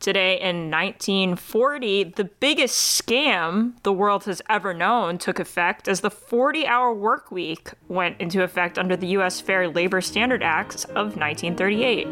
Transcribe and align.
Today 0.00 0.40
in 0.40 0.70
1940, 0.70 2.04
the 2.16 2.24
biggest 2.24 3.02
scam 3.02 3.74
the 3.82 3.92
world 3.92 4.24
has 4.24 4.40
ever 4.48 4.72
known 4.72 5.18
took 5.18 5.38
effect 5.38 5.88
as 5.88 6.00
the 6.00 6.10
40 6.10 6.66
hour 6.66 6.94
work 6.94 7.30
week 7.30 7.72
went 7.86 8.18
into 8.18 8.42
effect 8.42 8.78
under 8.78 8.96
the 8.96 9.08
U.S. 9.08 9.42
Fair 9.42 9.68
Labor 9.68 10.00
Standard 10.00 10.42
Acts 10.42 10.84
of 10.84 11.18
1938. 11.18 12.06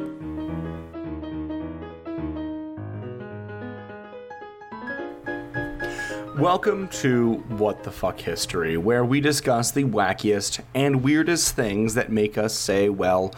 Welcome 6.38 6.88
to 6.88 7.36
What 7.48 7.84
the 7.84 7.90
Fuck 7.90 8.20
History, 8.20 8.76
where 8.76 9.06
we 9.06 9.22
discuss 9.22 9.70
the 9.70 9.84
wackiest 9.84 10.60
and 10.74 11.02
weirdest 11.02 11.56
things 11.56 11.94
that 11.94 12.12
make 12.12 12.36
us 12.36 12.52
say, 12.52 12.90
well, 12.90 13.34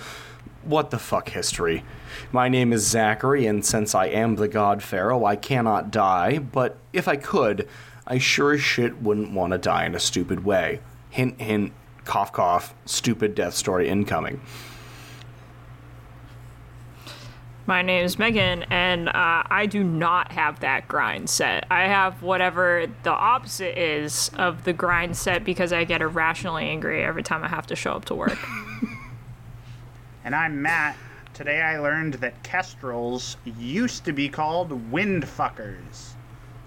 what 0.62 0.90
the 0.90 0.98
fuck 0.98 1.30
history. 1.30 1.84
My 2.32 2.48
name 2.48 2.72
is 2.72 2.86
Zachary, 2.86 3.46
and 3.46 3.64
since 3.64 3.94
I 3.94 4.06
am 4.06 4.36
the 4.36 4.48
God 4.48 4.82
Pharaoh, 4.82 5.24
I 5.24 5.36
cannot 5.36 5.90
die, 5.90 6.38
but 6.38 6.76
if 6.92 7.08
I 7.08 7.16
could, 7.16 7.68
I 8.06 8.18
sure 8.18 8.52
as 8.52 8.60
shit 8.60 9.00
wouldn't 9.02 9.32
want 9.32 9.52
to 9.52 9.58
die 9.58 9.86
in 9.86 9.94
a 9.94 10.00
stupid 10.00 10.44
way. 10.44 10.80
Hint, 11.10 11.40
hint, 11.40 11.72
cough, 12.04 12.32
cough, 12.32 12.74
stupid 12.84 13.34
death 13.34 13.54
story 13.54 13.88
incoming. 13.88 14.40
My 17.66 17.82
name 17.82 18.04
is 18.04 18.18
Megan, 18.18 18.64
and 18.64 19.08
uh, 19.08 19.12
I 19.14 19.66
do 19.66 19.84
not 19.84 20.32
have 20.32 20.58
that 20.58 20.88
grind 20.88 21.30
set. 21.30 21.66
I 21.70 21.82
have 21.82 22.20
whatever 22.20 22.86
the 23.04 23.12
opposite 23.12 23.80
is 23.80 24.30
of 24.36 24.64
the 24.64 24.72
grind 24.72 25.16
set 25.16 25.44
because 25.44 25.72
I 25.72 25.84
get 25.84 26.02
irrationally 26.02 26.64
angry 26.64 27.04
every 27.04 27.22
time 27.22 27.44
I 27.44 27.48
have 27.48 27.68
to 27.68 27.76
show 27.76 27.92
up 27.92 28.06
to 28.06 28.14
work. 28.16 28.38
And 30.24 30.34
I'm 30.34 30.60
Matt. 30.60 30.96
Today 31.34 31.62
I 31.62 31.78
learned 31.78 32.14
that 32.14 32.42
kestrels 32.42 33.36
used 33.58 34.04
to 34.04 34.12
be 34.12 34.28
called 34.28 34.90
wind 34.92 35.24
fuckers. 35.24 36.12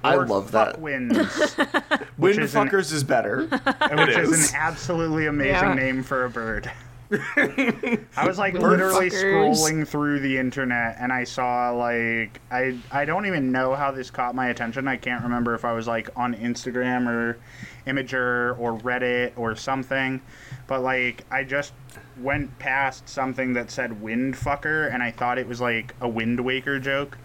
I 0.03 0.15
Or 0.15 0.25
love 0.25 0.51
that. 0.51 0.73
fuck 0.73 0.81
winds, 0.81 1.17
Wind 2.17 2.39
is 2.39 2.55
an- 2.55 2.67
fuckers 2.67 2.91
is 2.91 3.03
better. 3.03 3.45
which 3.91 4.09
is. 4.17 4.29
is. 4.31 4.49
an 4.51 4.55
absolutely 4.59 5.27
amazing 5.27 5.53
Yeah. 5.53 5.73
name 5.75 6.03
for 6.03 6.25
a 6.25 6.29
bird. 6.29 6.69
I 7.37 8.25
was 8.25 8.39
like 8.39 8.55
literally 8.55 9.09
fuckers. 9.09 9.23
scrolling 9.55 9.87
through 9.87 10.19
the 10.21 10.37
internet 10.37 10.97
and 10.99 11.13
I 11.13 11.25
saw 11.25 11.69
like 11.69 12.41
I 12.49 12.77
I 12.91 13.05
don't 13.05 13.27
even 13.27 13.51
know 13.51 13.75
how 13.75 13.91
this 13.91 14.09
caught 14.09 14.33
my 14.33 14.47
attention. 14.47 14.87
I 14.87 14.97
can't 14.97 15.23
remember 15.23 15.53
if 15.53 15.63
I 15.63 15.73
was 15.73 15.87
like 15.87 16.09
on 16.15 16.33
Instagram 16.33 17.07
or 17.07 17.37
Imgur 17.87 18.57
or 18.59 18.77
Reddit 18.79 19.33
or 19.37 19.55
something. 19.55 20.21
But 20.67 20.81
like 20.81 21.25
I 21.31 21.43
just 21.43 21.73
went 22.17 22.57
past 22.59 23.09
something 23.09 23.53
that 23.53 23.69
said 23.71 24.01
wind 24.01 24.35
fucker 24.35 24.93
and 24.93 25.01
I 25.03 25.11
thought 25.11 25.37
it 25.37 25.47
was 25.47 25.59
like 25.61 25.93
a 26.01 26.07
Wind 26.07 26.39
Waker 26.39 26.79
joke. 26.79 27.17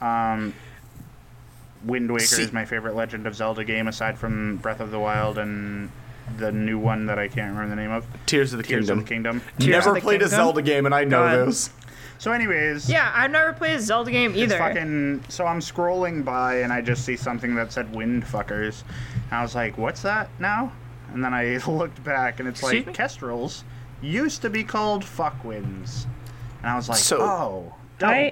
Um 0.00 0.54
Wind 1.84 2.10
Waker 2.12 2.24
See- 2.24 2.42
is 2.42 2.52
my 2.52 2.64
favorite 2.64 2.94
Legend 2.94 3.26
of 3.26 3.34
Zelda 3.34 3.64
game 3.64 3.88
aside 3.88 4.18
from 4.18 4.56
Breath 4.58 4.80
of 4.80 4.90
the 4.90 5.00
Wild 5.00 5.38
and 5.38 5.90
the 6.38 6.52
new 6.52 6.78
one 6.78 7.06
that 7.06 7.18
I 7.18 7.26
can't 7.26 7.52
remember 7.52 7.74
the 7.74 7.80
name 7.82 7.90
of. 7.90 8.06
Tears 8.26 8.52
of 8.52 8.58
the 8.58 8.62
Tears 8.62 8.86
Kingdom. 8.86 8.98
of 9.00 9.04
the 9.04 9.08
Kingdom. 9.08 9.42
Tears 9.58 9.68
Never 9.70 9.88
of 9.90 9.94
the 9.96 10.00
played 10.02 10.16
a 10.22 10.24
Kingdom? 10.26 10.36
Zelda 10.36 10.62
game, 10.62 10.86
and 10.86 10.94
I 10.94 11.02
know 11.04 11.18
God. 11.22 11.48
this. 11.48 11.70
So, 12.18 12.32
anyways, 12.32 12.88
yeah, 12.88 13.10
I've 13.14 13.30
never 13.30 13.52
played 13.52 13.74
a 13.76 13.80
Zelda 13.80 14.10
game 14.10 14.30
it's 14.32 14.40
either. 14.42 14.58
fucking. 14.58 15.24
So 15.28 15.46
I'm 15.46 15.60
scrolling 15.60 16.24
by 16.24 16.56
and 16.60 16.72
I 16.72 16.80
just 16.80 17.04
see 17.04 17.16
something 17.16 17.54
that 17.56 17.72
said 17.72 17.94
"wind 17.94 18.24
fuckers," 18.24 18.84
and 19.30 19.38
I 19.38 19.42
was 19.42 19.54
like, 19.54 19.76
"What's 19.78 20.02
that 20.02 20.28
now?" 20.38 20.72
And 21.12 21.22
then 21.24 21.34
I 21.34 21.56
looked 21.66 22.02
back 22.04 22.38
and 22.40 22.48
it's 22.48 22.60
Excuse 22.60 22.80
like 22.80 22.86
me? 22.88 22.92
kestrels 22.92 23.64
used 24.00 24.42
to 24.42 24.50
be 24.50 24.62
called 24.64 25.04
fuckwinds, 25.04 26.06
and 26.62 26.70
I 26.70 26.76
was 26.76 26.88
like, 26.88 26.98
So- 26.98 27.20
"Oh, 27.20 27.74
dope." 27.98 28.08
I- 28.10 28.30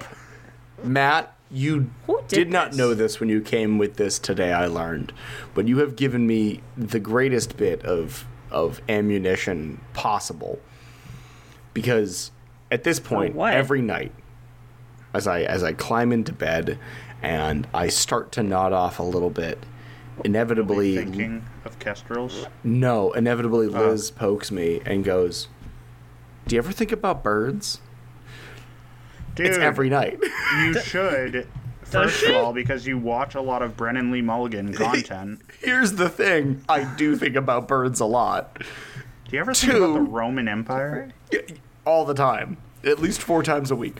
Matt, 0.83 1.35
you 1.51 1.91
Who 2.07 2.21
did, 2.27 2.35
did 2.35 2.49
not 2.51 2.73
know 2.73 2.93
this 2.95 3.19
when 3.19 3.29
you 3.29 3.39
came 3.41 3.77
with 3.77 3.97
this 3.97 4.17
today, 4.17 4.51
I 4.51 4.65
learned. 4.65 5.13
But 5.53 5.67
you 5.67 5.77
have 5.79 5.95
given 5.95 6.25
me 6.25 6.61
the 6.77 6.99
greatest 6.99 7.55
bit 7.57 7.83
of 7.83 8.25
of 8.49 8.81
ammunition 8.89 9.79
possible. 9.93 10.59
Because 11.73 12.31
at 12.71 12.83
this 12.83 12.99
point, 12.99 13.35
every 13.37 13.81
night, 13.81 14.13
as 15.13 15.27
I 15.27 15.41
as 15.41 15.63
I 15.63 15.73
climb 15.73 16.11
into 16.11 16.33
bed 16.33 16.79
and 17.21 17.67
I 17.73 17.89
start 17.89 18.31
to 18.33 18.43
nod 18.43 18.73
off 18.73 18.97
a 18.97 19.03
little 19.03 19.29
bit, 19.29 19.63
inevitably 20.23 20.95
Thinking 20.95 21.45
of 21.65 21.77
kestrels. 21.79 22.47
no, 22.63 23.11
inevitably 23.11 23.67
ah. 23.67 23.79
Liz 23.79 24.09
pokes 24.09 24.51
me 24.51 24.81
and 24.85 25.03
goes, 25.03 25.47
Do 26.47 26.55
you 26.55 26.59
ever 26.59 26.71
think 26.71 26.91
about 26.91 27.23
birds? 27.23 27.79
Dude, 29.35 29.47
It's 29.47 29.57
every 29.57 29.89
night. 29.89 30.19
you 30.59 30.79
should. 30.81 31.47
First 31.83 32.23
of 32.23 32.35
all, 32.37 32.53
because 32.53 32.87
you 32.87 32.97
watch 32.97 33.35
a 33.35 33.41
lot 33.41 33.61
of 33.61 33.75
Brennan 33.75 34.11
Lee 34.11 34.21
Mulligan 34.21 34.73
content. 34.73 35.41
Here's 35.59 35.93
the 35.93 36.09
thing 36.09 36.63
I 36.69 36.85
do 36.95 37.17
think 37.17 37.35
about 37.35 37.67
birds 37.67 37.99
a 37.99 38.05
lot. 38.05 38.59
Do 38.59 39.35
you 39.35 39.39
ever 39.39 39.53
think 39.53 39.73
about 39.73 39.93
the 39.93 40.01
Roman 40.01 40.47
Empire? 40.47 41.11
All 41.85 42.05
the 42.05 42.13
time. 42.13 42.57
At 42.83 42.99
least 42.99 43.21
four 43.21 43.43
times 43.43 43.71
a 43.71 43.75
week. 43.75 43.97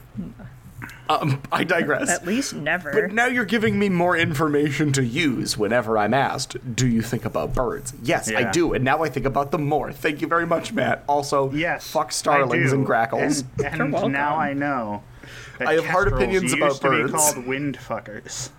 Um, 1.09 1.41
I 1.51 1.63
digress. 1.65 2.09
At 2.09 2.25
least 2.25 2.53
never. 2.53 2.91
But 2.93 3.11
now 3.11 3.25
you're 3.25 3.43
giving 3.45 3.77
me 3.77 3.89
more 3.89 4.15
information 4.15 4.91
to 4.93 5.03
use 5.03 5.57
whenever 5.57 5.97
I'm 5.97 6.13
asked, 6.13 6.55
do 6.75 6.87
you 6.87 7.01
think 7.01 7.25
about 7.25 7.53
birds? 7.53 7.93
Yes, 8.01 8.31
I 8.31 8.49
do, 8.49 8.73
and 8.73 8.83
now 8.85 9.03
I 9.03 9.09
think 9.09 9.25
about 9.25 9.51
them 9.51 9.65
more. 9.67 9.91
Thank 9.91 10.21
you 10.21 10.27
very 10.27 10.45
much, 10.47 10.71
Matt. 10.71 11.03
Also, 11.07 11.51
Yes. 11.51 11.89
fuck 11.91 12.11
starlings 12.13 12.71
and 12.71 12.85
grackles. 12.85 13.43
And, 13.63 13.81
and 13.81 14.11
now 14.13 14.35
I 14.37 14.53
know. 14.53 15.03
I 15.59 15.73
have 15.73 15.85
hard 15.85 16.05
kestrels 16.09 16.23
opinions 16.23 16.43
used 16.53 16.57
about 16.57 16.75
to 16.75 16.81
birds. 16.81 17.11
be 17.11 17.17
called 17.17 17.45
wind 17.47 17.77
fuckers. 17.77 18.49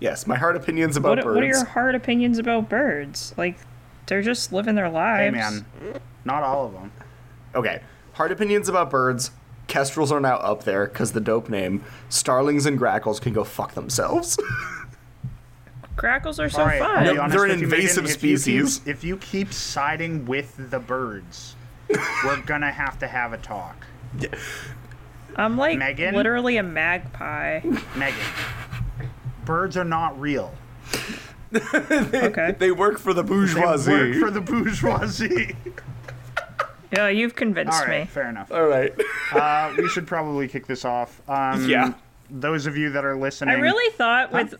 yes, 0.00 0.26
my 0.26 0.36
hard 0.36 0.56
opinions 0.56 0.96
about 0.96 1.16
What, 1.18 1.24
birds. 1.24 1.34
what 1.34 1.44
are 1.44 1.48
your 1.48 1.64
hard 1.64 1.94
opinions 1.94 2.38
about 2.38 2.68
birds? 2.70 3.34
Like, 3.36 3.58
they're 4.06 4.22
just 4.22 4.52
living 4.52 4.74
their 4.76 4.88
lives. 4.88 5.34
Hey 5.34 5.42
lives. 5.42 5.62
man, 5.82 6.00
not 6.24 6.42
all 6.44 6.66
of 6.66 6.72
them. 6.72 6.92
Okay, 7.54 7.82
hard 8.14 8.32
opinions 8.32 8.68
about 8.68 8.90
birds. 8.90 9.30
Kestrels 9.66 10.10
are 10.12 10.20
now 10.20 10.36
up 10.36 10.64
there 10.64 10.86
because 10.86 11.12
the 11.12 11.20
dope 11.20 11.48
name. 11.48 11.84
Starlings 12.08 12.66
and 12.66 12.76
grackles 12.78 13.18
can 13.20 13.32
go 13.32 13.44
fuck 13.44 13.74
themselves. 13.74 14.38
Grackles 15.96 16.40
are 16.40 16.50
so 16.50 16.60
All 16.62 16.66
right, 16.66 16.80
fun. 16.80 17.06
I'll 17.06 17.12
be 17.12 17.18
honest 17.18 17.36
they're 17.36 17.44
an 17.44 17.50
with 17.52 17.60
you, 17.60 17.66
Megan, 17.68 17.80
invasive 17.82 18.04
if 18.06 18.10
you 18.24 18.30
keep- 18.30 18.38
species. 18.40 18.80
if 18.84 19.04
you 19.04 19.16
keep 19.18 19.52
siding 19.52 20.26
with 20.26 20.70
the 20.70 20.80
birds, 20.80 21.54
we're 22.24 22.42
gonna 22.42 22.72
have 22.72 22.98
to 22.98 23.06
have 23.06 23.32
a 23.32 23.38
talk. 23.38 23.86
I'm 25.36 25.56
like 25.56 25.78
Megan? 25.78 26.14
literally 26.16 26.56
a 26.56 26.64
magpie. 26.64 27.60
Megan, 27.96 28.18
birds 29.44 29.76
are 29.76 29.84
not 29.84 30.20
real. 30.20 30.52
Okay. 31.54 32.56
they 32.58 32.72
work 32.72 32.98
for 32.98 33.14
the 33.14 33.22
They 33.22 33.28
bourgeoisie. 33.28 33.92
work 33.92 34.14
for 34.16 34.30
the 34.32 34.40
bourgeoisie. 34.40 35.54
Yeah, 36.94 37.08
you've 37.08 37.34
convinced 37.34 37.72
All 37.80 37.86
right, 37.86 38.00
me. 38.02 38.06
fair 38.06 38.28
enough. 38.28 38.50
All 38.52 38.66
right. 38.66 38.92
Uh, 39.32 39.74
we 39.76 39.88
should 39.88 40.06
probably 40.06 40.46
kick 40.46 40.66
this 40.66 40.84
off. 40.84 41.20
Um, 41.28 41.68
Yeah. 41.68 41.94
Those 42.30 42.66
of 42.66 42.76
you 42.76 42.90
that 42.90 43.04
are 43.04 43.16
listening, 43.16 43.54
I 43.54 43.58
really 43.58 43.92
thought 43.96 44.32
with 44.32 44.54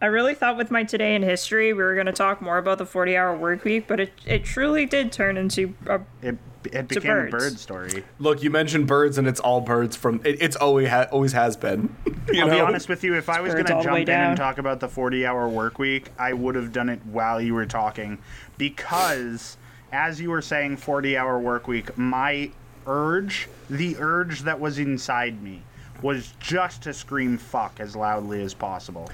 I 0.00 0.06
really 0.06 0.34
thought 0.34 0.56
with 0.56 0.70
my 0.70 0.82
today 0.82 1.14
in 1.14 1.22
history 1.22 1.72
we 1.72 1.82
were 1.82 1.94
going 1.94 2.06
to 2.06 2.12
talk 2.12 2.40
more 2.42 2.58
about 2.58 2.78
the 2.78 2.84
40-hour 2.86 3.36
work 3.36 3.62
week, 3.64 3.86
but 3.86 4.00
it 4.00 4.12
it 4.26 4.44
truly 4.44 4.84
did 4.86 5.12
turn 5.12 5.36
into 5.36 5.74
a 5.86 6.00
it, 6.22 6.38
it 6.72 6.88
became 6.88 7.10
a 7.10 7.14
birds. 7.14 7.30
bird 7.30 7.58
story. 7.58 8.04
Look, 8.18 8.42
you 8.42 8.50
mentioned 8.50 8.86
birds, 8.88 9.16
and 9.18 9.28
it's 9.28 9.40
all 9.40 9.60
birds 9.60 9.94
from. 9.94 10.20
It, 10.24 10.40
it's 10.42 10.56
always 10.56 10.88
ha- 10.88 11.06
always 11.12 11.32
has 11.32 11.56
been. 11.56 11.94
You 12.32 12.42
I'll 12.42 12.46
know? 12.48 12.54
be 12.54 12.60
honest 12.60 12.88
with 12.88 13.02
you. 13.04 13.14
If 13.16 13.28
I 13.28 13.40
was 13.40 13.52
going 13.52 13.64
Birds 13.64 13.70
to 13.70 13.76
the 13.78 13.82
jump 13.82 13.94
way 13.94 14.02
in 14.02 14.08
and 14.10 14.36
talk 14.36 14.58
about 14.58 14.78
the 14.80 14.86
40-hour 14.88 15.48
work 15.48 15.78
week, 15.80 16.08
I 16.18 16.32
would 16.32 16.54
have 16.54 16.72
done 16.72 16.88
it 16.88 17.04
while 17.04 17.40
you 17.40 17.52
were 17.54 17.66
talking, 17.66 18.18
because 18.58 19.56
as 19.92 20.20
you 20.20 20.30
were 20.30 20.42
saying 20.42 20.76
40-hour 20.78 21.38
work 21.38 21.68
week, 21.68 21.96
my 21.98 22.50
urge, 22.86 23.48
the 23.70 23.96
urge 23.98 24.40
that 24.40 24.58
was 24.58 24.78
inside 24.78 25.40
me, 25.42 25.62
was 26.02 26.32
just 26.40 26.82
to 26.82 26.92
scream 26.92 27.38
"fuck" 27.38 27.78
as 27.78 27.94
loudly 27.94 28.42
as 28.42 28.54
possible. 28.54 29.08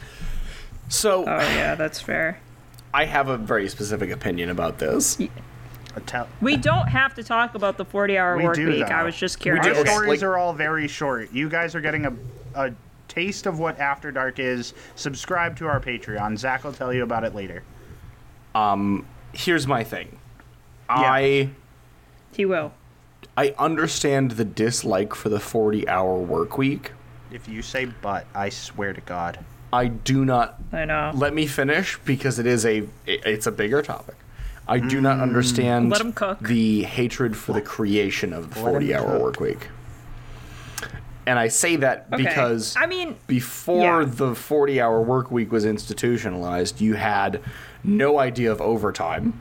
So 0.88 1.24
Oh 1.26 1.38
yeah, 1.40 1.74
that's 1.74 2.00
fair. 2.00 2.40
I 2.94 3.04
have 3.04 3.28
a 3.28 3.36
very 3.36 3.68
specific 3.68 4.10
opinion 4.10 4.48
about 4.48 4.78
this. 4.78 5.18
A 5.94 6.00
tell- 6.00 6.28
We 6.40 6.56
don't 6.56 6.88
have 6.88 7.14
to 7.16 7.22
talk 7.22 7.54
about 7.54 7.76
the 7.76 7.84
40-hour 7.84 8.38
We 8.38 8.44
work 8.44 8.54
do, 8.56 8.68
week. 8.68 8.86
though. 8.86 8.94
I 8.94 9.02
was 9.02 9.16
just 9.16 9.38
do, 9.38 9.42
curious. 9.42 9.66
Our 9.66 9.72
okay. 9.72 9.90
stories 9.90 10.22
like- 10.22 10.28
are 10.28 10.38
all 10.38 10.54
very 10.54 10.88
short. 10.88 11.30
You 11.32 11.50
guys 11.50 11.74
are 11.74 11.80
getting 11.82 12.06
a, 12.06 12.12
a 12.54 12.72
taste 13.08 13.44
of 13.46 13.58
what 13.58 13.78
After 13.78 14.10
Dark 14.10 14.38
is, 14.38 14.72
subscribe 14.94 15.56
to 15.58 15.66
our 15.66 15.80
Patreon. 15.80 16.38
Zach 16.38 16.64
will 16.64 16.72
tell 16.72 16.92
you 16.94 17.02
about 17.02 17.24
it 17.24 17.34
later. 17.34 17.62
Um, 18.54 19.04
Here's 19.34 19.66
my 19.66 19.84
thing. 19.84 20.17
I 20.88 21.50
He 22.32 22.44
will. 22.44 22.72
I 23.36 23.54
understand 23.58 24.32
the 24.32 24.44
dislike 24.44 25.14
for 25.14 25.28
the 25.28 25.38
40-hour 25.38 26.18
work 26.18 26.58
week. 26.58 26.92
If 27.30 27.48
you 27.48 27.62
say 27.62 27.84
but, 27.86 28.26
I 28.34 28.48
swear 28.48 28.92
to 28.92 29.00
God. 29.02 29.38
I 29.72 29.86
do 29.88 30.24
not 30.24 30.58
I 30.72 30.84
know. 30.86 31.12
let 31.14 31.34
me 31.34 31.46
finish 31.46 31.98
because 32.04 32.38
it 32.38 32.46
is 32.46 32.64
a 32.64 32.78
it- 33.06 33.24
it's 33.26 33.46
a 33.46 33.52
bigger 33.52 33.82
topic. 33.82 34.16
I 34.66 34.78
do 34.78 35.00
not 35.00 35.18
mm. 35.18 35.22
understand 35.22 35.90
Let 35.90 36.00
'em 36.00 36.12
cook. 36.12 36.40
the 36.40 36.82
hatred 36.84 37.36
for 37.36 37.52
the 37.52 37.60
creation 37.62 38.32
of 38.32 38.54
the 38.54 38.60
Let 38.60 38.66
'em 38.66 38.72
40 38.72 38.94
hour 38.94 39.06
cook. 39.12 39.22
work 39.22 39.40
week. 39.40 39.68
And 41.26 41.38
I 41.38 41.48
say 41.48 41.76
that 41.76 42.06
Okay. 42.12 42.22
because 42.24 42.74
I 42.78 42.86
mean, 42.86 43.16
before 43.26 44.00
yeah. 44.02 44.08
the 44.10 44.34
40 44.34 44.80
hour 44.80 45.02
work 45.02 45.30
week 45.30 45.52
was 45.52 45.66
institutionalized, 45.66 46.80
you 46.80 46.94
had 46.94 47.40
no 47.84 48.18
idea 48.18 48.50
of 48.50 48.62
overtime. 48.62 49.34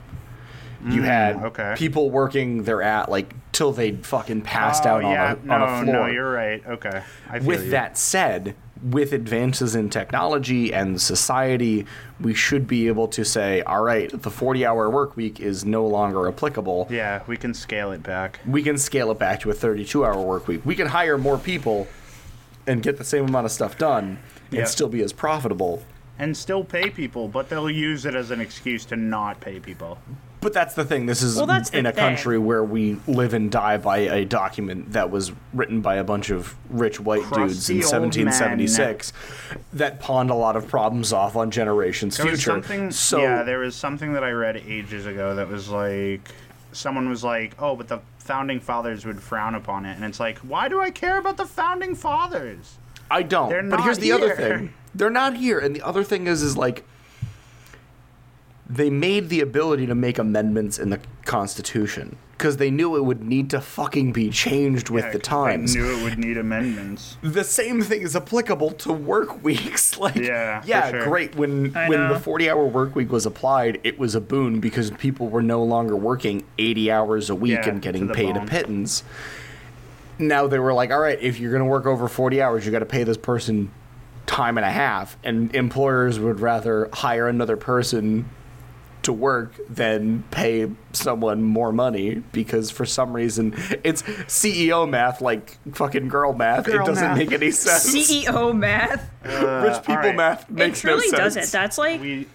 You 0.85 1.01
had 1.01 1.37
Mm, 1.37 1.43
okay. 1.45 1.73
people 1.77 2.09
working 2.11 2.63
their 2.63 2.81
at 2.81 3.09
like 3.09 3.33
till 3.51 3.71
they 3.71 3.91
fucking 3.93 4.41
passed 4.41 4.85
out 4.85 5.03
oh, 5.03 5.07
on, 5.07 5.11
yeah. 5.13 5.33
a, 5.33 5.45
no, 5.45 5.53
on 5.53 5.61
a 5.61 5.83
floor. 5.83 5.85
no, 5.85 6.05
you're 6.07 6.31
right. 6.31 6.63
Okay. 6.67 7.01
I 7.29 7.39
feel 7.39 7.47
With 7.47 7.65
you. 7.65 7.71
that 7.71 7.97
said, 7.97 8.55
with 8.83 9.11
advances 9.11 9.73
in 9.75 9.89
technology 9.89 10.71
and 10.71 11.01
society, 11.01 11.87
we 12.21 12.35
should 12.35 12.67
be 12.67 12.87
able 12.87 13.07
to 13.07 13.25
say, 13.25 13.61
all 13.63 13.81
right, 13.81 14.09
the 14.21 14.29
40 14.29 14.65
hour 14.67 14.87
work 14.89 15.15
week 15.17 15.39
is 15.39 15.65
no 15.65 15.85
longer 15.87 16.27
applicable. 16.27 16.87
Yeah, 16.91 17.23
we 17.25 17.37
can 17.37 17.55
scale 17.55 17.91
it 17.91 18.03
back. 18.03 18.39
We 18.45 18.61
can 18.61 18.77
scale 18.77 19.09
it 19.11 19.17
back 19.17 19.39
to 19.41 19.49
a 19.49 19.53
32 19.53 20.05
hour 20.05 20.21
work 20.21 20.47
week. 20.47 20.61
We 20.63 20.75
can 20.75 20.87
hire 20.87 21.17
more 21.17 21.39
people 21.39 21.87
and 22.67 22.83
get 22.83 22.97
the 22.99 23.03
same 23.03 23.25
amount 23.25 23.45
of 23.45 23.51
stuff 23.51 23.77
done 23.79 24.19
and 24.51 24.67
still 24.67 24.89
be 24.89 25.01
as 25.01 25.11
profitable. 25.11 25.81
And 26.19 26.35
still 26.37 26.63
pay 26.63 26.89
people, 26.89 27.27
but 27.27 27.49
they'll 27.49 27.69
use 27.69 28.05
it 28.05 28.13
as 28.15 28.29
an 28.31 28.41
excuse 28.41 28.85
to 28.85 28.95
not 28.95 29.39
pay 29.39 29.59
people. 29.59 29.97
But 30.39 30.53
that's 30.53 30.75
the 30.75 30.85
thing. 30.85 31.07
This 31.07 31.23
is 31.23 31.35
Well, 31.35 31.49
in 31.49 31.85
a 31.85 31.91
thing. 31.91 31.99
country 31.99 32.37
where 32.37 32.63
we 32.63 32.97
live 33.07 33.33
and 33.33 33.49
die 33.51 33.77
by 33.77 33.97
a 33.97 34.23
document 34.23 34.93
that 34.93 35.09
was 35.09 35.31
written 35.53 35.81
by 35.81 35.95
a 35.95 36.03
bunch 36.03 36.29
of 36.29 36.55
rich 36.69 36.99
white 36.99 37.21
dudes 37.33 37.69
in 37.69 37.79
Crusty 37.79 37.95
old 37.95 38.03
1776 38.15 39.13
that 39.73 39.99
pawned 39.99 40.29
a 40.29 40.35
lot 40.35 40.55
of 40.55 40.67
problems 40.67 41.11
off 41.11 41.35
on 41.35 41.49
generations 41.49 42.17
There 42.17 42.27
future. 42.27 42.91
so 42.91 43.19
yeah, 43.21 43.43
there 43.43 43.59
was 43.59 43.75
something 43.75 44.13
that 44.13 44.23
I 44.23 44.31
read 44.31 44.57
ages 44.57 45.05
ago 45.07 45.35
that 45.35 45.49
was 45.49 45.69
like, 45.69 46.29
someone 46.71 47.09
was 47.09 47.23
like, 47.23 47.55
"Oh, 47.59 47.75
but 47.75 47.87
the 47.87 47.99
founding 48.19 48.59
fathers 48.59 49.05
would 49.05 49.21
frown 49.21 49.55
upon 49.55 49.85
it," 49.85 49.95
and 49.95 50.05
it's 50.05 50.19
like, 50.19 50.37
why 50.39 50.67
do 50.69 50.79
I 50.79 50.91
care 50.91 51.17
about 51.17 51.37
the 51.37 51.45
founding 51.45 51.95
fathers? 51.95 52.77
I 53.09 53.23
don't. 53.23 53.49
They're 53.49 53.63
but 53.63 53.81
here's 53.81 53.99
the 53.99 54.11
other 54.11 54.35
thing. 54.35 54.73
They're 54.93 55.09
not 55.09 55.35
here. 55.37 55.59
And 55.59 55.75
the 55.75 55.81
other 55.81 56.03
thing 56.03 56.27
is 56.27 56.41
is 56.43 56.57
like 56.57 56.83
they 58.69 58.89
made 58.89 59.29
the 59.29 59.39
ability 59.41 59.85
to 59.87 59.95
make 59.95 60.17
amendments 60.17 60.77
in 60.77 60.89
the 60.89 60.99
Constitution 61.25 62.17
because 62.33 62.57
they 62.57 62.69
knew 62.69 62.95
it 62.97 63.03
would 63.05 63.23
need 63.23 63.49
to 63.49 63.59
fucking 63.61 64.11
be 64.11 64.29
changed 64.29 64.89
with 64.89 65.05
Yeah, 65.05 65.11
the 65.13 65.19
times. 65.19 65.73
They 65.73 65.79
knew 65.79 65.97
it 65.99 66.03
would 66.03 66.19
need 66.19 66.37
amendments. 66.37 67.17
the 67.23 67.43
same 67.43 67.81
thing 67.81 68.01
is 68.01 68.15
applicable 68.15 68.71
to 68.71 68.91
work 68.93 69.43
weeks. 69.43 69.97
Like, 69.99 70.15
Yeah, 70.15 70.61
yeah, 70.65 70.91
sure. 70.91 71.03
great. 71.05 71.35
When 71.35 71.75
I 71.75 71.87
when 71.89 72.09
the 72.09 72.19
forty 72.19 72.49
hour 72.49 72.65
work 72.65 72.93
week 72.95 73.11
was 73.11 73.25
applied, 73.25 73.79
it 73.83 73.97
was 73.97 74.13
a 74.15 74.21
boon 74.21 74.59
because 74.59 74.91
people 74.91 75.27
were 75.29 75.41
no 75.41 75.63
longer 75.63 75.95
working 75.95 76.43
eighty 76.59 76.91
hours 76.91 77.29
a 77.31 77.35
week 77.35 77.53
Yeah, 77.63 77.69
and 77.69 77.81
getting 77.81 78.07
the 78.07 78.13
paid 78.13 78.35
a 78.37 78.45
pittance. 78.45 79.03
Now 80.19 80.45
they 80.47 80.59
were 80.59 80.73
like, 80.73 80.91
all 80.91 80.99
right, 80.99 81.19
if 81.21 81.39
you're 81.39 81.51
going 81.51 81.63
to 81.63 81.69
work 81.69 81.85
over 81.85 82.07
forty 82.07 82.41
hours, 82.41 82.65
you 82.65 82.71
got 82.71 82.79
to 82.79 82.85
pay 82.85 83.03
this 83.03 83.17
person 83.17 83.71
time 84.27 84.57
and 84.57 84.65
a 84.65 84.71
half, 84.71 85.17
and 85.23 85.55
employers 85.55 86.19
would 86.19 86.39
rather 86.41 86.89
hire 86.93 87.27
another 87.27 87.55
person 87.57 88.29
to 89.07 89.13
work 89.13 89.53
than 89.69 90.23
pay 90.31 90.69
someone 90.93 91.41
more 91.41 91.71
money 91.71 92.15
because 92.31 92.69
for 92.71 92.85
some 92.85 93.11
reason 93.13 93.53
it's 93.83 94.03
CEO 94.03 94.87
math 94.87 95.19
like 95.21 95.57
fucking 95.73 96.07
girl 96.07 96.33
math. 96.33 96.65
Girl 96.65 96.83
it 96.83 96.85
doesn't 96.85 97.03
math. 97.03 97.17
make 97.17 97.31
any 97.31 97.51
sense. 97.51 97.89
CEO 97.93 98.55
math. 98.55 99.09
Rich 99.23 99.79
people 99.81 99.95
alright. 99.95 100.15
math 100.15 100.49
makes 100.49 100.83
no 100.83 100.99
sense. 100.99 101.05
It 101.05 101.11
really 101.11 101.17
doesn't. 101.23 101.51
That's 101.51 101.77
like 101.77 101.99
We 102.01 102.27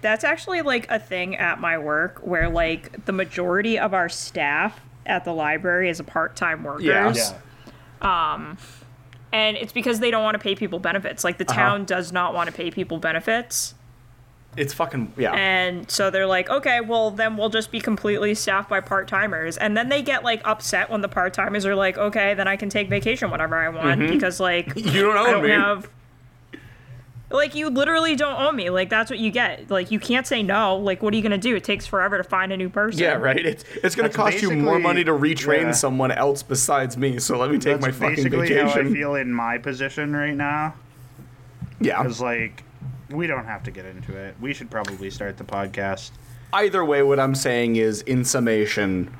that's 0.00 0.22
actually 0.24 0.62
like 0.62 0.88
a 0.90 0.98
thing 0.98 1.36
at 1.36 1.60
my 1.60 1.76
work 1.78 2.20
where 2.22 2.48
like 2.48 3.04
the 3.06 3.12
majority 3.12 3.78
of 3.78 3.94
our 3.94 4.08
staff 4.08 4.80
at 5.06 5.24
the 5.24 5.32
library 5.32 5.88
is 5.88 5.98
a 6.00 6.04
part-time 6.04 6.62
workers. 6.64 6.84
Yeah. 6.84 7.12
yeah. 8.02 8.54
And 9.32 9.56
it's 9.58 9.72
because 9.72 10.00
they 10.00 10.10
don't 10.10 10.22
want 10.22 10.34
to 10.36 10.38
pay 10.38 10.54
people 10.54 10.78
benefits. 10.78 11.22
Like 11.24 11.38
the 11.38 11.44
Uh-huh. 11.48 11.58
town 11.60 11.84
does 11.84 12.12
not 12.12 12.32
want 12.34 12.48
to 12.48 12.54
pay 12.54 12.70
people 12.70 12.98
benefits. 12.98 13.74
It's 14.58 14.74
fucking 14.74 15.12
yeah. 15.16 15.32
And 15.32 15.90
so 15.90 16.10
they're 16.10 16.26
like, 16.26 16.50
okay, 16.50 16.80
well, 16.80 17.10
then 17.10 17.36
we'll 17.36 17.48
just 17.48 17.70
be 17.70 17.80
completely 17.80 18.34
staffed 18.34 18.68
by 18.68 18.80
part 18.80 19.08
timers. 19.08 19.56
And 19.56 19.76
then 19.76 19.88
they 19.88 20.02
get 20.02 20.24
like 20.24 20.40
upset 20.44 20.90
when 20.90 21.00
the 21.00 21.08
part 21.08 21.32
timers 21.34 21.64
are 21.64 21.74
like, 21.74 21.96
okay, 21.96 22.34
then 22.34 22.48
I 22.48 22.56
can 22.56 22.68
take 22.68 22.88
vacation 22.88 23.30
whenever 23.30 23.56
I 23.56 23.68
want 23.68 24.00
because 24.00 24.40
like 24.40 24.66
Mm-hmm. 24.66 24.88
You 24.94 25.02
don't 25.02 25.16
I 25.16 25.30
don't 25.30 25.42
me. 25.42 25.50
have. 25.50 25.88
Like 27.30 27.54
you 27.54 27.68
literally 27.68 28.16
don't 28.16 28.40
own 28.40 28.56
me. 28.56 28.70
Like 28.70 28.88
that's 28.88 29.10
what 29.10 29.18
you 29.18 29.30
get. 29.30 29.70
Like 29.70 29.90
you 29.90 30.00
can't 30.00 30.26
say 30.26 30.42
no. 30.42 30.76
Like 30.76 31.02
what 31.02 31.12
are 31.12 31.16
you 31.16 31.22
gonna 31.22 31.36
do? 31.36 31.54
It 31.56 31.64
takes 31.64 31.86
forever 31.86 32.16
to 32.16 32.24
find 32.24 32.52
a 32.52 32.56
new 32.56 32.70
person. 32.70 33.00
yeah, 33.00 33.14
right. 33.14 33.44
It's 33.44 33.64
it's 33.84 33.94
gonna 33.94 34.08
That's 34.08 34.16
cost 34.16 34.42
you 34.42 34.50
more 34.52 34.78
money 34.78 35.04
to 35.04 35.12
retrain 35.12 35.62
yeah. 35.64 35.72
someone 35.72 36.10
else 36.10 36.42
besides 36.42 36.96
me. 36.96 37.18
So 37.18 37.36
let 37.36 37.50
me 37.50 37.58
take 37.58 37.80
That's 37.80 37.98
my 38.00 38.08
fucking 38.08 38.24
basically 38.24 38.54
how 38.56 38.70
I 38.70 38.84
feel 38.84 39.14
in 39.14 39.30
my 39.30 39.58
position 39.58 40.16
right 40.16 40.34
now. 40.34 40.74
Yeah. 41.80 42.02
Because 42.02 42.20
like, 42.20 42.64
we 43.10 43.26
don't 43.26 43.46
have 43.46 43.62
to 43.64 43.70
get 43.70 43.84
into 43.84 44.16
it. 44.16 44.34
We 44.40 44.52
should 44.54 44.70
probably 44.70 45.10
start 45.10 45.36
the 45.36 45.44
podcast. 45.44 46.10
Either 46.52 46.84
way, 46.84 47.02
what 47.02 47.20
I'm 47.20 47.34
saying 47.34 47.76
is, 47.76 48.02
in 48.02 48.24
summation, 48.24 49.14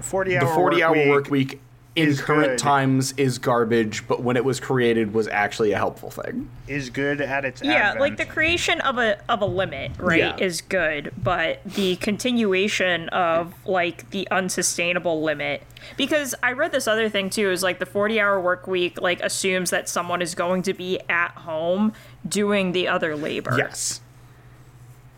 40 0.00 0.36
hour 0.36 0.44
the 0.44 0.50
hour 0.50 0.54
40 0.54 0.82
hour 0.82 0.96
work 0.96 1.08
work 1.08 1.30
week 1.30 1.60
in 1.94 2.16
current 2.16 2.46
good. 2.52 2.58
times 2.58 3.12
is 3.18 3.36
garbage, 3.38 4.08
but 4.08 4.22
when 4.22 4.36
it 4.36 4.44
was 4.44 4.58
created 4.60 5.12
was 5.12 5.28
actually 5.28 5.72
a 5.72 5.76
helpful 5.76 6.10
thing. 6.10 6.48
is 6.66 6.88
good 6.88 7.20
at 7.20 7.44
its 7.44 7.62
Yeah, 7.62 7.92
like 8.00 8.16
the 8.16 8.24
creation 8.24 8.80
of 8.80 8.96
a 8.96 9.18
of 9.30 9.42
a 9.42 9.46
limit, 9.46 9.92
right, 9.98 10.18
Yeah. 10.18 10.36
is 10.38 10.62
good, 10.62 11.12
but 11.22 11.60
the 11.66 11.96
continuation 11.96 13.10
of 13.10 13.52
like 13.66 14.08
the 14.10 14.26
unsustainable 14.30 15.22
limit 15.22 15.64
because 15.98 16.34
I 16.42 16.52
read 16.52 16.72
this 16.72 16.86
other 16.88 17.08
thing 17.10 17.28
too 17.28 17.50
is 17.50 17.62
like 17.62 17.78
the 17.78 17.86
40-hour 17.86 18.40
work 18.40 18.66
week 18.66 19.02
like 19.02 19.20
assumes 19.20 19.68
that 19.70 19.86
someone 19.88 20.22
is 20.22 20.34
going 20.34 20.62
to 20.62 20.72
be 20.72 20.98
at 21.10 21.32
home 21.32 21.92
doing 22.28 22.72
the 22.72 22.88
other 22.88 23.16
labor. 23.16 23.54
Yes. 23.56 24.00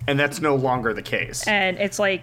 And 0.07 0.19
that's 0.21 0.41
no 0.41 0.55
longer 0.55 0.93
the 0.93 1.03
case. 1.03 1.47
And 1.47 1.79
it's 1.79 1.99
like 1.99 2.23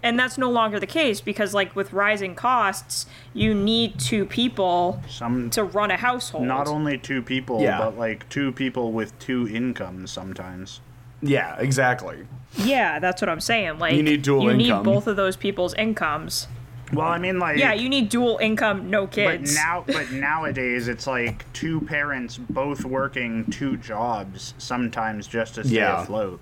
and 0.00 0.16
that's 0.18 0.38
no 0.38 0.48
longer 0.48 0.78
the 0.78 0.86
case 0.86 1.20
because 1.20 1.52
like 1.54 1.74
with 1.74 1.92
rising 1.92 2.34
costs, 2.36 3.06
you 3.34 3.52
need 3.54 3.98
two 3.98 4.24
people 4.24 5.02
some 5.08 5.50
to 5.50 5.64
run 5.64 5.90
a 5.90 5.96
household. 5.96 6.44
not 6.46 6.68
only 6.68 6.98
two 6.98 7.20
people, 7.22 7.60
Yeah. 7.60 7.78
but 7.78 7.98
like 7.98 8.28
two 8.28 8.52
people 8.52 8.92
with 8.92 9.18
two 9.18 9.48
incomes 9.48 10.10
sometimes. 10.12 10.80
Yeah, 11.20 11.56
exactly. 11.58 12.26
Yeah, 12.56 13.00
that's 13.00 13.20
what 13.20 13.28
I'm 13.28 13.40
saying. 13.40 13.80
Like 13.80 13.94
You 13.94 14.04
need 14.04 14.22
dual 14.22 14.44
you 14.44 14.50
income. 14.50 14.84
need 14.84 14.84
both 14.84 15.06
of 15.08 15.16
those 15.16 15.36
people's 15.36 15.74
incomes. 15.74 16.46
Well, 16.92 17.06
I 17.08 17.18
mean, 17.18 17.38
like 17.38 17.58
Yeah, 17.58 17.74
you 17.74 17.88
need 17.88 18.08
dual 18.08 18.38
income, 18.38 18.88
no 18.90 19.06
kids. 19.06 19.26
But 19.30 19.38
kids. 19.40 19.54
now, 19.54 19.84
but 19.86 20.10
nowadays, 20.12 20.88
it's 20.88 21.06
like 21.06 21.50
two 21.52 21.80
parents 21.82 22.38
both 22.38 22.84
working 22.84 23.44
two 23.50 23.76
jobs 23.76 24.54
sometimes 24.58 25.26
just 25.26 25.56
to 25.56 25.64
stay 25.64 25.76
Yeah. 25.76 26.02
afloat, 26.02 26.40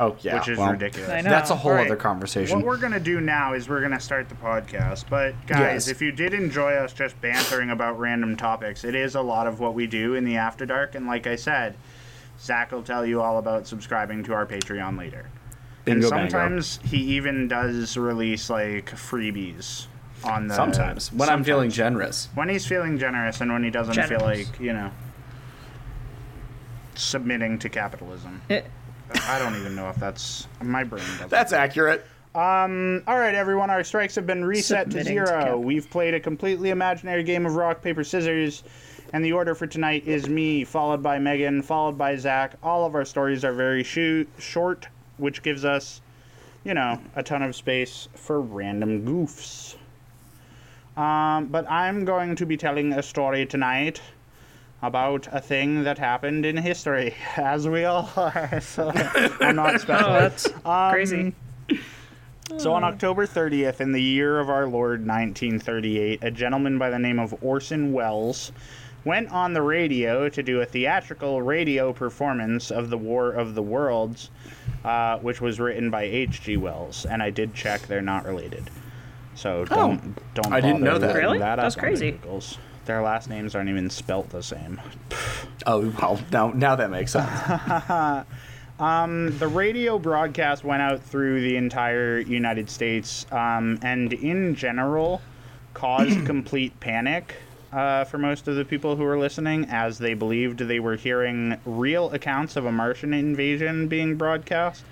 Oh, 0.00 0.14
yeah. 0.20 0.34
which 0.38 0.48
is 0.48 0.58
well, 0.58 0.72
ridiculous. 0.72 1.08
I 1.08 1.22
know. 1.22 1.30
That's 1.30 1.50
a 1.50 1.56
whole 1.56 1.72
Alright. 1.72 1.86
other 1.86 1.96
conversation. 1.96 2.58
What 2.58 2.66
we're 2.66 2.76
gonna 2.76 3.00
do 3.00 3.20
now 3.20 3.54
is 3.54 3.68
we're 3.68 3.80
gonna 3.80 3.98
start 3.98 4.28
the 4.28 4.34
podcast. 4.34 5.04
But 5.08 5.34
guys, 5.46 5.86
Yes. 5.86 5.88
if 5.88 6.02
you 6.02 6.12
did 6.12 6.34
enjoy 6.34 6.74
us 6.74 6.92
just 6.92 7.18
bantering 7.22 7.70
about 7.70 7.98
random 7.98 8.36
topics, 8.36 8.84
it 8.84 8.94
is 8.94 9.14
a 9.14 9.22
lot 9.22 9.46
of 9.46 9.58
what 9.58 9.72
we 9.74 9.86
do 9.86 10.14
in 10.14 10.24
the 10.24 10.36
After 10.36 10.66
Dark. 10.66 10.94
And 10.96 11.06
like 11.06 11.26
I 11.26 11.36
said, 11.36 11.76
Zach 12.40 12.70
will 12.72 12.82
tell 12.82 13.04
you 13.06 13.20
all 13.22 13.38
about 13.38 13.66
subscribing 13.66 14.22
to 14.24 14.34
our 14.34 14.46
Patreon 14.46 14.98
later. 14.98 15.24
Bingo 15.88 16.06
and 16.10 16.10
bango. 16.12 16.30
sometimes 16.30 16.80
he 16.84 16.98
even 17.16 17.48
does 17.48 17.96
release 17.96 18.48
like 18.50 18.90
freebies 18.92 19.86
on 20.24 20.48
the. 20.48 20.54
Sometimes. 20.54 21.12
When 21.12 21.28
I'm 21.28 21.44
feeling 21.44 21.70
generous. 21.70 22.28
when 22.34 22.48
he's 22.48 22.66
feeling 22.66 22.98
generous 22.98 23.40
and 23.40 23.52
when 23.52 23.62
he 23.64 23.70
doesn't 23.70 24.02
feel 24.06 24.20
like 24.20 24.46
you 24.60 24.72
know 24.72 24.90
submitting 26.94 27.58
to 27.60 27.68
capitalism. 27.68 28.40
Eh, 28.50 28.62
I 29.26 29.38
don't 29.38 29.54
even 29.56 29.74
know 29.74 29.88
if 29.88 29.96
that's 29.96 30.48
my 30.62 30.84
brain. 30.84 31.04
Doesn't. 31.12 31.30
That's 31.30 31.52
accurate. 31.52 32.04
All 32.34 32.68
right, 33.06 33.34
everyone. 33.34 33.70
Our 33.70 33.82
strikes 33.82 34.14
have 34.16 34.26
been 34.26 34.44
reset 34.44 34.86
to 34.90 34.98
Submitting 34.98 35.18
to 35.18 35.26
zero. 35.26 35.40
cap- 35.44 35.58
We've 35.58 35.88
played 35.88 36.14
a 36.14 36.20
completely 36.20 36.70
imaginary 36.70 37.22
game 37.24 37.46
of 37.46 37.54
rock 37.56 37.82
paper 37.82 38.04
scissors, 38.04 38.62
and 39.12 39.24
the 39.24 39.32
order 39.32 39.54
for 39.54 39.66
tonight 39.66 40.06
is 40.06 40.28
me, 40.28 40.62
followed 40.64 41.02
by 41.02 41.18
Megan, 41.18 41.62
followed 41.62 41.96
by 41.96 42.16
Zach. 42.16 42.54
All 42.62 42.84
of 42.84 42.94
our 42.94 43.04
stories 43.04 43.44
are 43.44 43.52
very 43.52 43.82
shoo- 43.82 44.26
short, 44.38 44.88
which 45.18 45.42
gives 45.42 45.64
us, 45.64 46.00
you 46.64 46.74
know, 46.74 47.00
a 47.16 47.22
ton 47.22 47.42
of 47.42 47.54
space 47.54 48.08
for 48.14 48.40
random 48.40 49.04
goofs. 49.04 49.76
Um, 50.96 51.46
but 51.46 51.70
I'm 51.70 52.04
going 52.04 52.34
to 52.36 52.46
be 52.46 52.56
telling 52.56 52.92
a 52.92 53.02
story 53.02 53.46
tonight 53.46 54.00
about 54.82 55.28
a 55.32 55.40
thing 55.40 55.84
that 55.84 55.98
happened 55.98 56.46
in 56.46 56.56
history, 56.56 57.14
as 57.36 57.68
we 57.68 57.84
all 57.84 58.10
are. 58.16 58.60
So 58.62 58.90
I'm 59.40 59.56
not 59.56 59.80
special. 59.80 60.08
Oh, 60.08 60.12
that's 60.20 60.46
Um, 60.64 60.90
crazy. 60.92 61.34
So 62.56 62.72
on 62.72 62.82
October 62.82 63.26
30th, 63.26 63.80
in 63.80 63.92
the 63.92 64.02
year 64.02 64.40
of 64.40 64.48
our 64.48 64.66
Lord 64.66 65.06
1938, 65.06 66.20
a 66.24 66.30
gentleman 66.30 66.78
by 66.78 66.88
the 66.88 66.98
name 66.98 67.18
of 67.18 67.34
Orson 67.44 67.92
Welles 67.92 68.52
went 69.04 69.30
on 69.30 69.52
the 69.52 69.62
radio 69.62 70.28
to 70.28 70.42
do 70.42 70.60
a 70.60 70.66
theatrical 70.66 71.42
radio 71.42 71.92
performance 71.92 72.70
of 72.70 72.90
The 72.90 72.98
War 72.98 73.30
of 73.32 73.54
the 73.54 73.62
Worlds, 73.62 74.30
uh, 74.84 75.18
which 75.18 75.40
was 75.40 75.60
written 75.60 75.90
by 75.90 76.02
H.G. 76.02 76.56
Wells. 76.56 77.06
And 77.06 77.22
I 77.22 77.30
did 77.30 77.54
check; 77.54 77.82
they're 77.82 78.02
not 78.02 78.24
related. 78.24 78.70
So 79.34 79.64
don't 79.64 80.16
don't. 80.34 80.52
I 80.52 80.60
didn't 80.60 80.82
know 80.82 80.98
that. 80.98 81.08
looking 81.08 81.22
Really? 81.22 81.38
That 81.38 81.56
That's 81.56 81.76
on 81.76 81.80
crazy. 81.80 82.12
Googles. 82.12 82.58
Their 82.86 83.02
last 83.02 83.28
names 83.28 83.54
aren't 83.54 83.68
even 83.68 83.90
spelt 83.90 84.30
the 84.30 84.42
same. 84.42 84.80
Oh 85.66 85.92
well, 86.00 86.18
now 86.32 86.50
now 86.50 86.74
that 86.76 86.90
makes 86.90 87.12
sense. 87.12 87.28
The 88.78 89.50
radio 89.52 89.98
broadcast 89.98 90.62
went 90.64 90.82
out 90.82 91.02
through 91.02 91.40
the 91.40 91.56
entire 91.56 92.20
United 92.20 92.70
States, 92.70 93.26
um, 93.32 93.78
and 93.82 94.12
in 94.12 94.54
general, 94.54 95.20
caused 95.74 96.24
complete 96.26 96.78
panic 96.80 97.34
uh, 97.72 98.04
for 98.04 98.18
most 98.18 98.48
of 98.48 98.56
the 98.56 98.64
people 98.64 98.96
who 98.96 99.02
were 99.02 99.18
listening, 99.18 99.66
as 99.66 99.98
they 99.98 100.14
believed 100.14 100.58
they 100.58 100.80
were 100.80 100.96
hearing 100.96 101.58
real 101.64 102.10
accounts 102.10 102.56
of 102.56 102.64
a 102.64 102.72
Martian 102.72 103.12
invasion 103.12 103.88
being 103.88 104.16
broadcast. 104.16 104.84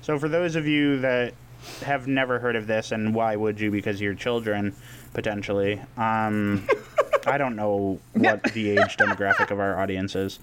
So, 0.00 0.18
for 0.18 0.28
those 0.28 0.56
of 0.56 0.66
you 0.66 0.98
that 1.00 1.34
have 1.84 2.06
never 2.08 2.38
heard 2.38 2.56
of 2.56 2.66
this, 2.66 2.92
and 2.92 3.14
why 3.14 3.36
would 3.36 3.60
you? 3.60 3.70
Because 3.70 4.00
you're 4.00 4.14
children, 4.14 4.74
potentially. 5.14 5.80
Um, 5.96 6.66
I 7.26 7.38
don't 7.38 7.56
know 7.56 8.00
what 8.14 8.42
the 8.54 8.70
age 8.70 8.96
demographic 8.96 9.50
of 9.50 9.60
our 9.60 9.78
audience 9.78 10.16
is. 10.16 10.40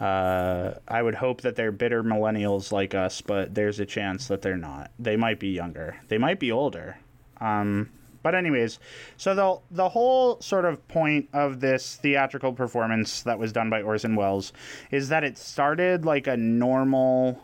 Uh, 0.00 0.74
I 0.88 1.02
would 1.02 1.14
hope 1.14 1.42
that 1.42 1.56
they're 1.56 1.72
bitter 1.72 2.02
millennials 2.02 2.72
like 2.72 2.94
us, 2.94 3.20
but 3.20 3.54
there's 3.54 3.78
a 3.78 3.86
chance 3.86 4.28
that 4.28 4.42
they're 4.42 4.56
not. 4.56 4.90
They 4.98 5.16
might 5.16 5.38
be 5.38 5.48
younger. 5.48 5.96
They 6.08 6.18
might 6.18 6.40
be 6.40 6.50
older. 6.50 6.98
Um, 7.40 7.90
but 8.24 8.34
anyways, 8.34 8.80
so 9.18 9.34
the 9.34 9.60
the 9.70 9.90
whole 9.90 10.40
sort 10.40 10.64
of 10.64 10.88
point 10.88 11.28
of 11.34 11.60
this 11.60 11.96
theatrical 11.96 12.54
performance 12.54 13.22
that 13.22 13.38
was 13.38 13.52
done 13.52 13.68
by 13.68 13.82
Orson 13.82 14.16
Welles 14.16 14.52
is 14.90 15.10
that 15.10 15.22
it 15.22 15.36
started 15.36 16.06
like 16.06 16.26
a 16.26 16.36
normal 16.36 17.42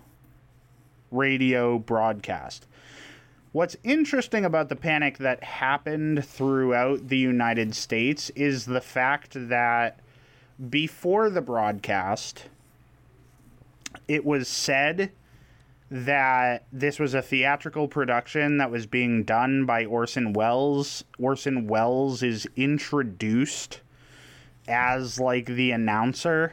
radio 1.10 1.78
broadcast. 1.78 2.66
What's 3.52 3.76
interesting 3.84 4.46
about 4.46 4.70
the 4.70 4.76
panic 4.76 5.18
that 5.18 5.44
happened 5.44 6.24
throughout 6.24 7.08
the 7.08 7.18
United 7.18 7.74
States 7.74 8.30
is 8.30 8.64
the 8.64 8.80
fact 8.80 9.32
that 9.34 10.00
before 10.70 11.28
the 11.28 11.42
broadcast, 11.42 12.46
it 14.08 14.24
was 14.24 14.48
said 14.48 15.12
that 15.90 16.64
this 16.72 16.98
was 17.00 17.14
a 17.14 17.22
theatrical 17.22 17.88
production 17.88 18.58
that 18.58 18.70
was 18.70 18.86
being 18.86 19.24
done 19.24 19.66
by 19.66 19.84
Orson 19.84 20.32
Welles. 20.32 21.04
Orson 21.18 21.66
Welles 21.66 22.22
is 22.22 22.46
introduced 22.56 23.80
as 24.68 25.18
like 25.18 25.46
the 25.46 25.72
announcer. 25.72 26.52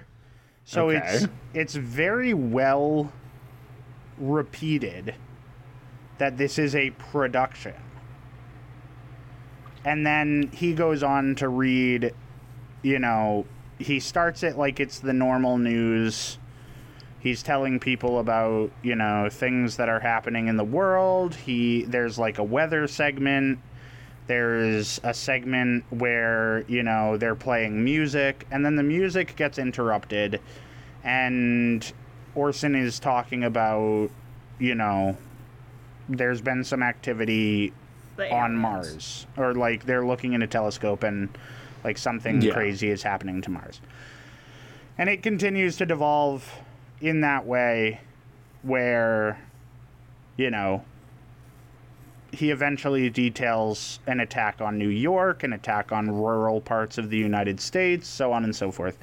So 0.66 0.90
Okay. 0.90 0.98
it's 1.04 1.28
it's 1.54 1.76
very 1.76 2.34
well 2.34 3.12
repeated 4.18 5.14
that 6.18 6.38
this 6.38 6.58
is 6.58 6.76
a 6.76 6.90
production. 6.92 7.76
And 9.86 10.06
then 10.06 10.50
he 10.52 10.74
goes 10.74 11.04
on 11.04 11.36
to 11.36 11.48
read, 11.48 12.14
you 12.82 13.00
know, 13.00 13.46
he 13.80 14.00
starts 14.00 14.42
it 14.44 14.58
like 14.58 14.80
it's 14.80 15.00
the 15.00 15.14
normal 15.14 15.58
news. 15.60 16.40
He's 17.20 17.42
telling 17.44 17.80
people 17.80 18.20
about, 18.20 18.72
you 18.84 18.96
know, 18.96 19.28
things 19.30 19.78
that 19.78 19.90
are 19.90 20.00
happening 20.00 20.48
in 20.48 20.58
the 20.58 20.64
world. 20.64 21.36
He 21.36 21.84
there's 21.84 22.18
like 22.20 22.38
a 22.38 22.44
weather 22.44 22.88
segment. 22.88 23.60
There's 24.28 25.00
a 25.04 25.14
segment 25.14 25.86
where, 25.90 26.64
you 26.68 26.84
know, 26.84 27.18
they're 27.18 27.36
playing 27.36 27.84
music 27.84 28.46
and 28.52 28.66
then 28.66 28.76
the 28.76 28.84
music 28.84 29.36
gets 29.36 29.58
interrupted 29.58 30.42
and 31.04 31.92
Orson 32.36 32.76
is 32.76 33.00
talking 33.00 33.44
about, 33.46 34.10
you 34.60 34.76
know, 34.76 35.18
there's 36.10 36.42
been 36.42 36.64
some 36.64 36.84
activity 36.84 37.74
on. 38.32 38.56
Mars, 38.56 39.26
or 39.38 39.54
like 39.54 39.86
they're 39.86 40.06
looking 40.06 40.34
in 40.34 40.42
a 40.42 40.48
telescope 40.48 41.04
and 41.04 41.30
like 41.84 41.98
something 41.98 42.42
Yeah. 42.42 42.52
crazy 42.54 42.90
is 42.90 43.04
happening 43.04 43.42
to 43.42 43.50
Mars. 43.50 43.82
And 44.98 45.10
it 45.10 45.24
continues 45.24 45.78
to 45.78 45.86
devolve 45.86 46.52
in 47.02 47.22
that 47.22 47.46
way 47.46 48.00
where, 48.64 49.40
you 50.36 50.50
know, 50.50 50.84
he 52.32 52.52
eventually 52.52 53.10
details 53.10 54.00
an 54.08 54.20
attack 54.20 54.62
on 54.62 54.78
New 54.78 54.90
York, 54.90 55.44
an 55.44 55.54
attack 55.54 55.92
on 55.92 56.10
rural 56.12 56.62
parts 56.62 56.98
of 56.98 57.10
the 57.10 57.18
United 57.18 57.60
States, 57.60 58.08
so 58.08 58.32
on 58.32 58.44
and 58.44 58.56
so 58.56 58.72
forth. 58.72 58.98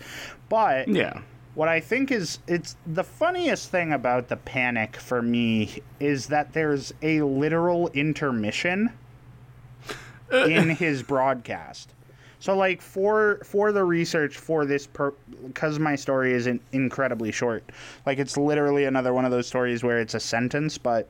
But 0.49 0.89
yeah. 0.89 1.21
what 1.55 1.69
I 1.69 1.81
think 1.81 2.11
is 2.11 2.39
it's 2.47 2.77
the 2.87 3.05
funniest 3.05 3.71
thing 3.71 3.93
about 3.93 4.29
the 4.29 4.37
panic 4.37 4.97
for 4.97 5.23
me 5.23 5.83
is 6.01 6.27
that 6.29 6.53
there's 6.53 6.93
a 7.03 7.23
literal 7.23 7.89
intermission 7.89 8.93
uh. 10.33 10.45
in 10.45 10.71
his 10.71 11.03
broadcast. 11.03 11.95
So 12.45 12.55
like 12.55 12.83
for 12.83 13.41
for 13.43 13.73
the 13.73 13.83
research 13.85 14.37
for 14.37 14.67
this 14.67 14.87
per 14.87 15.15
because 15.47 15.79
my 15.79 15.97
story 15.97 16.35
isn't 16.35 16.61
incredibly 16.73 17.33
short. 17.33 17.65
Like 18.05 18.19
it's 18.19 18.37
literally 18.37 18.85
another 18.85 19.15
one 19.15 19.25
of 19.25 19.31
those 19.31 19.47
stories 19.47 19.83
where 19.83 19.99
it's 19.99 20.13
a 20.13 20.21
sentence, 20.21 20.77
but 20.77 21.09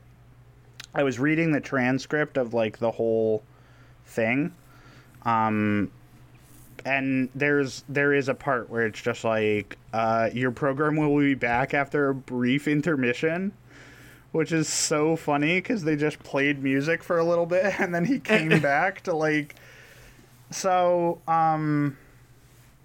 I 0.95 1.03
was 1.03 1.19
reading 1.19 1.51
the 1.51 1.61
transcript 1.61 2.37
of 2.37 2.55
like 2.55 2.79
the 2.79 2.93
whole 2.93 3.43
thing. 4.07 4.55
Um 5.25 5.91
and 6.85 7.31
there's 7.35 7.83
there 7.89 8.15
is 8.15 8.29
a 8.29 8.35
part 8.35 8.71
where 8.71 8.87
it's 8.87 9.03
just 9.03 9.25
like 9.25 9.77
uh, 9.93 10.31
your 10.33 10.53
program 10.53 10.95
will 10.95 11.19
be 11.19 11.35
back 11.35 11.75
after 11.75 12.11
a 12.11 12.15
brief 12.15 12.69
intermission 12.69 13.53
which 14.31 14.53
is 14.53 14.69
so 14.69 15.17
funny 15.17 15.57
because 15.57 15.83
they 15.83 15.97
just 15.97 16.19
played 16.21 16.63
music 16.63 17.03
for 17.03 17.19
a 17.19 17.25
little 17.25 17.47
bit 17.47 17.75
and 17.81 17.93
then 17.93 18.05
he 18.05 18.21
came 18.21 18.61
back 18.61 19.01
to 19.01 19.17
like 19.17 19.57
so 20.51 21.21
um 21.29 21.97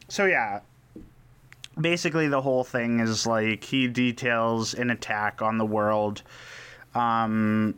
so 0.07 0.25
yeah. 0.25 0.61
Basically 1.79 2.27
the 2.27 2.41
whole 2.41 2.63
thing 2.63 2.99
is 2.99 3.25
like 3.25 3.63
he 3.63 3.87
details 3.87 4.73
an 4.73 4.89
attack 4.89 5.41
on 5.41 5.57
the 5.57 5.65
world 5.65 6.23
um 6.95 7.75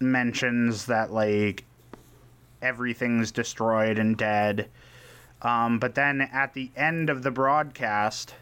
mentions 0.00 0.86
that 0.86 1.12
like 1.12 1.64
everything's 2.62 3.32
destroyed 3.32 3.98
and 3.98 4.16
dead. 4.16 4.68
Um, 5.42 5.78
but 5.78 5.94
then 5.94 6.20
at 6.20 6.54
the 6.54 6.70
end 6.76 7.10
of 7.10 7.22
the 7.22 7.30
broadcast, 7.30 8.34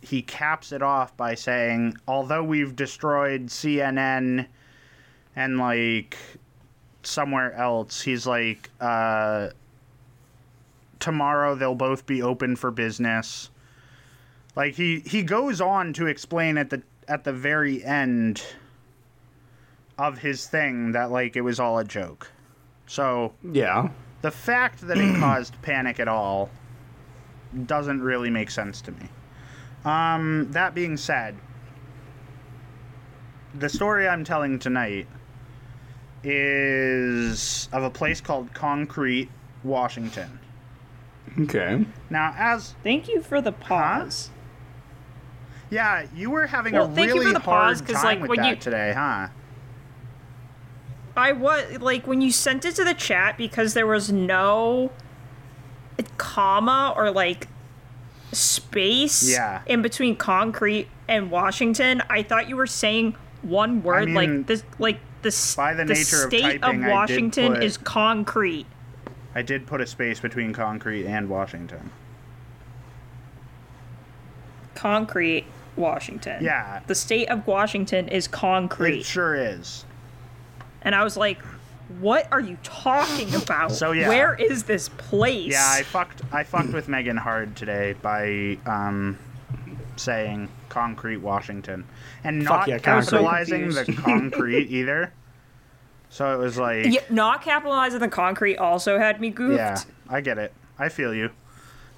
he 0.00 0.22
caps 0.22 0.72
it 0.72 0.82
off 0.82 1.16
by 1.16 1.34
saying, 1.34 1.98
although 2.08 2.42
we've 2.42 2.74
destroyed 2.74 3.46
CNN 3.46 4.46
and 5.36 5.58
like 5.58 6.16
somewhere 7.02 7.52
else, 7.52 8.00
he's 8.00 8.26
like, 8.26 8.70
uh, 8.80 9.50
tomorrow 11.00 11.54
they'll 11.54 11.74
both 11.74 12.06
be 12.06 12.22
open 12.22 12.56
for 12.56 12.70
business. 12.70 13.50
Like 14.56 14.74
he, 14.74 15.00
he 15.00 15.22
goes 15.22 15.60
on 15.60 15.92
to 15.94 16.06
explain 16.06 16.58
at 16.58 16.70
the 16.70 16.82
at 17.06 17.24
the 17.24 17.32
very 17.32 17.82
end 17.84 18.42
of 19.96 20.18
his 20.18 20.46
thing 20.46 20.92
that 20.92 21.10
like 21.10 21.36
it 21.36 21.40
was 21.42 21.58
all 21.58 21.78
a 21.78 21.84
joke. 21.84 22.30
So 22.86 23.34
Yeah. 23.42 23.88
the 24.22 24.30
fact 24.30 24.80
that 24.86 24.96
it 24.98 25.16
caused 25.20 25.60
panic 25.62 26.00
at 26.00 26.08
all 26.08 26.50
doesn't 27.66 28.02
really 28.02 28.30
make 28.30 28.50
sense 28.50 28.80
to 28.82 28.92
me. 28.92 29.08
Um, 29.84 30.48
that 30.50 30.74
being 30.74 30.96
said, 30.96 31.36
the 33.54 33.68
story 33.68 34.06
I'm 34.06 34.24
telling 34.24 34.58
tonight 34.58 35.06
is 36.22 37.68
of 37.72 37.82
a 37.82 37.90
place 37.90 38.20
called 38.20 38.52
Concrete, 38.52 39.30
Washington. 39.64 40.38
Okay. 41.40 41.84
Now, 42.10 42.34
as 42.36 42.74
Thank 42.82 43.08
you 43.08 43.20
for 43.22 43.40
the 43.40 43.52
pause. 43.52 44.30
yeah, 45.70 46.06
you 46.14 46.30
were 46.30 46.46
having 46.46 46.74
Well, 46.74 46.84
a 46.90 46.94
thank 46.94 47.08
you 47.08 47.14
for 47.14 47.20
really 47.20 47.32
the 47.32 47.38
hard 47.40 47.76
pause, 47.78 47.80
'cause, 47.82 47.96
time 47.96 48.04
like, 48.04 48.20
with 48.20 48.28
when 48.30 48.38
that 48.40 48.48
you- 48.50 48.56
today, 48.56 48.92
huh? 48.96 49.28
I 51.16 51.32
was 51.32 51.80
like 51.80 52.06
when 52.06 52.20
you 52.20 52.30
sent 52.30 52.64
it 52.64 52.76
to 52.76 52.84
the 52.84 52.94
chat 52.94 53.36
because 53.36 53.74
there 53.74 53.86
was 53.88 54.12
no 54.12 54.92
comma 56.16 56.94
or 56.96 57.10
like 57.10 57.48
space 58.30 59.28
Yeah. 59.28 59.62
in 59.66 59.82
between 59.82 60.14
concrete 60.14 60.88
and 61.08 61.30
Washington. 61.30 62.02
I 62.08 62.22
thought 62.22 62.48
you 62.48 62.54
were 62.56 62.68
saying 62.68 63.16
one 63.42 63.82
word 63.82 64.06
mean, 64.06 64.14
like 64.14 64.46
this 64.46 64.62
like 64.78 65.00
the, 65.22 65.28
s- 65.28 65.56
by 65.56 65.74
the 65.74 65.84
nature 65.84 66.22
of 66.24 66.28
state 66.30 66.60
typing, 66.60 66.62
I 66.64 66.68
of 66.70 66.80
did 66.82 66.90
Washington 66.92 67.54
put- 67.54 67.64
is 67.64 67.76
concrete. 67.78 68.66
I 69.34 69.42
did 69.42 69.66
put 69.66 69.80
a 69.80 69.86
space 69.86 70.20
between 70.20 70.52
concrete 70.52 71.06
and 71.06 71.28
Washington. 71.28 71.90
concrete 74.78 75.44
Washington. 75.76 76.42
Yeah. 76.42 76.80
The 76.86 76.94
state 76.94 77.28
of 77.28 77.46
Washington 77.46 78.08
is 78.08 78.28
concrete. 78.28 79.00
It 79.00 79.04
sure 79.04 79.34
is. 79.34 79.84
and 80.82 80.94
I 80.94 81.02
was 81.02 81.16
like, 81.16 81.38
what 82.00 82.28
are 82.30 82.40
you 82.40 82.56
talking 82.62 83.34
about? 83.34 83.72
So, 83.72 83.92
yeah. 83.92 84.08
Where 84.08 84.34
is 84.34 84.64
this 84.64 84.88
place? 84.90 85.52
Yeah, 85.52 85.68
I 85.68 85.82
fucked. 85.82 86.22
I 86.32 86.44
fucked 86.44 86.72
with 86.72 86.86
Megan 86.86 87.16
hard 87.16 87.56
today 87.56 87.94
by 88.02 88.58
um, 88.66 89.18
saying 89.96 90.48
concrete 90.68 91.16
Washington 91.16 91.84
and 92.24 92.42
Fuck 92.44 92.50
not 92.50 92.68
yeah, 92.68 92.78
capitalizing 92.78 93.72
So 93.72 93.84
the 93.84 93.92
concrete 93.94 94.70
either. 94.70 95.12
So 96.10 96.32
it 96.34 96.42
was 96.42 96.56
like, 96.58 96.86
Yeah, 96.86 97.00
not 97.10 97.42
capitalizing 97.42 98.00
the 98.00 98.08
concrete 98.08 98.56
also 98.56 98.98
had 98.98 99.20
me 99.20 99.30
goofed. 99.30 99.56
yeah, 99.58 99.78
I 100.08 100.20
get 100.20 100.38
it. 100.38 100.52
I 100.78 100.88
feel 100.88 101.12
you. 101.14 101.30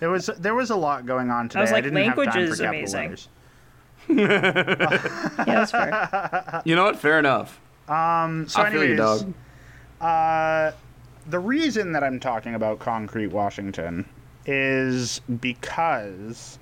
There 0.01 0.11
was 0.11 0.27
there 0.39 0.55
was 0.55 0.71
a 0.71 0.77
lot 0.77 1.07
going 1.07 1.31
on 1.31 1.49
today. 1.49 1.61
I 1.61 1.63
was 1.63 1.73
like, 1.73 1.85
didn't 1.85 1.97
have 1.99 2.07
language 2.19 2.31
time 2.31 2.43
is 2.43 2.57
for 2.59 2.65
capital 2.65 2.79
amazing. 2.81 3.01
letters. 3.03 3.29
Yeah, 4.09 5.45
that's 5.45 5.71
fair. 5.71 6.63
You 6.65 6.75
know 6.75 6.85
what? 6.85 6.97
Fair 6.99 7.19
enough. 7.19 7.61
Um, 7.89 8.49
So 8.49 8.63
I 8.63 8.71
feel 8.71 8.81
anyways, 8.81 8.91
you, 8.91 8.97
dog. 8.97 9.35
Uh, 10.01 10.73
the 11.29 11.39
reason 11.39 11.93
that 11.93 12.03
I'm 12.03 12.19
talking 12.19 12.55
about 12.55 12.79
concrete 12.79 13.29
Washington 13.29 14.09
is 14.47 15.21
because 15.41 16.59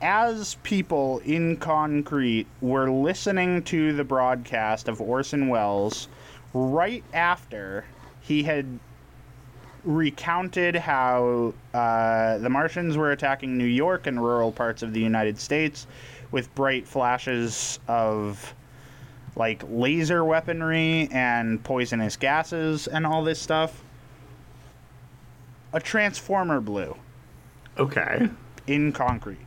as 0.00 0.56
people 0.62 1.20
in 1.20 1.56
concrete 1.56 2.46
were 2.60 2.90
listening 2.90 3.62
to 3.64 3.92
the 3.92 4.04
broadcast 4.04 4.88
of 4.88 5.00
Orson 5.00 5.48
Welles 5.48 6.08
right 6.52 7.04
after 7.12 7.84
he 8.20 8.42
had 8.42 8.78
recounted 9.84 10.74
how 10.74 11.54
uh, 11.72 12.38
the 12.38 12.48
Martians 12.50 12.96
were 12.96 13.12
attacking 13.12 13.56
New 13.56 13.64
York 13.64 14.06
and 14.06 14.22
rural 14.22 14.52
parts 14.52 14.82
of 14.82 14.92
the 14.92 15.00
United 15.00 15.38
States 15.38 15.86
with 16.32 16.52
bright 16.54 16.86
flashes 16.86 17.78
of 17.86 18.54
like 19.36 19.62
laser 19.68 20.24
weaponry 20.24 21.08
and 21.12 21.62
poisonous 21.62 22.16
gases 22.16 22.88
and 22.88 23.06
all 23.06 23.22
this 23.22 23.40
stuff. 23.40 23.82
A 25.72 25.80
transformer 25.80 26.60
blew 26.60 26.96
Okay. 27.78 28.28
in 28.66 28.92
concrete. 28.92 29.38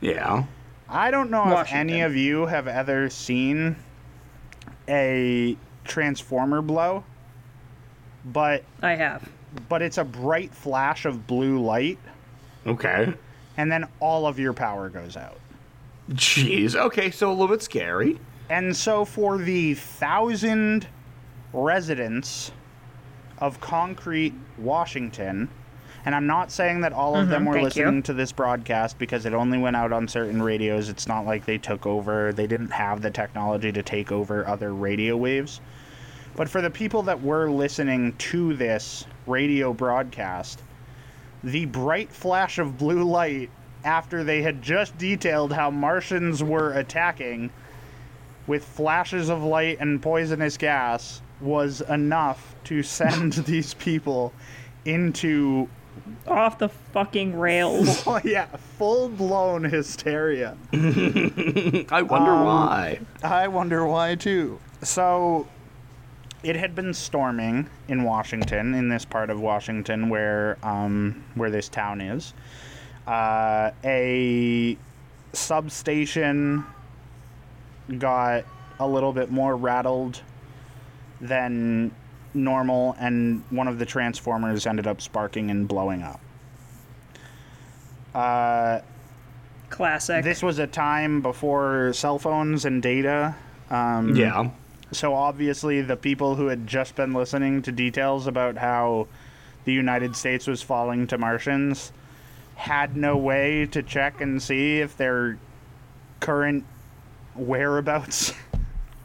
Yeah. 0.00 0.44
I 0.88 1.10
don't 1.10 1.30
know 1.30 1.58
if 1.60 1.72
any 1.72 2.02
of 2.02 2.14
you 2.14 2.46
have 2.46 2.68
ever 2.68 3.08
seen 3.10 3.76
a 4.88 5.56
transformer 5.84 6.60
blow, 6.62 7.04
but 8.26 8.64
I 8.82 8.94
have. 8.94 9.28
but 9.68 9.82
it's 9.82 9.98
a 9.98 10.04
bright 10.04 10.54
flash 10.54 11.04
of 11.06 11.26
blue 11.26 11.58
light 11.60 11.98
Okay. 12.66 13.12
and 13.56 13.70
then 13.72 13.86
all 14.00 14.26
of 14.26 14.38
your 14.38 14.52
power 14.52 14.88
goes 14.88 15.16
out. 15.16 15.38
Jeez. 16.12 16.74
Okay, 16.74 17.10
so 17.10 17.30
a 17.30 17.32
little 17.32 17.48
bit 17.48 17.62
scary. 17.62 18.18
And 18.50 18.76
so, 18.76 19.06
for 19.06 19.38
the 19.38 19.72
thousand 19.72 20.86
residents 21.54 22.52
of 23.38 23.58
Concrete, 23.60 24.34
Washington, 24.58 25.48
and 26.04 26.14
I'm 26.14 26.26
not 26.26 26.50
saying 26.50 26.82
that 26.82 26.92
all 26.92 27.16
of 27.16 27.28
them 27.28 27.42
mm-hmm. 27.42 27.48
were 27.48 27.54
thank 27.54 27.76
you. 27.76 27.84
listening 27.84 28.02
to 28.04 28.12
this 28.12 28.30
broadcast 28.30 28.98
because 28.98 29.24
it 29.24 29.32
only 29.32 29.58
went 29.58 29.76
out 29.76 29.92
on 29.92 30.06
certain 30.06 30.42
radios. 30.42 30.88
It's 30.88 31.08
not 31.08 31.24
like 31.24 31.46
they 31.46 31.56
took 31.56 31.86
over, 31.86 32.32
they 32.32 32.46
didn't 32.46 32.70
have 32.70 33.00
the 33.00 33.10
technology 33.10 33.72
to 33.72 33.82
take 33.82 34.12
over 34.12 34.46
other 34.46 34.74
radio 34.74 35.16
waves. 35.16 35.60
But 36.36 36.48
for 36.48 36.60
the 36.60 36.70
people 36.70 37.02
that 37.04 37.22
were 37.22 37.48
listening 37.48 38.14
to 38.16 38.54
this 38.54 39.06
radio 39.26 39.72
broadcast, 39.72 40.62
the 41.42 41.64
bright 41.66 42.10
flash 42.12 42.58
of 42.58 42.76
blue 42.76 43.04
light 43.04 43.50
after 43.84 44.24
they 44.24 44.42
had 44.42 44.60
just 44.60 44.96
detailed 44.98 45.52
how 45.52 45.70
Martians 45.70 46.42
were 46.42 46.72
attacking 46.72 47.50
with 48.46 48.64
flashes 48.64 49.30
of 49.30 49.42
light 49.42 49.78
and 49.80 50.02
poisonous 50.02 50.56
gas 50.56 51.22
was 51.40 51.80
enough 51.82 52.54
to 52.64 52.82
send 52.82 53.32
these 53.32 53.74
people 53.74 54.32
into 54.84 55.68
Off 56.26 56.58
the 56.58 56.68
fucking 56.68 57.38
rails. 57.38 58.02
oh 58.06 58.20
yeah 58.24 58.46
full 58.78 59.08
blown 59.08 59.64
hysteria 59.64 60.56
I 60.72 62.02
wonder 62.02 62.34
why. 62.34 63.00
i 63.22 63.46
wonder 63.48 63.86
why 63.86 64.14
too 64.16 64.58
so 64.82 65.46
it 66.42 66.56
had 66.56 66.74
been 66.74 66.92
storming 66.92 67.68
in 67.88 68.02
washington 68.02 68.74
in 68.74 68.88
this 68.88 69.04
part 69.04 69.30
of 69.30 69.40
washington 69.40 70.08
where 70.08 70.58
um, 70.62 71.24
where 71.34 71.50
this 71.50 71.68
town 71.68 72.00
is 72.00 72.34
uh, 73.06 73.70
a 73.84 74.76
substation 75.32 76.64
got 77.98 78.44
a 78.80 78.86
little 78.86 79.12
bit 79.12 79.30
more 79.30 79.56
rattled 79.56 80.20
than 81.20 81.90
normal, 82.34 82.96
and 82.98 83.42
one 83.50 83.68
of 83.68 83.78
the 83.78 83.86
transformers 83.86 84.66
ended 84.66 84.86
up 84.86 85.00
sparking 85.00 85.50
and 85.50 85.66
blowing 85.68 86.02
up. 86.02 86.20
Uh, 88.14 88.80
Classic. 89.70 90.22
this 90.22 90.42
was 90.42 90.58
a 90.58 90.66
time 90.66 91.20
before 91.20 91.92
cell 91.94 92.18
phones 92.18 92.64
and 92.64 92.82
data. 92.82 93.34
Um, 93.70 94.14
Yeah. 94.14 94.50
So 94.92 95.14
obviously, 95.14 95.80
the 95.80 95.96
people 95.96 96.36
who 96.36 96.46
had 96.46 96.66
just 96.66 96.94
been 96.94 97.12
listening 97.12 97.62
to 97.62 97.72
details 97.72 98.28
about 98.28 98.56
how 98.56 99.08
the 99.64 99.72
United 99.72 100.14
States 100.14 100.46
was 100.46 100.62
falling 100.62 101.06
to 101.08 101.18
Martians 101.18 101.90
had 102.54 102.96
no 102.96 103.16
way 103.16 103.66
to 103.66 103.82
check 103.82 104.20
and 104.20 104.40
see 104.40 104.78
if 104.78 104.96
their 104.96 105.38
current 106.20 106.64
whereabouts 107.34 108.32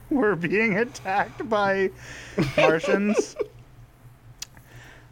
were 0.15 0.35
being 0.35 0.77
attacked 0.77 1.47
by 1.49 1.89
Martians. 2.57 3.35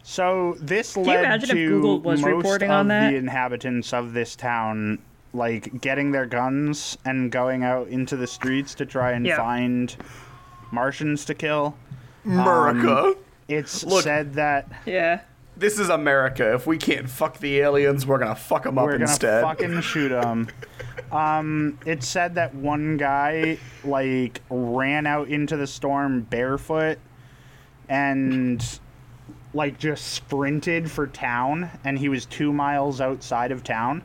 So 0.02 0.56
this 0.58 0.96
you 0.96 1.02
led 1.02 1.20
imagine 1.24 1.50
if 1.50 1.56
to 1.56 1.68
Google 1.68 2.00
was 2.00 2.20
most 2.20 2.28
reporting 2.36 2.70
of 2.70 2.76
on 2.76 2.88
that? 2.88 3.10
the 3.10 3.16
inhabitants 3.16 3.92
of 3.92 4.12
this 4.12 4.34
town 4.36 4.98
like 5.34 5.80
getting 5.82 6.10
their 6.12 6.24
guns 6.24 6.96
and 7.04 7.30
going 7.30 7.62
out 7.62 7.88
into 7.88 8.16
the 8.16 8.26
streets 8.26 8.74
to 8.76 8.86
try 8.86 9.12
and 9.12 9.26
Yeah. 9.26 9.36
find 9.36 9.94
Martians 10.70 11.24
to 11.26 11.34
kill. 11.34 11.76
America. 12.24 13.02
Um, 13.08 13.16
it's 13.48 13.84
Look- 13.84 14.04
said 14.04 14.34
that 14.34 14.66
yeah. 14.86 15.20
This 15.58 15.78
is 15.78 15.88
America. 15.88 16.54
If 16.54 16.66
we 16.66 16.78
can't 16.78 17.08
fuck 17.10 17.38
the 17.38 17.58
aliens, 17.60 18.06
we're 18.06 18.18
gonna 18.18 18.34
fuck 18.34 18.64
them 18.64 18.78
up 18.78 18.90
instead. 18.90 19.42
we're 19.44 19.54
gonna 19.54 19.56
fucking 19.56 19.80
shoot 19.82 20.08
them. 20.10 20.48
Um, 21.10 21.78
it 21.86 22.02
said 22.02 22.34
that 22.34 22.54
one 22.54 22.98
guy 22.98 23.56
like 23.82 24.42
ran 24.50 25.06
out 25.06 25.28
into 25.28 25.56
the 25.56 25.66
storm 25.66 26.20
barefoot 26.20 26.98
and 27.88 28.62
like 29.54 29.78
just 29.78 30.08
sprinted 30.12 30.90
for 30.90 31.06
town, 31.06 31.70
and 31.82 31.98
he 31.98 32.10
was 32.10 32.26
two 32.26 32.52
miles 32.52 33.00
outside 33.00 33.52
of 33.52 33.64
town. 33.64 34.02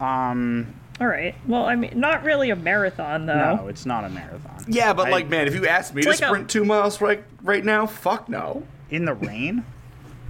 Um, 0.00 0.74
All 1.00 1.06
right. 1.06 1.34
Well, 1.46 1.64
I 1.66 1.76
mean, 1.76 1.92
not 2.00 2.24
really 2.24 2.48
a 2.50 2.56
marathon 2.56 3.26
though. 3.26 3.56
no, 3.56 3.68
it's 3.68 3.84
not 3.84 4.04
a 4.04 4.08
marathon. 4.08 4.64
yeah, 4.66 4.92
but 4.94 5.08
I- 5.08 5.10
like, 5.10 5.28
man, 5.28 5.46
if 5.46 5.54
you 5.54 5.66
ask 5.66 5.94
me 5.94 6.02
to 6.02 6.08
like 6.08 6.20
a- 6.22 6.26
sprint 6.26 6.48
two 6.48 6.64
miles 6.64 7.00
right 7.02 7.22
right 7.42 7.64
now, 7.64 7.86
fuck 7.86 8.28
no. 8.30 8.66
In 8.90 9.04
the 9.04 9.14
rain? 9.14 9.64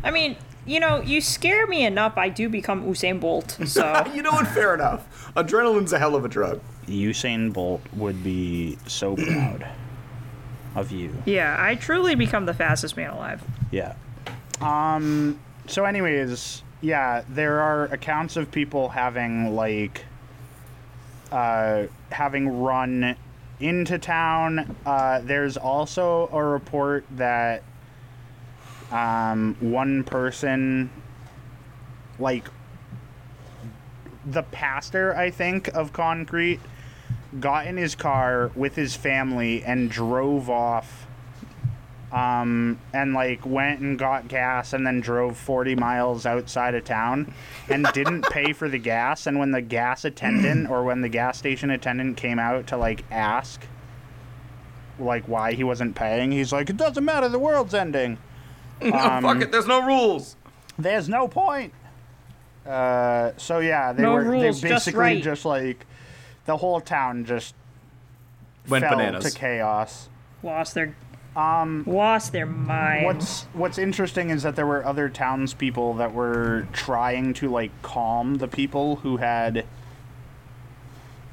I 0.02 0.10
mean, 0.10 0.36
you 0.66 0.80
know, 0.80 1.00
you 1.00 1.20
scare 1.20 1.66
me 1.66 1.84
enough. 1.84 2.16
I 2.16 2.28
do 2.28 2.48
become 2.48 2.84
Usain 2.84 3.20
Bolt. 3.20 3.58
So 3.66 4.04
you 4.14 4.22
know 4.22 4.32
what? 4.32 4.46
Fair 4.48 4.74
enough. 4.74 5.32
Adrenaline's 5.36 5.92
a 5.92 5.98
hell 5.98 6.14
of 6.14 6.24
a 6.24 6.28
drug. 6.28 6.60
Usain 6.86 7.52
Bolt 7.52 7.82
would 7.94 8.22
be 8.22 8.78
so 8.86 9.16
proud 9.16 9.66
of 10.74 10.92
you. 10.92 11.12
yeah, 11.26 11.56
I 11.58 11.74
truly 11.74 12.14
become 12.14 12.46
the 12.46 12.54
fastest 12.54 12.96
man 12.96 13.10
alive. 13.10 13.42
Yeah. 13.70 13.94
Um. 14.60 15.40
So, 15.66 15.84
anyways, 15.84 16.62
yeah, 16.80 17.22
there 17.28 17.60
are 17.60 17.84
accounts 17.86 18.36
of 18.36 18.50
people 18.50 18.88
having 18.88 19.54
like, 19.54 20.04
uh, 21.30 21.84
having 22.10 22.60
run 22.60 23.16
into 23.60 23.98
town. 23.98 24.76
Uh, 24.84 25.20
there's 25.22 25.56
also 25.56 26.28
a 26.32 26.42
report 26.42 27.04
that 27.12 27.62
um, 28.90 29.56
one 29.60 30.04
person, 30.04 30.90
like, 32.18 32.44
the 34.26 34.42
pastor, 34.42 35.16
I 35.16 35.30
think, 35.30 35.68
of 35.68 35.92
Concrete, 35.92 36.60
got 37.38 37.66
in 37.66 37.76
his 37.76 37.94
car 37.94 38.50
with 38.54 38.74
his 38.74 38.96
family 38.96 39.62
and 39.64 39.90
drove 39.90 40.50
off 40.50 41.06
um, 42.12 42.80
and 42.92 43.14
like 43.14 43.46
went 43.46 43.80
and 43.80 43.98
got 43.98 44.26
gas 44.26 44.72
and 44.72 44.86
then 44.86 45.00
drove 45.00 45.36
40 45.36 45.76
miles 45.76 46.26
outside 46.26 46.74
of 46.74 46.84
town 46.84 47.32
and 47.68 47.86
didn't 47.94 48.22
pay 48.22 48.52
for 48.52 48.68
the 48.68 48.78
gas. 48.78 49.26
And 49.26 49.38
when 49.38 49.52
the 49.52 49.62
gas 49.62 50.04
attendant 50.04 50.70
or 50.70 50.82
when 50.82 51.02
the 51.02 51.08
gas 51.08 51.38
station 51.38 51.70
attendant 51.70 52.16
came 52.16 52.38
out 52.38 52.66
to 52.68 52.76
like 52.76 53.04
ask 53.10 53.62
like 54.98 55.26
why 55.26 55.52
he 55.52 55.64
wasn't 55.64 55.94
paying 55.94 56.30
he's 56.30 56.52
like 56.52 56.68
it 56.68 56.76
doesn't 56.76 57.06
matter 57.06 57.26
the 57.26 57.38
world's 57.38 57.72
ending 57.72 58.18
fuck 58.80 59.42
it. 59.42 59.52
There's 59.52 59.66
no 59.66 59.84
rules. 59.86 60.36
there's 60.78 61.08
no 61.08 61.28
point 61.28 61.72
Uh, 62.66 63.32
so 63.36 63.58
yeah, 63.58 63.92
they 63.92 64.02
No 64.02 64.14
were 64.14 64.24
rules, 64.24 64.60
they 64.60 64.68
just 64.68 64.86
basically 64.86 65.00
right. 65.00 65.22
just 65.22 65.44
like 65.44 65.86
the 66.46 66.56
whole 66.56 66.80
town 66.80 67.24
just 67.24 67.54
Went 68.68 68.84
fell 68.84 68.96
bananas. 68.98 69.32
to 69.32 69.38
chaos. 69.38 70.08
Lost 70.42 70.74
their 70.74 70.94
um 71.36 71.84
lost 71.86 72.32
their 72.32 72.46
mind. 72.46 73.04
What's 73.06 73.42
what's 73.52 73.78
interesting 73.78 74.30
is 74.30 74.42
that 74.42 74.56
there 74.56 74.66
were 74.66 74.84
other 74.84 75.08
townspeople 75.08 75.94
that 75.94 76.12
were 76.12 76.66
trying 76.72 77.34
to 77.34 77.48
like 77.48 77.70
calm 77.82 78.36
the 78.36 78.48
people 78.48 78.96
who 78.96 79.18
had 79.18 79.64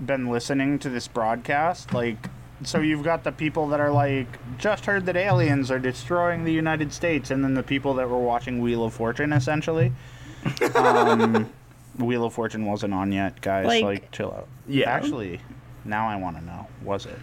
been 0.03 0.27
listening 0.29 0.77
to 0.79 0.89
this 0.89 1.07
broadcast. 1.07 1.93
Like, 1.93 2.29
so 2.63 2.79
you've 2.79 3.03
got 3.03 3.23
the 3.23 3.31
people 3.31 3.67
that 3.69 3.79
are 3.79 3.91
like 3.91 4.27
just 4.57 4.85
heard 4.85 5.05
that 5.05 5.15
aliens 5.15 5.69
are 5.71 5.79
destroying 5.79 6.43
the 6.43 6.51
United 6.53 6.91
States, 6.93 7.31
and 7.31 7.43
then 7.43 7.53
the 7.53 7.63
people 7.63 7.93
that 7.95 8.09
were 8.09 8.17
watching 8.19 8.61
Wheel 8.61 8.83
of 8.85 8.93
Fortune, 8.93 9.31
essentially. 9.33 9.91
Um, 10.75 11.49
Wheel 11.97 12.23
of 12.25 12.33
Fortune 12.33 12.65
wasn't 12.65 12.93
on 12.93 13.11
yet, 13.11 13.41
guys. 13.41 13.65
Like- 13.65 13.83
Like, 13.83 14.11
chill 14.11 14.31
out. 14.31 14.47
Yeah. 14.67 14.89
Actually, 14.89 15.41
now 15.83 16.07
I 16.07 16.15
want 16.15 16.37
to 16.37 16.43
know. 16.45 16.67
Was 16.83 17.05
it? 17.07 17.17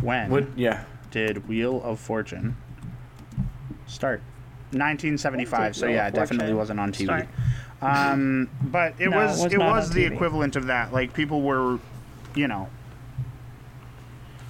When? 0.00 0.30
What? 0.30 0.46
Yeah. 0.58 0.84
did 1.10 1.46
Wheel 1.46 1.80
of 1.84 2.00
Fortune 2.00 2.56
start? 3.86 4.20
1975. 4.72 5.76
So 5.76 5.86
yeah, 5.86 6.08
it 6.08 6.14
definitely 6.14 6.54
wasn't 6.54 6.80
on 6.80 6.90
TV. 6.92 7.04
start? 7.04 7.28
Um, 7.80 8.48
but 8.62 8.94
it 8.98 9.10
No, 9.10 9.20
it 9.20 9.26
was 9.26 9.42
was 9.44 9.52
it 9.52 9.58
was 9.58 9.90
the 9.90 10.04
TV. 10.06 10.12
equivalent 10.14 10.56
of 10.56 10.66
that. 10.66 10.92
Like 10.92 11.12
people 11.14 11.42
were, 11.42 11.78
you 12.34 12.48
know, 12.48 12.68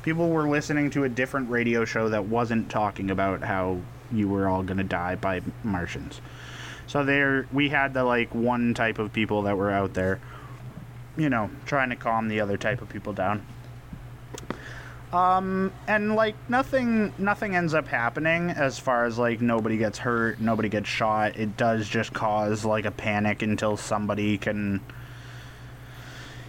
people 0.05 0.29
were 0.29 0.47
listening 0.47 0.91
to 0.91 1.05
a 1.05 1.09
different 1.09 1.49
radio 1.49 1.87
show 1.87 2.11
that 2.11 2.27
wasn't 2.27 2.71
talking 2.71 3.11
about 3.11 3.43
how 3.43 3.81
you 4.13 4.29
were 4.29 4.47
all 4.47 4.63
gonna 4.63 4.85
die 4.85 5.15
by 5.15 5.41
Martians. 5.63 6.21
So 6.87 7.03
there, 7.03 7.47
we 7.51 7.71
had 7.71 7.95
the 7.95 8.05
like 8.05 8.35
one 8.35 8.75
type 8.75 8.99
of 8.99 9.15
people 9.15 9.43
that 9.43 9.57
were 9.57 9.71
out 9.71 9.95
there, 9.95 10.21
you 11.17 11.31
know, 11.31 11.49
trying 11.65 11.89
to 11.89 11.97
calm 11.97 12.29
the 12.29 12.41
other 12.41 12.59
type 12.59 12.83
of 12.83 12.91
people 12.91 13.15
down. 13.15 13.47
Um, 15.11 15.73
and 15.87 16.15
like 16.15 16.35
nothing, 16.51 17.15
nothing 17.17 17.57
ends 17.57 17.73
up 17.73 17.89
happening 17.89 18.51
as 18.51 18.79
far 18.79 19.07
as 19.07 19.17
like 19.17 19.41
nobody 19.41 19.79
gets 19.79 19.97
hurt, 19.97 20.39
nobody 20.39 20.69
gets 20.69 20.89
shot. 20.89 21.37
It 21.37 21.57
does 21.57 21.89
just 21.89 22.13
cause 22.13 22.63
like 22.67 22.85
a 22.85 22.91
panic 22.91 23.41
until 23.41 23.79
somebody 23.79 24.37
can, 24.37 24.83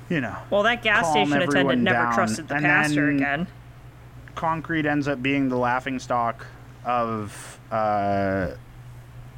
you 0.09 0.21
know, 0.21 0.35
well, 0.49 0.63
that 0.63 0.83
gas 0.83 1.09
station 1.11 1.41
attendant 1.41 1.81
never 1.81 1.97
down, 1.97 2.13
trusted 2.13 2.47
the 2.47 2.55
and 2.55 2.63
pastor 2.65 3.09
again. 3.09 3.47
concrete 4.35 4.85
ends 4.85 5.07
up 5.07 5.21
being 5.23 5.49
the 5.49 5.57
laughing 5.57 5.97
stock 5.99 6.45
of 6.83 7.59
uh 7.71 8.51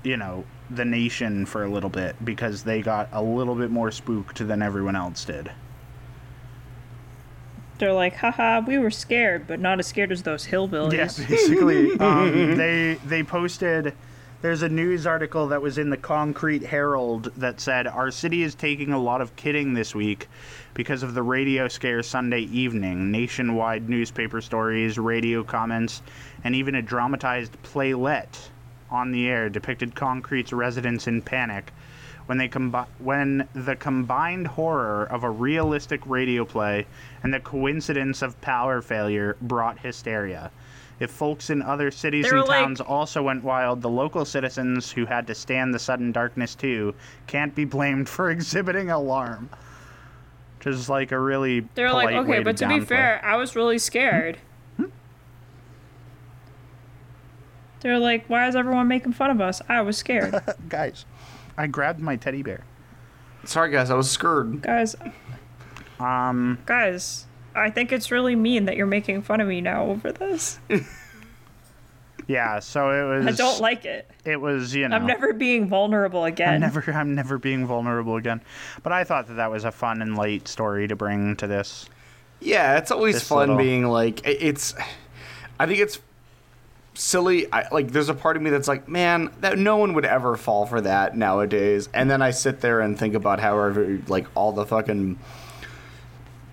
you 0.03 0.17
know 0.17 0.43
the 0.69 0.83
nation 0.83 1.45
for 1.45 1.63
a 1.63 1.69
little 1.69 1.89
bit 1.89 2.13
because 2.25 2.63
they 2.63 2.81
got 2.81 3.07
a 3.13 3.21
little 3.23 3.55
bit 3.55 3.71
more 3.71 3.89
spooked 3.91 4.45
than 4.45 4.61
everyone 4.61 4.95
else 4.97 5.23
did 5.23 5.49
They're 7.79 7.93
like, 7.93 8.15
haha, 8.15 8.61
we 8.65 8.77
were 8.79 8.89
scared, 8.89 9.45
but 9.47 9.59
not 9.59 9.77
as 9.79 9.85
scared 9.87 10.11
as 10.11 10.23
those 10.23 10.47
hillbillies. 10.47 10.93
yeah 11.19 11.27
basically 11.27 11.97
um, 11.99 12.57
they 12.57 12.95
they 13.05 13.23
posted 13.23 13.93
there's 14.47 14.61
a 14.61 14.69
news 14.69 15.05
article 15.05 15.47
that 15.49 15.61
was 15.61 15.77
in 15.77 15.89
the 15.89 15.97
concrete 15.97 16.63
herald 16.63 17.25
that 17.35 17.59
said 17.59 17.85
our 17.85 18.09
city 18.09 18.43
is 18.43 18.55
taking 18.55 18.93
a 18.93 18.97
lot 18.97 19.19
of 19.19 19.35
kidding 19.35 19.73
this 19.73 19.93
week 19.93 20.29
because 20.73 21.03
of 21.03 21.13
the 21.13 21.21
radio 21.21 21.67
scare 21.67 22.01
sunday 22.01 22.39
evening 22.43 23.11
nationwide 23.11 23.89
newspaper 23.89 24.39
stories 24.39 24.97
radio 24.97 25.43
comments 25.43 26.01
and 26.45 26.55
even 26.55 26.75
a 26.75 26.81
dramatized 26.81 27.61
playlet 27.61 28.49
on 28.89 29.11
the 29.11 29.27
air 29.27 29.49
depicted 29.49 29.93
concrete's 29.93 30.53
residents 30.53 31.07
in 31.07 31.21
panic 31.21 31.73
when 32.27 32.37
they 32.37 32.47
combi- 32.47 32.87
when 32.99 33.45
the 33.53 33.75
combined 33.75 34.47
horror 34.47 35.03
of 35.11 35.25
a 35.25 35.29
realistic 35.29 35.99
radio 36.05 36.45
play 36.45 36.85
and 37.21 37.33
the 37.33 37.39
coincidence 37.41 38.21
of 38.21 38.39
power 38.39 38.81
failure 38.81 39.35
brought 39.41 39.79
hysteria. 39.79 40.51
If 40.99 41.11
folks 41.11 41.49
in 41.51 41.61
other 41.61 41.91
cities 41.91 42.25
They 42.25 42.31
were 42.31 42.39
and 42.39 42.47
like- 42.47 42.63
towns 42.63 42.81
also 42.81 43.21
went 43.21 43.43
wild, 43.43 43.81
the 43.81 43.89
local 43.89 44.25
citizens 44.25 44.91
who 44.91 45.05
had 45.05 45.27
to 45.27 45.35
stand 45.35 45.73
the 45.73 45.79
sudden 45.79 46.11
darkness 46.11 46.55
too 46.55 46.95
can't 47.27 47.53
be 47.53 47.65
blamed 47.65 48.09
for 48.09 48.29
exhibiting 48.31 48.89
alarm. 48.89 49.49
Which 50.57 50.67
is 50.67 50.89
like 50.89 51.11
a 51.11 51.19
really 51.19 51.67
They're 51.75 51.93
like, 51.93 52.09
polite 52.09 52.27
way 52.27 52.35
okay, 52.37 52.43
but 52.43 52.57
to 52.57 52.67
be 52.67 52.79
fair, 52.79 53.21
I 53.23 53.35
was 53.35 53.55
really 53.55 53.77
scared. 53.77 54.39
They're 57.81 57.99
like, 57.99 58.25
why 58.27 58.47
is 58.47 58.55
everyone 58.55 58.87
making 58.87 59.13
fun 59.13 59.29
of 59.29 59.39
us? 59.39 59.61
I 59.69 59.81
was 59.81 59.97
scared. 59.97 60.33
guys, 60.69 61.05
I 61.57 61.67
grabbed 61.67 61.99
my 61.99 62.15
teddy 62.15 62.41
bear. 62.41 62.63
Sorry, 63.45 63.71
guys. 63.71 63.91
I 63.91 63.93
was 63.93 64.09
scared. 64.09 64.63
guys, 64.63 64.95
Um, 65.99 66.57
guys, 66.65 67.26
I 67.57 67.69
think 67.71 67.91
it's 67.91 68.11
really 68.11 68.35
mean 68.35 68.65
that 68.65 68.75
you're 68.77 68.85
making 68.85 69.21
fun 69.23 69.41
of 69.41 69.47
me 69.47 69.61
now 69.61 69.85
over 69.85 70.11
this. 70.11 70.59
yeah. 72.27 72.59
So 72.59 72.89
it 72.91 73.17
was. 73.17 73.27
I 73.27 73.31
don't 73.31 73.61
like 73.61 73.85
it. 73.85 74.09
It 74.25 74.39
was 74.39 74.75
you 74.75 74.87
know. 74.87 74.95
I'm 74.95 75.05
never 75.05 75.33
being 75.33 75.67
vulnerable 75.67 76.25
again. 76.25 76.55
I'm 76.55 76.61
never, 76.61 76.91
I'm 76.91 77.15
never 77.15 77.37
being 77.37 77.65
vulnerable 77.65 78.15
again. 78.17 78.41
But 78.83 78.91
I 78.93 79.03
thought 79.03 79.27
that 79.27 79.35
that 79.35 79.51
was 79.51 79.63
a 79.63 79.71
fun 79.71 80.01
and 80.01 80.17
light 80.17 80.47
story 80.47 80.87
to 80.87 80.95
bring 80.95 81.35
to 81.37 81.47
this. 81.47 81.87
Yeah, 82.39 82.77
it's 82.77 82.91
always 82.91 83.15
This 83.15 83.27
fun 83.27 83.49
little- 83.49 83.57
being 83.57 83.85
like 83.85 84.21
it's. 84.25 84.75
I 85.59 85.65
think 85.65 85.79
it's 85.79 85.99
silly. 86.93 87.51
I, 87.51 87.67
like, 87.71 87.91
there's 87.91 88.09
a 88.09 88.13
part 88.13 88.37
of 88.37 88.43
me 88.43 88.51
that's 88.51 88.67
like, 88.67 88.87
man, 88.87 89.31
that 89.41 89.57
no 89.57 89.77
one 89.77 89.93
would 89.93 90.05
ever 90.05 90.37
fall 90.37 90.67
for 90.67 90.81
that 90.81 91.17
nowadays. 91.17 91.89
And 91.93 92.11
then 92.11 92.21
I 92.21 92.29
sit 92.31 92.61
there 92.61 92.79
and 92.81 92.97
think 92.97 93.15
about 93.15 93.39
how 93.39 93.59
every, 93.59 94.03
like 94.07 94.27
all 94.35 94.51
the 94.51 94.65
fucking 94.67 95.17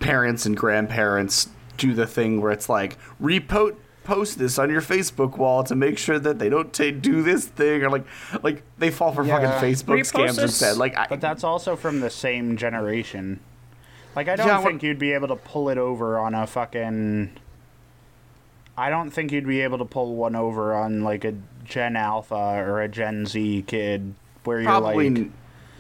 parents 0.04 0.46
and 0.46 0.56
grandparents 0.56 1.48
do 1.76 1.94
the 1.94 2.06
thing 2.06 2.40
where 2.40 2.52
it's 2.52 2.68
like 2.68 2.96
repost 3.20 3.76
post 4.04 4.38
this 4.38 4.58
on 4.58 4.68
your 4.68 4.82
Facebook 4.82 5.38
wall 5.38 5.64
to 5.64 5.74
make 5.74 5.96
sure 5.96 6.18
that 6.18 6.38
they 6.38 6.50
don't 6.50 6.74
ta 6.74 6.90
do 6.90 7.22
this 7.22 7.46
thing 7.46 7.82
or 7.82 7.88
like 7.90 8.04
like 8.42 8.62
they 8.78 8.90
fall 8.90 9.12
for 9.12 9.24
Yeah. 9.24 9.40
fucking 9.40 9.70
Facebook 9.70 9.98
Repost 10.00 10.12
scams 10.12 10.26
this- 10.36 10.38
instead. 10.60 10.76
Like 10.76 10.94
I, 10.96 11.06
But 11.08 11.22
that's 11.22 11.42
also 11.42 11.74
from 11.74 12.00
the 12.00 12.10
same 12.10 12.56
generation. 12.58 13.40
Like 14.14 14.28
I 14.28 14.36
don't 14.36 14.46
Yeah, 14.46 14.62
think 14.62 14.82
you'd 14.82 14.98
be 14.98 15.12
able 15.12 15.28
to 15.28 15.36
pull 15.36 15.70
it 15.70 15.78
over 15.78 16.18
on 16.18 16.34
a 16.34 16.46
fucking. 16.46 17.30
I 18.76 18.90
don't 18.90 19.10
think 19.10 19.32
you'd 19.32 19.46
be 19.46 19.60
able 19.62 19.78
to 19.78 19.84
pull 19.84 20.14
one 20.16 20.36
over 20.36 20.74
on 20.74 21.02
like 21.02 21.24
a 21.24 21.34
Gen 21.64 21.96
Alpha 21.96 22.34
or 22.34 22.82
a 22.82 22.88
Gen 22.88 23.24
Z 23.24 23.64
kid 23.66 24.14
where 24.44 24.60
you're 24.60 24.68
probably 24.70 25.10
like. 25.10 25.30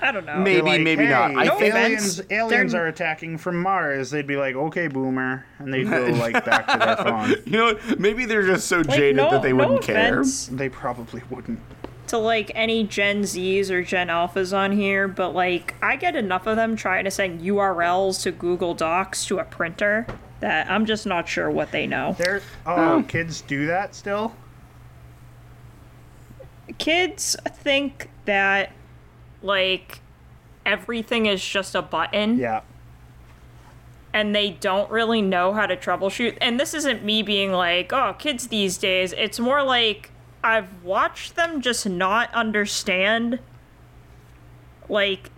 I 0.00 0.10
don't 0.12 0.26
know. 0.26 0.36
Maybe, 0.36 0.60
like, 0.62 0.80
maybe 0.80 1.06
not. 1.06 1.30
I 1.36 1.44
no 1.44 1.58
think 1.58 1.74
aliens, 1.74 2.20
aliens 2.30 2.72
They're- 2.72 2.82
are 2.84 2.88
attacking 2.88 3.38
from 3.38 3.62
Mars. 3.62 4.10
They'd 4.10 4.26
be 4.26 4.36
like, 4.36 4.54
"Okay, 4.56 4.88
boomer," 4.88 5.46
and 5.58 5.72
they'd 5.72 5.88
go 5.88 6.06
like 6.18 6.44
back 6.44 6.66
to 6.68 6.78
their 6.78 6.96
phone. 6.96 7.30
you 7.46 7.58
know 7.58 7.64
what? 7.74 8.00
Maybe 8.00 8.24
they're 8.24 8.46
just 8.46 8.66
so 8.66 8.78
Like, 8.78 8.88
jaded 8.90 9.16
no, 9.16 9.30
that 9.30 9.42
they 9.42 9.52
no 9.52 9.58
wouldn't 9.68 9.82
care. 9.82 10.22
They 10.50 10.68
probably 10.68 11.22
wouldn't. 11.30 11.60
to 12.08 12.18
like 12.18 12.50
any 12.54 12.84
Gen 12.84 13.22
Zs 13.22 13.70
or 13.70 13.82
Gen 13.82 14.08
Alphas 14.08 14.54
on 14.56 14.72
here, 14.72 15.06
but 15.08 15.34
like 15.34 15.74
I 15.80 15.96
get 15.96 16.16
enough 16.16 16.46
of 16.46 16.56
them 16.56 16.76
trying 16.76 17.04
to 17.04 17.10
send 17.10 17.40
URLs 17.40 18.20
to 18.24 18.32
Google 18.32 18.74
Docs 18.74 19.24
to 19.26 19.38
a 19.38 19.44
printer 19.44 20.06
that 20.40 20.68
I'm 20.70 20.84
just 20.86 21.06
not 21.06 21.28
sure 21.28 21.50
what 21.50 21.70
they 21.70 21.86
know. 21.86 22.14
There. 22.18 22.42
Oh, 22.66 23.04
kids 23.08 23.40
do 23.42 23.66
that 23.66 23.94
still. 23.94 24.34
Kids 26.78 27.36
think 27.46 28.10
that 28.24 28.72
like 29.44 30.00
everything 30.66 31.26
is 31.26 31.44
just 31.46 31.74
a 31.74 31.82
button 31.82 32.38
Yeah. 32.38 32.62
and 34.12 34.34
they 34.34 34.50
don't 34.50 34.90
really 34.90 35.20
know 35.22 35.52
how 35.52 35.66
to 35.66 35.76
troubleshoot. 35.76 36.38
And 36.40 36.58
this 36.58 36.72
isn't 36.74 37.04
me 37.04 37.22
being 37.22 37.52
like, 37.52 37.92
oh, 37.92 38.14
kids 38.18 38.48
these 38.48 38.78
days. 38.78 39.12
It's 39.12 39.38
more 39.38 39.62
like 39.62 40.10
I've 40.42 40.82
watched 40.82 41.36
them 41.36 41.60
just 41.60 41.86
not 41.88 42.32
understand, 42.34 43.40
like, 44.88 45.30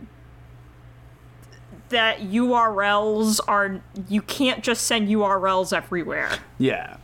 that 1.89 2.19
URLs 2.21 3.41
are. 3.47 3.81
You 4.09 4.21
can't 4.23 4.63
just 4.65 4.85
send 4.85 5.09
URLs 5.09 5.73
everywhere. 5.77 6.31
Yeah. 6.59 6.97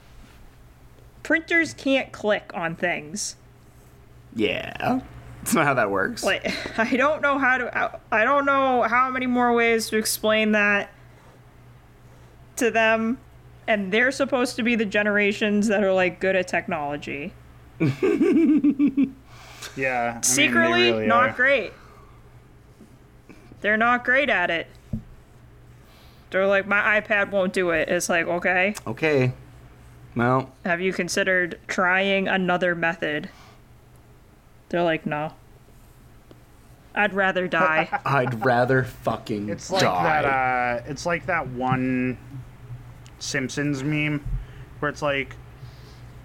Printers 1.23 1.73
can't 1.75 2.11
click 2.12 2.51
on 2.55 2.75
things. 2.75 3.37
Yeah. 4.35 5.01
That's 5.42 5.55
not 5.55 5.66
how 5.66 5.74
that 5.74 5.90
works. 5.90 6.22
Like, 6.24 6.52
I 6.78 6.96
don't 6.96 7.20
know 7.20 7.38
how 7.38 7.59
to. 7.59 8.00
I 8.11 8.24
don't 8.24 8.44
know 8.46 8.83
how 8.83 9.11
many 9.11 9.26
more 9.26 9.52
ways 9.52 9.88
to 9.90 9.96
explain 9.96 10.52
that 10.52 10.90
to 12.57 12.70
them. 12.70 13.18
And 13.66 13.92
they're 13.92 14.11
supposed 14.12 14.57
to 14.57 14.62
be 14.62 14.74
the 14.74 14.85
generations 14.85 15.68
that 15.68 15.85
are 15.85 15.92
like 15.92 16.20
good 16.20 16.37
at 16.37 16.48
technology. 16.48 17.33
Yeah. 19.76 20.11
I 20.11 20.14
mean, 20.14 20.22
Secretly, 20.22 20.90
really 20.92 21.07
not 21.07 21.31
are. 21.31 21.33
great. 21.33 21.72
They're 23.61 23.76
not 23.76 24.05
great 24.05 24.28
at 24.28 24.50
it. 24.50 24.66
They're 26.31 26.46
like, 26.46 26.66
my 26.66 27.00
iPad 27.00 27.31
won't 27.31 27.52
do 27.52 27.70
it. 27.70 27.88
It's 27.88 28.09
like, 28.09 28.26
okay, 28.26 28.74
okay. 28.87 29.33
Well, 30.16 30.50
have 30.64 30.81
you 30.81 30.92
considered 30.92 31.59
trying 31.68 32.26
another 32.28 32.74
method? 32.74 33.31
They're 34.73 34.83
like, 34.83 35.07
no. 35.07 35.33
I'd 36.95 37.13
rather 37.15 37.47
die. 37.47 37.89
I'd 38.05 38.45
rather 38.45 38.85
fucking 38.85 39.49
It's 39.51 39.71
like 39.71 39.83
die. 39.83 40.23
that. 40.23 40.25
Uh, 40.25 40.83
it's 40.91 41.07
like 41.07 41.27
that 41.27 41.47
one 41.49 42.19
Simpsons 43.19 43.85
meme 43.85 44.25
where 44.79 44.89
it's 44.91 45.01
like, 45.03 45.37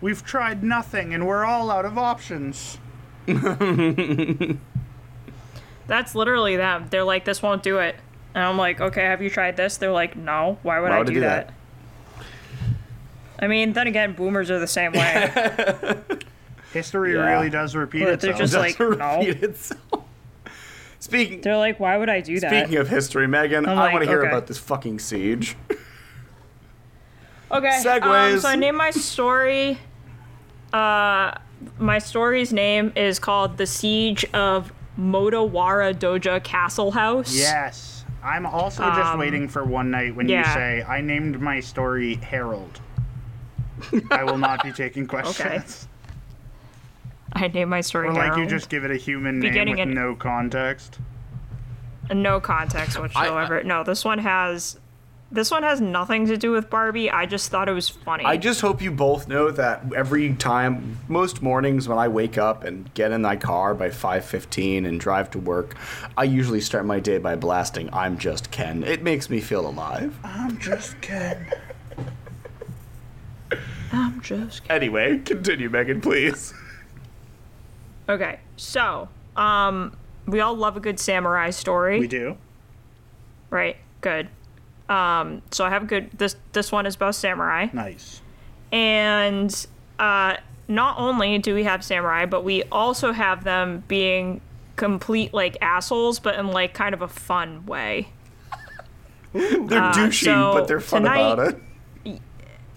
"We've 0.02 0.24
tried 0.26 0.64
nothing 0.64 1.14
and 1.14 1.28
we're 1.28 1.46
all 1.46 1.70
out 1.70 1.86
of 1.86 1.98
options." 1.98 2.80
That's 5.88 6.16
literally 6.16 6.58
them. 6.58 6.88
They're 6.90 7.04
like, 7.04 7.26
this 7.26 7.42
won't 7.42 7.64
do 7.64 7.80
it. 7.80 7.96
And 8.34 8.44
I'm 8.44 8.58
like, 8.58 8.80
okay, 8.82 9.04
have 9.04 9.22
you 9.22 9.30
tried 9.30 9.58
this? 9.58 9.78
They're 9.78 9.92
like, 9.92 10.16
no. 10.16 10.58
Why 10.64 10.80
would 10.80 10.90
Why 10.90 10.96
I 10.96 11.00
would 11.00 11.08
I 11.08 11.10
do 11.10 11.14
do 11.16 11.20
that? 11.22 11.54
I 13.40 13.48
mean, 13.48 13.74
then 13.74 13.88
again, 13.88 14.14
boomers 14.14 14.50
are 14.52 14.60
the 14.60 14.68
same 14.68 14.92
way. 14.94 15.32
History 16.78 17.14
Yeah. 17.16 17.30
really 17.32 17.50
does 17.50 17.76
repeat 17.76 18.06
But 18.06 18.20
they're 18.22 18.32
itself. 18.32 18.38
just 18.40 18.54
Doesn't 18.80 19.00
like, 19.00 19.40
no. 19.40 19.48
itself. 19.48 20.04
Speaking 21.00 21.42
They're 21.42 21.58
like, 21.58 21.80
why 21.80 21.96
would 21.98 22.10
I 22.10 22.22
do 22.22 22.40
that? 22.40 22.50
speaking 22.50 22.78
of 22.80 22.88
history, 22.90 23.28
Megan, 23.28 23.66
I'm 23.68 23.78
I 23.78 23.82
like, 23.84 23.94
want 23.94 24.04
to 24.06 24.10
hear 24.10 24.20
okay. 24.22 24.30
about 24.30 24.48
this 24.48 24.58
fucking 24.58 25.00
siege. 25.00 25.56
Okay. 25.70 25.78
Um, 27.50 27.62
Segues. 27.84 28.42
so 28.42 28.50
I 28.50 28.56
named 28.56 28.78
my 28.78 28.92
story. 28.92 29.78
Uh, 30.74 31.32
my 31.80 31.98
story's 32.00 32.52
name 32.52 32.92
is 32.96 33.20
called 33.20 33.58
"The 33.58 33.66
Siege 33.66 34.26
of 34.34 34.74
Motowara 35.00 35.94
Dojo 35.96 36.44
Castle 36.44 36.92
House." 36.92 37.34
yes, 37.34 38.04
I'm 38.24 38.46
also 38.46 38.84
just 38.90 39.14
Um, 39.14 39.20
waiting 39.20 39.48
for 39.48 39.64
one 39.64 39.90
night 39.90 40.14
when 40.16 40.28
you 40.28 40.44
say, 40.44 40.84
"I 40.84 41.00
named 41.02 41.40
my 41.40 41.60
story 41.62 42.16
Harold." 42.16 42.82
I 44.12 44.24
will 44.26 44.38
not 44.40 44.62
be 44.64 44.72
taking 44.74 45.08
questions. 45.08 45.88
I 47.34 47.48
named 47.48 47.70
my 47.70 47.82
story. 47.82 48.08
Or 48.08 48.14
like 48.14 48.38
you 48.38 48.46
just 48.48 48.70
give 48.70 48.84
it 48.84 48.92
a 48.92 48.96
human 48.96 49.40
name 49.40 49.52
Beginning 49.52 49.76
with 49.78 49.88
in- 49.90 49.94
no 49.94 50.16
context. 50.16 51.00
no 52.12 52.40
context 52.40 53.00
whatsoever. 53.00 53.64
no, 53.64 53.84
this 53.84 54.06
one 54.06 54.20
has. 54.20 54.80
This 55.30 55.52
one 55.52 55.64
has 55.64 55.82
nothing 55.82 56.28
to 56.28 56.38
do 56.38 56.52
with 56.54 56.70
Barbie. 56.70 57.12
I 57.12 57.26
just 57.26 57.52
thought 57.52 57.68
it 57.68 57.74
was 57.74 57.90
funny. 57.90 58.24
I 58.24 58.38
just 58.38 58.62
hope 58.62 58.82
you 58.82 58.92
both 58.92 59.28
know 59.28 59.52
that 59.52 59.84
every 59.94 60.34
time, 60.36 61.00
most 61.10 61.42
mornings 61.42 61.86
when 61.90 61.98
I 61.98 62.08
wake 62.08 62.38
up 62.38 62.64
and 62.64 62.92
get 62.94 63.12
in 63.12 63.24
my 63.24 63.36
car 63.36 63.74
by 63.76 63.90
5:15 63.90 64.86
and 64.86 64.98
drive 64.98 65.30
to 65.32 65.40
work, 65.40 65.76
I 66.18 66.24
usually 66.24 66.62
start 66.62 66.86
my 66.86 67.02
day 67.02 67.18
by 67.18 67.36
blasting 67.36 67.90
"I'm 67.92 68.18
Just 68.18 68.52
Ken." 68.52 68.86
It 68.86 69.04
makes 69.04 69.30
me 69.30 69.42
feel 69.42 69.68
alive. 69.68 70.18
I'm 70.24 70.58
just 70.60 71.00
kidding. 71.02 71.46
I'm 73.92 74.22
just 74.22 74.64
Ken. 74.64 74.76
Anyway, 74.78 75.20
continue, 75.20 75.70
Megan, 75.70 76.00
please. 76.00 76.54
Okay, 78.10 78.40
so 78.56 79.10
um, 79.36 79.96
we 80.26 80.40
all 80.40 80.56
love 80.56 80.78
a 80.78 80.80
good 80.80 81.00
samurai 81.00 81.50
story, 81.50 82.00
We 82.00 82.08
do. 82.08 82.38
right? 83.50 83.76
Good. 84.02 84.30
Um, 84.90 85.42
so 85.52 85.66
I 85.66 85.70
have 85.70 85.84
a 85.84 85.86
good. 85.86 86.12
This 86.18 86.36
this 86.54 86.72
one 86.72 86.86
is 86.86 86.96
about 86.96 87.16
samurai, 87.16 87.68
Nice. 87.74 88.22
and 88.72 89.68
uh, 90.00 90.38
not 90.70 90.98
only 90.98 91.38
do 91.40 91.54
we 91.54 91.66
have 91.66 91.84
samurai, 91.84 92.26
but 92.26 92.44
we 92.46 92.64
also 92.72 93.12
have 93.12 93.44
them 93.44 93.84
being 93.90 94.40
complete 94.78 95.34
like 95.34 95.58
assholes, 95.62 96.20
but 96.20 96.36
in 96.40 96.48
like 96.48 96.74
kind 96.74 96.94
of 96.94 97.02
a 97.02 97.08
fun 97.10 97.66
way. 97.66 98.08
They're 99.34 99.42
douchey, 99.92 100.08
Uh, 100.08 100.12
so 100.12 100.54
but 100.54 100.68
they're 100.70 100.80
fun 100.80 101.04
tonight- 101.04 101.34
about 101.34 101.54
it. 102.06 102.22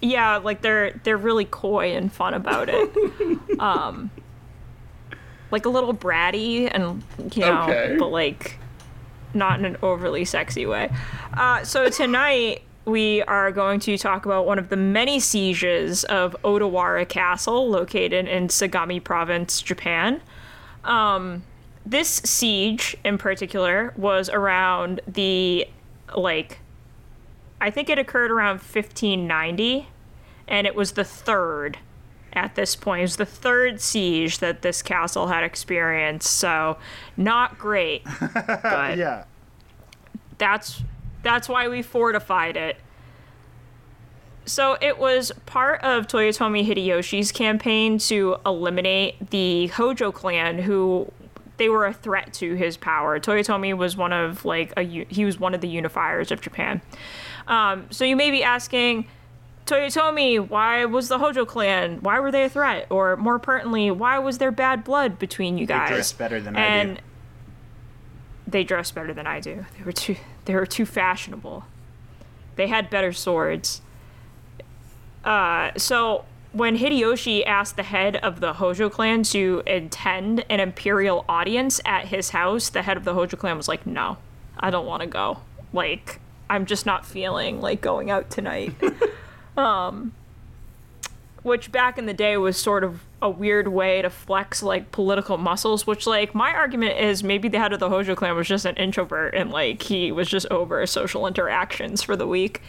Yeah, 0.02 0.38
like 0.38 0.62
they're 0.62 0.98
they're 1.04 1.16
really 1.18 1.44
coy 1.44 1.94
and 1.94 2.10
fun 2.12 2.34
about 2.34 2.68
it. 2.70 2.90
um, 3.60 4.10
like 5.50 5.66
a 5.66 5.68
little 5.68 5.94
bratty 5.94 6.70
and 6.72 7.02
you 7.34 7.42
know, 7.42 7.62
Okay. 7.64 7.96
but 7.98 8.08
like 8.08 8.56
not 9.34 9.58
in 9.58 9.64
an 9.64 9.76
overly 9.82 10.24
sexy 10.24 10.66
way. 10.66 10.90
Uh, 11.34 11.62
so 11.64 11.88
tonight 11.88 12.62
we 12.84 13.22
are 13.22 13.52
going 13.52 13.78
to 13.80 13.96
talk 13.98 14.24
about 14.26 14.46
one 14.46 14.58
of 14.58 14.68
the 14.70 14.76
many 14.76 15.20
sieges 15.20 16.02
of 16.04 16.34
Odawara 16.42 17.08
Castle, 17.08 17.68
located 17.68 18.26
in 18.26 18.48
Sagami 18.48 19.02
Province, 19.02 19.60
Japan. 19.62 20.20
Um, 20.84 21.44
this 21.86 22.08
siege 22.24 22.96
in 23.04 23.18
particular 23.18 23.92
was 23.96 24.28
around 24.28 25.00
the 25.06 25.66
like 26.16 26.58
I 27.60 27.70
think 27.70 27.90
it 27.90 27.98
occurred 27.98 28.30
around 28.30 28.56
1590, 28.60 29.86
and 30.48 30.66
it 30.66 30.74
was 30.74 30.92
the 30.92 31.04
third 31.04 31.78
at 32.32 32.54
this 32.54 32.76
point. 32.76 33.00
It 33.00 33.02
was 33.04 33.16
the 33.16 33.26
third 33.26 33.80
siege 33.80 34.38
that 34.38 34.62
this 34.62 34.82
castle 34.82 35.28
had 35.28 35.42
experienced, 35.44 36.28
so 36.32 36.78
not 37.16 37.58
great. 37.58 38.04
But 38.34 38.96
Yeah. 38.98 39.24
that's 40.38 40.82
that's 41.22 41.48
why 41.48 41.68
we 41.68 41.82
fortified 41.82 42.56
it. 42.56 42.76
So 44.46 44.76
it 44.80 44.98
was 44.98 45.32
part 45.46 45.82
of 45.84 46.06
Toyotomi 46.06 46.66
Hideyoshi's 46.66 47.30
campaign 47.30 47.98
to 47.98 48.36
eliminate 48.46 49.30
the 49.30 49.68
Hojo 49.68 50.10
clan 50.10 50.58
who 50.58 51.12
they 51.58 51.68
were 51.68 51.84
a 51.86 51.92
threat 51.92 52.32
to 52.34 52.54
his 52.54 52.76
power. 52.78 53.20
Toyotomi 53.20 53.76
was 53.76 53.96
one 53.96 54.12
of 54.14 54.44
like 54.46 54.72
a 54.76 54.82
he 54.82 55.24
was 55.24 55.38
one 55.38 55.54
of 55.54 55.60
the 55.60 55.68
unifiers 55.68 56.30
of 56.32 56.40
Japan. 56.40 56.80
Um, 57.48 57.86
so 57.90 58.04
you 58.04 58.16
may 58.16 58.30
be 58.30 58.42
asking 58.42 59.06
Toyotomi, 59.70 60.48
why 60.48 60.84
was 60.84 61.08
the 61.08 61.18
Hojo 61.18 61.44
clan? 61.44 61.98
Why 62.00 62.18
were 62.18 62.32
they 62.32 62.44
a 62.44 62.48
threat? 62.48 62.86
Or 62.90 63.16
more 63.16 63.38
pertinently, 63.38 63.90
why 63.90 64.18
was 64.18 64.38
there 64.38 64.50
bad 64.50 64.82
blood 64.82 65.18
between 65.18 65.58
you 65.58 65.66
guys? 65.66 65.88
They 65.88 65.94
dress 65.94 66.12
better 66.12 66.40
than 66.40 66.56
I 66.56 66.58
do. 66.58 66.64
and 66.90 67.02
they 68.46 68.64
dressed 68.64 68.94
better 68.94 69.14
than 69.14 69.26
I 69.26 69.38
do. 69.38 69.64
They 69.78 69.84
were 69.84 69.92
too 69.92 70.16
they 70.46 70.54
were 70.54 70.66
too 70.66 70.84
fashionable. 70.84 71.64
They 72.56 72.66
had 72.66 72.90
better 72.90 73.12
swords. 73.12 73.80
Uh, 75.24 75.70
so 75.76 76.24
when 76.52 76.76
Hideyoshi 76.78 77.46
asked 77.46 77.76
the 77.76 77.84
head 77.84 78.16
of 78.16 78.40
the 78.40 78.54
Hojo 78.54 78.90
clan 78.90 79.22
to 79.24 79.62
attend 79.66 80.44
an 80.50 80.58
imperial 80.58 81.24
audience 81.28 81.80
at 81.84 82.06
his 82.06 82.30
house, 82.30 82.70
the 82.70 82.82
head 82.82 82.96
of 82.96 83.04
the 83.04 83.14
Hojo 83.14 83.36
clan 83.36 83.56
was 83.56 83.68
like, 83.68 83.86
"No, 83.86 84.16
I 84.58 84.70
don't 84.70 84.86
want 84.86 85.02
to 85.02 85.06
go. 85.06 85.38
Like, 85.72 86.18
I'm 86.48 86.66
just 86.66 86.86
not 86.86 87.06
feeling 87.06 87.60
like 87.60 87.80
going 87.80 88.10
out 88.10 88.30
tonight." 88.30 88.74
um, 89.56 90.12
which 91.42 91.72
back 91.72 91.98
in 91.98 92.06
the 92.06 92.14
day 92.14 92.36
was 92.36 92.56
sort 92.56 92.84
of 92.84 93.00
a 93.22 93.30
weird 93.30 93.68
way 93.68 94.02
to 94.02 94.10
flex 94.10 94.62
like 94.62 94.92
political 94.92 95.38
muscles. 95.38 95.86
Which, 95.86 96.06
like, 96.06 96.34
my 96.34 96.52
argument 96.52 96.98
is 96.98 97.22
maybe 97.22 97.48
the 97.48 97.58
head 97.58 97.72
of 97.72 97.80
the 97.80 97.88
Hojo 97.88 98.14
clan 98.14 98.36
was 98.36 98.48
just 98.48 98.64
an 98.64 98.76
introvert 98.76 99.34
and 99.34 99.50
like 99.50 99.82
he 99.82 100.12
was 100.12 100.28
just 100.28 100.46
over 100.50 100.84
social 100.86 101.26
interactions 101.26 102.02
for 102.02 102.16
the 102.16 102.26
week. 102.26 102.62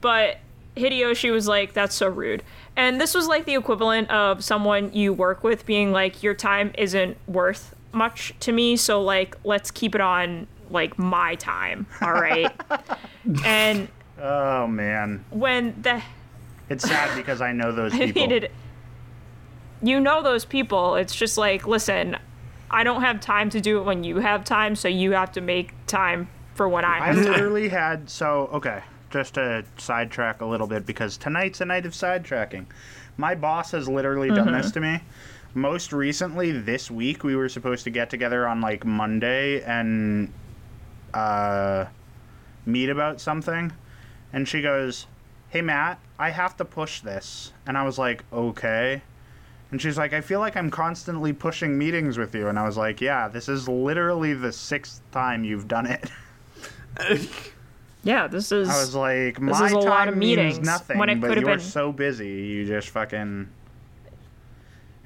But 0.00 0.38
Hideyoshi 0.76 1.32
was 1.32 1.48
like, 1.48 1.72
that's 1.72 1.94
so 1.94 2.08
rude. 2.08 2.42
And 2.76 3.00
this 3.00 3.14
was 3.14 3.26
like 3.26 3.46
the 3.46 3.54
equivalent 3.54 4.10
of 4.10 4.44
someone 4.44 4.92
you 4.92 5.12
work 5.12 5.42
with 5.42 5.64
being 5.64 5.90
like, 5.92 6.22
your 6.22 6.34
time 6.34 6.72
isn't 6.76 7.16
worth 7.26 7.74
much 7.92 8.34
to 8.40 8.52
me, 8.52 8.76
so 8.76 9.02
like, 9.02 9.36
let's 9.44 9.70
keep 9.70 9.94
it 9.94 10.00
on 10.00 10.46
like 10.70 10.98
my 10.98 11.34
time, 11.36 11.86
all 12.02 12.12
right? 12.12 12.52
and 13.44 13.88
Oh 14.20 14.66
man. 14.66 15.24
when 15.30 15.80
the 15.82 16.02
It's 16.68 16.88
sad 16.88 17.16
because 17.16 17.40
I 17.40 17.52
know 17.52 17.72
those 17.72 17.92
I 18.00 18.12
people. 18.12 18.32
it, 18.32 18.52
you 19.82 20.00
know 20.00 20.22
those 20.22 20.44
people. 20.44 20.96
It's 20.96 21.14
just 21.14 21.36
like, 21.36 21.66
listen, 21.66 22.16
I 22.70 22.82
don't 22.82 23.02
have 23.02 23.20
time 23.20 23.50
to 23.50 23.60
do 23.60 23.78
it 23.78 23.82
when 23.84 24.04
you 24.04 24.16
have 24.18 24.44
time, 24.44 24.74
so 24.74 24.88
you 24.88 25.12
have 25.12 25.32
to 25.32 25.40
make 25.40 25.72
time 25.86 26.28
for 26.54 26.68
when 26.68 26.84
I 26.84 26.98
I 26.98 27.06
have 27.08 27.16
time. 27.16 27.24
literally 27.24 27.68
had 27.68 28.08
so 28.08 28.48
okay, 28.54 28.82
just 29.10 29.34
to 29.34 29.64
sidetrack 29.76 30.40
a 30.40 30.46
little 30.46 30.66
bit 30.66 30.86
because 30.86 31.16
tonight's 31.18 31.60
a 31.60 31.66
night 31.66 31.84
of 31.86 31.92
sidetracking. 31.92 32.66
My 33.18 33.34
boss 33.34 33.70
has 33.72 33.88
literally 33.88 34.28
done 34.30 34.52
this 34.52 34.70
to 34.72 34.80
me. 34.80 35.00
Most 35.54 35.92
recently 35.92 36.52
this 36.52 36.90
week 36.90 37.22
we 37.24 37.34
were 37.36 37.48
supposed 37.48 37.84
to 37.84 37.90
get 37.90 38.10
together 38.10 38.46
on 38.46 38.60
like 38.60 38.84
Monday 38.84 39.62
and 39.62 40.32
uh 41.14 41.86
meet 42.66 42.88
about 42.90 43.20
something 43.20 43.72
and 44.32 44.48
she 44.48 44.60
goes, 44.62 45.06
"Hey 45.48 45.62
Matt, 45.62 45.98
I 46.18 46.30
have 46.30 46.56
to 46.58 46.64
push 46.64 47.00
this." 47.00 47.52
And 47.66 47.76
I 47.78 47.84
was 47.84 47.98
like, 47.98 48.24
"Okay." 48.32 49.02
And 49.72 49.82
she's 49.82 49.98
like, 49.98 50.12
I 50.12 50.20
feel 50.20 50.38
like 50.38 50.56
I'm 50.56 50.70
constantly 50.70 51.32
pushing 51.32 51.76
meetings 51.76 52.18
with 52.18 52.32
you. 52.36 52.46
And 52.46 52.56
I 52.56 52.64
was 52.64 52.76
like, 52.76 53.00
yeah, 53.00 53.26
this 53.26 53.48
is 53.48 53.68
literally 53.68 54.32
the 54.32 54.52
sixth 54.52 55.02
time 55.10 55.42
you've 55.42 55.66
done 55.66 55.86
it. 55.86 56.08
Yeah, 58.04 58.28
this 58.28 58.52
is. 58.52 58.68
I 58.68 58.78
was 58.78 58.94
like, 58.94 59.34
This 59.40 59.58
my 59.58 59.66
is 59.66 59.72
a 59.72 59.74
time 59.80 59.84
lot 59.84 60.06
of 60.08 60.16
means 60.16 60.36
meetings, 60.36 60.58
nothing, 60.60 60.96
when 60.96 61.08
it 61.08 61.20
but 61.20 61.26
could've 61.26 61.42
you're 61.42 61.56
been- 61.56 61.64
so 61.64 61.90
busy, 61.90 62.28
you 62.28 62.64
just 62.64 62.90
fucking. 62.90 63.48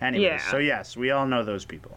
Anyways, 0.02 0.22
Yeah. 0.22 0.50
so 0.50 0.59
yes, 0.59 0.98
we 0.98 1.11
all 1.11 1.26
know 1.26 1.42
those 1.42 1.64
people. 1.64 1.96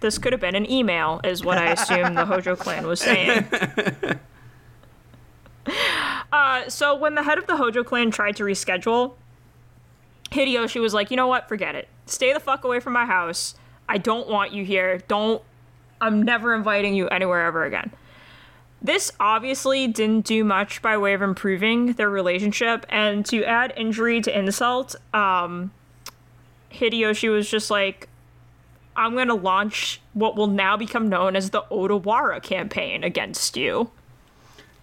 this 0.00 0.18
could 0.18 0.32
have 0.34 0.40
been 0.42 0.54
an 0.56 0.70
email, 0.70 1.22
is 1.24 1.42
what 1.42 1.56
I 1.56 1.70
assume 1.70 2.12
the 2.12 2.26
Hojo 2.26 2.54
clan 2.54 2.86
was 2.86 3.00
saying. 3.00 3.46
uh, 6.32 6.68
so 6.68 6.94
when 6.94 7.14
the 7.14 7.22
head 7.22 7.38
of 7.38 7.46
the 7.46 7.56
Hojo 7.56 7.84
clan 7.84 8.10
tried 8.10 8.36
to 8.36 8.44
reschedule, 8.44 9.14
Hideyoshi 10.30 10.80
was 10.80 10.94
like, 10.94 11.10
you 11.10 11.16
know 11.16 11.26
what, 11.26 11.48
forget 11.48 11.74
it. 11.74 11.88
Stay 12.06 12.32
the 12.32 12.40
fuck 12.40 12.64
away 12.64 12.80
from 12.80 12.92
my 12.92 13.06
house. 13.06 13.54
I 13.88 13.98
don't 13.98 14.28
want 14.28 14.52
you 14.52 14.64
here. 14.64 14.98
Don't 15.08 15.42
I'm 16.00 16.22
never 16.22 16.54
inviting 16.54 16.94
you 16.94 17.08
anywhere 17.08 17.46
ever 17.46 17.64
again. 17.64 17.92
This 18.82 19.10
obviously 19.18 19.88
didn't 19.88 20.26
do 20.26 20.44
much 20.44 20.82
by 20.82 20.96
way 20.98 21.14
of 21.14 21.22
improving 21.22 21.94
their 21.94 22.10
relationship, 22.10 22.84
and 22.88 23.24
to 23.26 23.42
add 23.44 23.72
injury 23.76 24.20
to 24.20 24.38
insult, 24.38 24.94
um, 25.14 25.72
Hideyoshi 26.70 27.32
was 27.32 27.50
just 27.50 27.70
like, 27.70 28.08
I'm 28.94 29.12
going 29.12 29.28
to 29.28 29.34
launch 29.34 30.00
what 30.12 30.36
will 30.36 30.46
now 30.46 30.76
become 30.76 31.08
known 31.08 31.36
as 31.36 31.50
the 31.50 31.62
Odawara 31.70 32.42
campaign 32.42 33.02
against 33.02 33.56
you. 33.56 33.90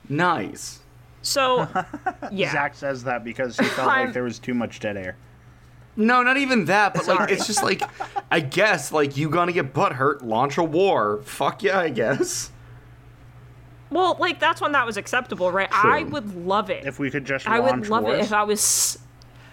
Nice. 0.10 0.80
So, 1.22 1.68
yeah. 2.32 2.52
Zach 2.52 2.76
says 2.76 3.04
that 3.06 3.24
because 3.24 3.58
he 3.58 3.66
felt 3.66 3.88
like 3.88 4.14
there 4.14 4.24
was 4.24 4.40
too 4.40 4.54
much 4.54 4.80
dead 4.80 4.98
air. 4.98 5.16
No, 5.96 6.24
not 6.24 6.38
even 6.38 6.66
that, 6.66 6.96
but 6.96 7.08
like 7.08 7.30
it's 7.30 7.46
just 7.46 7.64
like 7.64 7.84
I 8.32 8.40
guess 8.40 8.92
like 8.92 9.16
you 9.16 9.30
gonna 9.30 9.52
get 9.52 9.74
butt 9.74 9.94
hurt, 9.94 10.24
launch 10.24 10.58
a 10.58 10.64
war. 10.64 11.22
Fuck 11.24 11.62
yeah, 11.62 11.80
I 11.80 11.90
guess. 11.90 12.52
Well, 13.92 14.18
like, 14.20 14.40
that's 14.40 14.60
when 14.60 14.72
that 14.72 14.88
was 14.88 14.98
acceptable, 14.98 15.52
right? 15.52 15.70
True. 15.70 15.92
I 15.92 16.02
would 16.02 16.34
love 16.48 16.72
it. 16.72 16.84
If 16.88 16.98
we 16.98 17.12
could 17.12 17.26
just 17.26 17.48
I 17.48 17.60
would 17.60 17.90
love 17.90 18.06
wars. 18.06 18.18
it 18.18 18.22
if 18.24 18.34
I 18.34 18.42
was, 18.42 18.98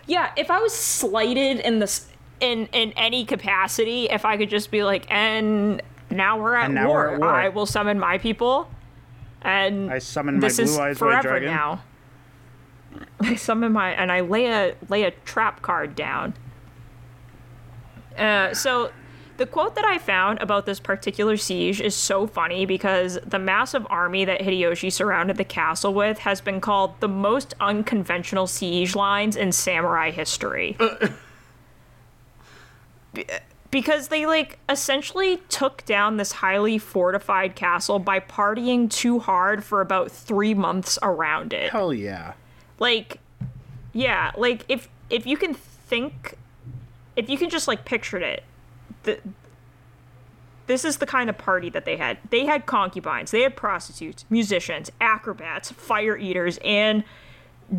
yeah, 0.07 0.33
if 0.35 0.51
I 0.51 0.61
was 0.61 0.73
slighted 0.73 1.61
in 1.61 1.79
this 1.79 2.07
in 2.41 2.67
in 2.73 2.93
any 2.93 3.27
capacity. 3.27 4.07
If 4.07 4.25
I 4.25 4.39
could 4.39 4.49
just 4.51 4.71
be 4.71 4.83
like, 4.83 5.07
and 5.11 5.83
now 6.11 6.41
we're 6.41 6.55
at, 6.55 6.67
And 6.67 6.75
now 6.75 6.89
war. 6.89 6.97
we're 7.09 7.15
at 7.15 7.21
war. 7.21 7.29
I 7.29 7.49
will 7.51 7.67
summon 7.67 7.99
my 7.99 8.17
people, 8.17 8.71
and 9.43 9.91
I 9.91 9.99
summon 9.99 10.37
my 10.37 10.49
this 10.49 10.59
is 10.59 10.75
blue 10.75 10.83
eyes 10.83 10.89
white 10.89 10.97
forever 10.99 11.29
dragon. 11.41 11.49
now. 11.49 11.83
I 13.21 13.37
summon 13.37 13.73
my 13.73 13.91
and 13.93 14.11
I 14.11 14.21
lay 14.21 14.47
a 14.47 14.75
lay 14.89 15.05
a 15.05 15.11
trap 15.11 15.63
card 15.63 15.95
down. 15.95 16.35
Uh, 18.17 18.53
so 18.53 18.91
the 19.41 19.47
quote 19.47 19.75
that 19.77 19.87
I 19.87 19.97
found 19.97 20.39
about 20.41 20.67
this 20.67 20.81
particular 20.81 21.39
siege 21.39 21.81
is 21.81 21.95
so 21.95 22.27
funny 22.27 22.67
because 22.67 23.19
the 23.25 23.39
massive 23.39 23.87
army 23.89 24.27
that 24.27 24.41
Hideyoshi 24.41 24.93
surrounded 24.93 25.39
the 25.39 25.45
castle 25.45 25.95
with 25.95 26.19
has 26.19 26.43
been 26.43 26.61
called 26.61 27.01
the 27.01 27.09
most 27.09 27.55
unconventional 27.59 28.47
siege 28.47 28.95
lines 28.95 29.37
in 29.37 29.53
samurai 29.53 30.11
history. 30.11 30.77
Be- 33.71 33.81
because 33.81 34.09
they 34.09 34.27
like 34.27 34.59
essentially 34.69 35.39
took 35.49 35.85
down 35.85 36.17
this 36.17 36.33
highly 36.33 36.79
fortified 36.79 37.55
castle 37.55 37.99
by 37.99 38.21
partying 38.21 38.91
too 38.91 39.19
hard 39.19 39.65
for 39.65 39.81
about 39.81 40.11
3 40.11 40.55
months 40.55 40.99
around 41.03 41.53
it 41.53 41.71
Hell 41.71 41.95
yeah. 41.95 42.35
like 42.79 43.19
yeah 43.93 44.33
like 44.37 44.65
if 44.69 44.89
if 45.09 45.27
you 45.27 45.37
can 45.37 45.55
think 45.55 46.37
if 47.17 47.29
you 47.29 47.37
can 47.39 47.51
just 47.51 47.67
like 47.69 47.85
picture 47.85 48.19
it 48.19 48.45
the 49.03 49.19
this 50.67 50.85
is 50.85 50.99
the 50.99 51.07
kind 51.07 51.29
of 51.29 51.37
party 51.37 51.69
that 51.71 51.85
they 51.85 51.97
had 51.97 52.19
they 52.31 52.47
had 52.47 52.67
concubines 52.67 53.31
they 53.33 53.43
had 53.43 53.57
prostitutes 53.57 54.25
musicians 54.31 54.91
acrobats 55.01 55.73
fire 55.73 56.17
eaters 56.17 56.59
and 56.65 57.03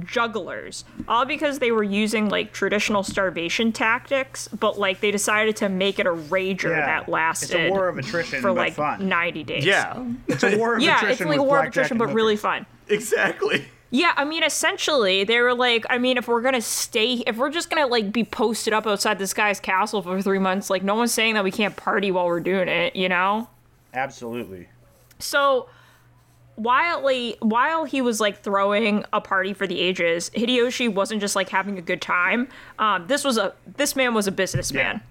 jugglers 0.06 0.84
all 1.08 1.26
because 1.26 1.60
they 1.60 1.72
were 1.72 1.84
using 1.84 2.30
like 2.30 2.54
traditional 2.54 3.04
starvation 3.04 3.72
tactics 3.72 4.48
but 4.50 4.80
like 4.80 5.02
they 5.02 5.12
decided 5.12 5.56
to 5.56 5.68
make 5.70 6.00
it 6.00 6.06
a 6.06 6.12
rager 6.12 6.70
Yeah. 6.70 6.86
that 6.86 7.10
lasted 7.10 7.46
It's 7.52 7.54
a 7.56 7.70
war 7.70 7.88
of 7.90 7.98
attrition, 7.98 8.42
for 8.42 8.50
but 8.50 8.56
like 8.58 8.74
fun. 8.74 9.08
90 9.10 9.44
days 9.44 9.66
Yeah, 9.66 10.06
It's 10.28 10.44
a 10.44 10.58
war 10.58 10.76
of 10.76 10.82
yeah 10.84 10.98
attrition 10.98 11.28
it's 11.28 11.30
like 11.30 11.40
a 11.40 11.44
war 11.44 11.60
of 11.60 11.66
attrition 11.68 11.98
but 11.98 12.14
really 12.14 12.36
fun 12.38 12.66
exactly. 12.88 13.66
yeah, 13.90 14.14
I 14.16 14.24
mean, 14.24 14.44
essentially, 14.44 15.26
they 15.26 15.42
were 15.42 15.54
like, 15.54 15.86
I 15.90 15.98
mean, 15.98 16.18
if 16.18 16.28
we're 16.30 16.42
gonna 16.42 16.62
stay, 16.62 17.16
if 17.28 17.36
we're 17.36 17.50
just 17.50 17.70
gonna 17.70 17.88
like 17.88 18.14
be 18.14 18.24
posted 18.24 18.72
up 18.74 18.88
outside 18.88 19.20
this 19.20 19.34
guy's 19.34 19.60
castle 19.60 20.02
for 20.02 20.22
three 20.22 20.40
months, 20.40 20.70
like, 20.70 20.82
no 20.82 20.96
one's 20.96 21.12
saying 21.14 21.34
that 21.34 21.44
we 21.44 21.52
can't 21.52 21.76
party 21.76 22.10
while 22.12 22.26
we're 22.26 22.40
doing 22.40 22.70
it, 22.70 22.96
you 22.96 23.10
know? 23.10 23.50
Absolutely. 23.94 24.70
So, 25.20 25.68
while 26.62 27.08
he, 27.08 27.36
while 27.40 27.86
he 27.86 28.02
was 28.02 28.20
like 28.20 28.42
throwing 28.42 29.04
a 29.12 29.20
party 29.20 29.54
for 29.54 29.66
the 29.66 29.80
ages, 29.80 30.30
Hideyoshi 30.36 30.94
wasn't 30.94 31.20
just 31.20 31.36
like 31.36 31.50
having 31.50 31.80
a 31.80 31.82
good 31.82 32.02
time. 32.02 32.48
Um, 32.78 33.08
this 33.08 33.24
was 33.24 33.38
a 33.38 33.54
this 33.78 33.96
man 33.96 34.14
was 34.14 34.28
a 34.28 34.32
businessman, 34.32 35.02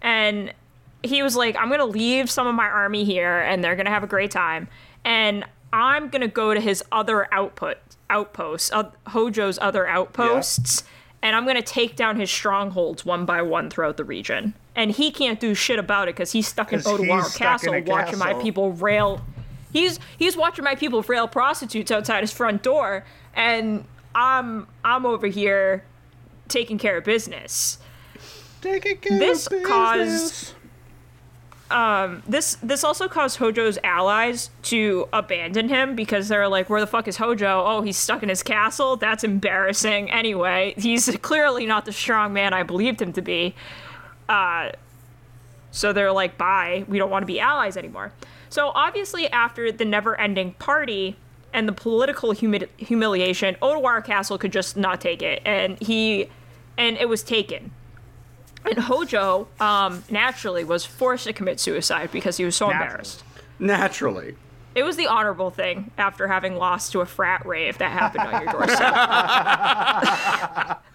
and 0.00 0.54
he 1.02 1.22
was 1.22 1.36
like, 1.36 1.54
I'm 1.56 1.68
gonna 1.70 1.84
leave 1.84 2.30
some 2.30 2.46
of 2.46 2.54
my 2.54 2.66
army 2.66 3.04
here, 3.04 3.40
and 3.40 3.62
they're 3.62 3.76
gonna 3.76 3.90
have 3.90 4.04
a 4.04 4.06
great 4.08 4.30
time, 4.30 4.68
and 5.04 5.44
I'm 5.72 6.08
gonna 6.08 6.28
go 6.28 6.54
to 6.54 6.60
his 6.60 6.82
other 6.90 7.28
output 7.32 7.76
outposts, 8.08 8.70
uh, 8.72 8.90
Hojo's 9.08 9.58
other 9.60 9.86
outposts, 9.86 10.82
and 11.22 11.36
I'm 11.36 11.44
gonna 11.46 11.60
take 11.60 11.96
down 11.96 12.18
his 12.18 12.30
strongholds 12.30 13.04
one 13.04 13.26
by 13.26 13.42
one 13.42 13.68
throughout 13.68 13.98
the 13.98 14.04
region. 14.04 14.54
And 14.74 14.90
he 14.90 15.10
can't 15.10 15.40
do 15.40 15.54
shit 15.54 15.78
about 15.78 16.08
it 16.08 16.14
because 16.14 16.32
he's 16.32 16.46
stuck 16.46 16.72
in 16.72 16.80
Odawara 16.80 17.36
Castle 17.36 17.82
watching 17.86 18.18
my 18.18 18.34
people 18.34 18.72
rail. 18.72 19.22
He's 19.76 20.00
he's 20.16 20.36
watching 20.36 20.64
my 20.64 20.74
people 20.74 21.02
rail 21.02 21.28
prostitutes 21.28 21.90
outside 21.90 22.22
his 22.22 22.32
front 22.32 22.62
door, 22.62 23.04
and 23.34 23.84
I'm 24.14 24.66
I'm 24.82 25.04
over 25.04 25.26
here 25.26 25.84
taking 26.48 26.78
care 26.78 26.96
of 26.96 27.04
business. 27.04 27.78
Taking 28.62 28.96
care 28.96 29.18
This 29.18 29.46
of 29.48 29.62
caused- 29.64 29.98
business. 30.08 30.54
this 32.26 32.56
this 32.62 32.84
also 32.84 33.06
caused 33.06 33.38
Hojo's 33.38 33.78
allies 33.84 34.48
to 34.62 35.08
abandon 35.12 35.68
him 35.68 35.94
because 35.94 36.28
they're 36.28 36.48
like, 36.48 36.70
"Where 36.70 36.80
the 36.80 36.86
fuck 36.86 37.06
is 37.06 37.18
Hojo? 37.18 37.62
Oh, 37.66 37.82
he's 37.82 37.98
stuck 37.98 38.22
in 38.22 38.30
his 38.30 38.42
castle. 38.42 38.96
That's 38.96 39.24
embarrassing." 39.24 40.10
Anyway, 40.10 40.72
he's 40.78 41.14
clearly 41.20 41.66
not 41.66 41.84
the 41.84 41.92
strong 41.92 42.32
man 42.32 42.54
I 42.54 42.62
believed 42.62 43.02
him 43.02 43.12
to 43.12 43.20
be. 43.20 43.54
Uh, 44.28 44.70
so 45.70 45.92
they're 45.92 46.12
like, 46.12 46.38
"Bye. 46.38 46.84
We 46.88 46.98
don't 46.98 47.10
want 47.10 47.24
to 47.24 47.26
be 47.26 47.40
allies 47.40 47.76
anymore." 47.76 48.12
So 48.56 48.72
obviously, 48.74 49.28
after 49.28 49.70
the 49.70 49.84
never-ending 49.84 50.54
party 50.54 51.16
and 51.52 51.68
the 51.68 51.74
political 51.74 52.30
humi- 52.30 52.64
humiliation, 52.78 53.54
Odawara 53.60 54.02
Castle 54.02 54.38
could 54.38 54.50
just 54.50 54.78
not 54.78 54.98
take 54.98 55.20
it, 55.20 55.42
and 55.44 55.78
he 55.78 56.30
and 56.78 56.96
it 56.96 57.06
was 57.06 57.22
taken. 57.22 57.70
And 58.64 58.78
Hojo, 58.78 59.46
um, 59.60 60.04
naturally, 60.08 60.64
was 60.64 60.86
forced 60.86 61.24
to 61.24 61.34
commit 61.34 61.60
suicide 61.60 62.10
because 62.10 62.38
he 62.38 62.46
was 62.46 62.56
so 62.56 62.68
Naturally. 62.68 62.86
embarrassed. 62.86 63.24
Naturally. 63.58 64.36
It 64.74 64.84
was 64.84 64.96
the 64.96 65.06
honorable 65.06 65.50
thing 65.50 65.90
after 65.98 66.26
having 66.26 66.56
lost 66.56 66.92
to 66.92 67.02
a 67.02 67.06
frat 67.06 67.44
rave 67.44 67.76
that 67.76 67.90
happened 67.90 68.26
on 68.26 68.42
your 68.42 68.52
doorstep. 68.52 68.94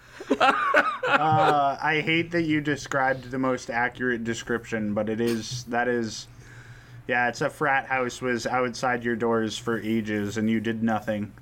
Uh, 1.06 1.76
I 1.80 2.00
hate 2.00 2.30
that 2.32 2.42
you 2.42 2.60
described 2.60 3.30
the 3.30 3.38
most 3.38 3.70
accurate 3.70 4.24
description, 4.24 4.94
but 4.94 5.08
it 5.08 5.20
is 5.20 5.62
that 5.64 5.86
is, 5.86 6.26
yeah, 7.08 7.28
it's 7.28 7.40
a 7.40 7.50
frat 7.50 7.86
house 7.86 8.20
was 8.20 8.46
outside 8.46 9.04
your 9.04 9.16
doors 9.16 9.58
for 9.58 9.80
ages, 9.80 10.36
and 10.36 10.48
you 10.48 10.60
did 10.60 10.82
nothing. 10.82 11.32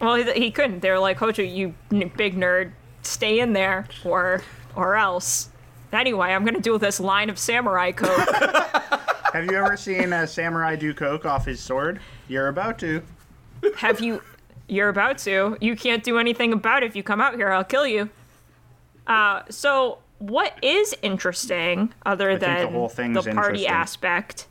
well, 0.00 0.16
he, 0.16 0.32
he 0.32 0.50
couldn't. 0.50 0.80
They 0.80 0.90
were 0.90 0.98
like, 0.98 1.18
Hojo, 1.18 1.42
you 1.42 1.74
n- 1.92 2.10
big 2.16 2.36
nerd, 2.36 2.72
stay 3.02 3.40
in 3.40 3.52
there, 3.52 3.86
or 4.04 4.42
or 4.74 4.96
else. 4.96 5.50
Anyway, 5.92 6.28
I'm 6.28 6.44
gonna 6.44 6.60
do 6.60 6.78
this 6.78 6.98
line 7.00 7.30
of 7.30 7.38
samurai 7.38 7.92
coke. 7.92 8.28
Have 9.32 9.46
you 9.46 9.56
ever 9.56 9.76
seen 9.76 10.12
a 10.12 10.26
samurai 10.26 10.76
do 10.76 10.92
coke 10.92 11.24
off 11.24 11.46
his 11.46 11.58
sword? 11.60 12.00
You're 12.28 12.48
about 12.48 12.78
to. 12.80 13.02
Have 13.76 14.00
you? 14.00 14.22
You're 14.68 14.90
about 14.90 15.18
to. 15.18 15.56
You 15.60 15.76
can't 15.76 16.04
do 16.04 16.18
anything 16.18 16.52
about 16.52 16.82
it. 16.82 16.86
If 16.86 16.96
you 16.96 17.02
come 17.02 17.20
out 17.20 17.36
here, 17.36 17.50
I'll 17.50 17.64
kill 17.64 17.86
you. 17.86 18.10
Uh, 19.06 19.42
so 19.48 19.98
what 20.22 20.56
is 20.62 20.94
interesting, 21.02 21.92
other 22.06 22.34
the 22.34 22.46
than 22.46 22.88
thing's 22.90 23.24
the 23.24 23.32
party 23.32 23.66
aspect? 23.66 24.46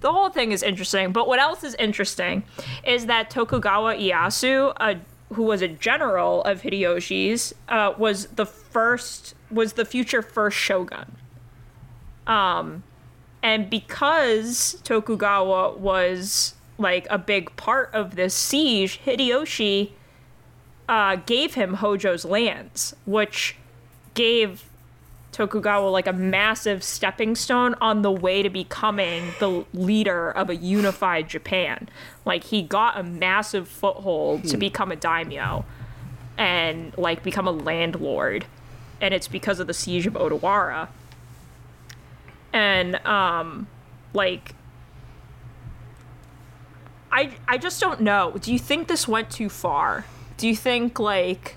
The 0.00 0.12
whole 0.12 0.28
thing 0.28 0.52
is 0.52 0.62
interesting, 0.62 1.12
but 1.12 1.26
what 1.26 1.38
else 1.38 1.64
is 1.64 1.74
interesting 1.76 2.42
is 2.84 3.06
that 3.06 3.30
Tokugawa 3.30 3.94
Ieyasu, 3.94 4.74
uh, 4.78 4.94
who 5.32 5.44
was 5.44 5.62
a 5.62 5.68
general 5.68 6.42
of 6.42 6.60
Hideyoshi's, 6.60 7.54
uh, 7.70 7.94
was 7.96 8.26
the 8.26 8.44
first, 8.44 9.34
was 9.50 9.74
the 9.74 9.86
future 9.86 10.20
first 10.20 10.58
shogun. 10.58 11.16
Um, 12.26 12.82
and 13.42 13.70
because 13.70 14.78
Tokugawa 14.84 15.74
was 15.78 16.54
like 16.76 17.06
a 17.08 17.16
big 17.16 17.56
part 17.56 17.88
of 17.94 18.16
this 18.16 18.34
siege, 18.34 19.00
Hideyoshi 19.06 19.92
uh, 20.86 21.16
gave 21.16 21.54
him 21.54 21.76
Hojo's 21.76 22.26
lands, 22.26 22.94
which 23.06 23.56
gave 24.12 24.68
Tokugawa 25.32 25.88
like 25.88 26.06
a 26.06 26.12
massive 26.12 26.84
stepping 26.84 27.34
stone 27.34 27.74
on 27.80 28.02
the 28.02 28.10
way 28.10 28.42
to 28.42 28.50
becoming 28.50 29.32
the 29.40 29.64
leader 29.72 30.30
of 30.30 30.50
a 30.50 30.56
unified 30.56 31.28
Japan. 31.28 31.88
Like 32.26 32.44
he 32.44 32.60
got 32.60 32.98
a 32.98 33.02
massive 33.02 33.66
foothold 33.66 34.44
to 34.44 34.58
become 34.58 34.92
a 34.92 34.96
daimyo 34.96 35.64
and 36.36 36.96
like 36.98 37.22
become 37.22 37.48
a 37.48 37.50
landlord. 37.50 38.44
And 39.00 39.14
it's 39.14 39.26
because 39.26 39.58
of 39.58 39.66
the 39.66 39.74
siege 39.74 40.06
of 40.06 40.14
Odawara. 40.14 40.88
And 42.52 42.96
um 43.06 43.68
like 44.12 44.54
I 47.10 47.30
I 47.48 47.56
just 47.56 47.80
don't 47.80 48.02
know. 48.02 48.32
Do 48.38 48.52
you 48.52 48.58
think 48.58 48.88
this 48.88 49.08
went 49.08 49.30
too 49.30 49.48
far? 49.48 50.04
Do 50.36 50.46
you 50.46 50.56
think 50.56 50.98
like 50.98 51.56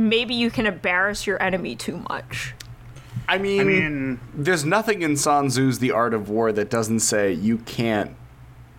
Maybe 0.00 0.34
you 0.34 0.50
can 0.50 0.66
embarrass 0.66 1.26
your 1.26 1.40
enemy 1.42 1.76
too 1.76 1.98
much. 2.08 2.54
I 3.28 3.38
mean, 3.38 3.60
I 3.60 3.64
mean, 3.64 4.20
there's 4.34 4.64
nothing 4.64 5.02
in 5.02 5.16
Sun 5.16 5.50
Tzu's 5.50 5.78
The 5.78 5.92
Art 5.92 6.14
of 6.14 6.28
War 6.28 6.52
that 6.52 6.70
doesn't 6.70 7.00
say 7.00 7.32
you 7.32 7.58
can't 7.58 8.16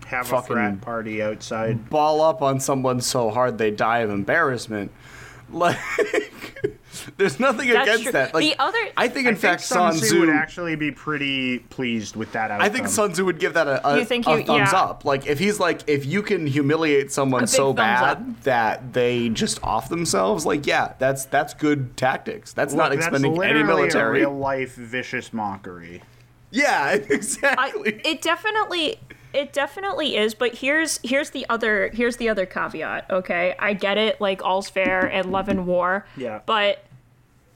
have 0.08 0.32
a 0.32 0.42
frat 0.42 0.82
party 0.82 1.22
outside. 1.22 1.90
ball 1.90 2.22
up 2.22 2.42
on 2.42 2.60
someone 2.60 3.00
so 3.00 3.30
hard 3.30 3.58
they 3.58 3.72
die 3.72 4.00
of 4.00 4.10
embarrassment. 4.10 4.92
Like, 5.54 5.78
there's 7.18 7.40
nothing 7.40 7.70
That's 7.70 7.88
against 7.88 8.04
true. 8.04 8.12
that. 8.14 8.34
Like, 8.34 8.44
The 8.44 8.60
other- 8.62 8.78
I 8.98 9.08
think 9.08 9.28
in 9.28 9.36
I 9.36 9.38
fact 9.38 9.62
think 9.62 9.68
Sun 9.68 9.94
Sun 9.94 10.02
Tzu 10.02 10.20
would 10.22 10.30
actually 10.30 10.76
be 10.76 10.92
pretty 10.92 11.60
pleased 11.60 12.16
with 12.16 12.32
that 12.34 12.52
outcome. 12.52 12.66
I 12.66 12.70
think 12.70 12.88
Sun 12.88 13.14
Tzu 13.14 13.26
would 13.26 13.40
give 13.40 13.54
that 13.56 13.68
a, 13.68 13.88
a, 13.88 14.00
You 14.00 14.06
think 14.06 14.28
a 14.28 14.40
you- 14.40 14.46
thumbs 14.46 14.70
yeah. 14.72 14.80
up. 14.82 15.06
Like 15.06 15.26
if 15.28 15.40
he's 15.40 15.60
like, 15.60 15.82
if 15.88 16.06
you 16.06 16.22
can 16.22 16.48
humiliate 16.48 17.12
someone 17.12 17.48
so 17.48 17.74
bad 17.74 18.04
up. 18.04 18.42
that 18.44 18.94
they 18.94 19.30
just 19.30 19.64
off 19.64 19.90
themselves, 19.90 20.46
like 20.46 20.66
yeah, 20.66 20.94
that's 21.00 21.26
that's 21.26 21.54
good 21.54 21.96
tactics. 21.98 22.54
That's 22.54 22.74
not 22.74 22.92
Look, 22.92 23.00
expending 23.00 23.34
that's 23.36 23.50
any 23.50 23.64
military. 23.64 24.22
A 24.22 24.28
real 24.28 24.38
life 24.38 24.76
vicious 24.76 25.32
mockery. 25.34 26.02
Yeah, 26.52 26.82
I, 26.86 26.94
exactly. 26.96 28.02
it 28.04 28.22
definitely 28.22 29.00
it 29.34 29.54
definitely 29.54 30.18
is 30.18 30.34
but 30.34 30.56
here's 30.56 31.00
here's 31.06 31.30
the 31.30 31.46
other 31.48 31.88
here's 31.94 32.18
the 32.18 32.28
other 32.28 32.46
caveat 32.46 33.10
okay 33.10 33.56
i 33.60 33.72
get 33.72 33.98
it 33.98 34.20
like 34.20 34.44
all's 34.44 34.70
fair 34.70 35.06
and 35.06 35.32
love 35.32 35.48
and 35.48 35.66
war 35.66 36.06
Yeah. 36.18 36.42
but 36.46 36.84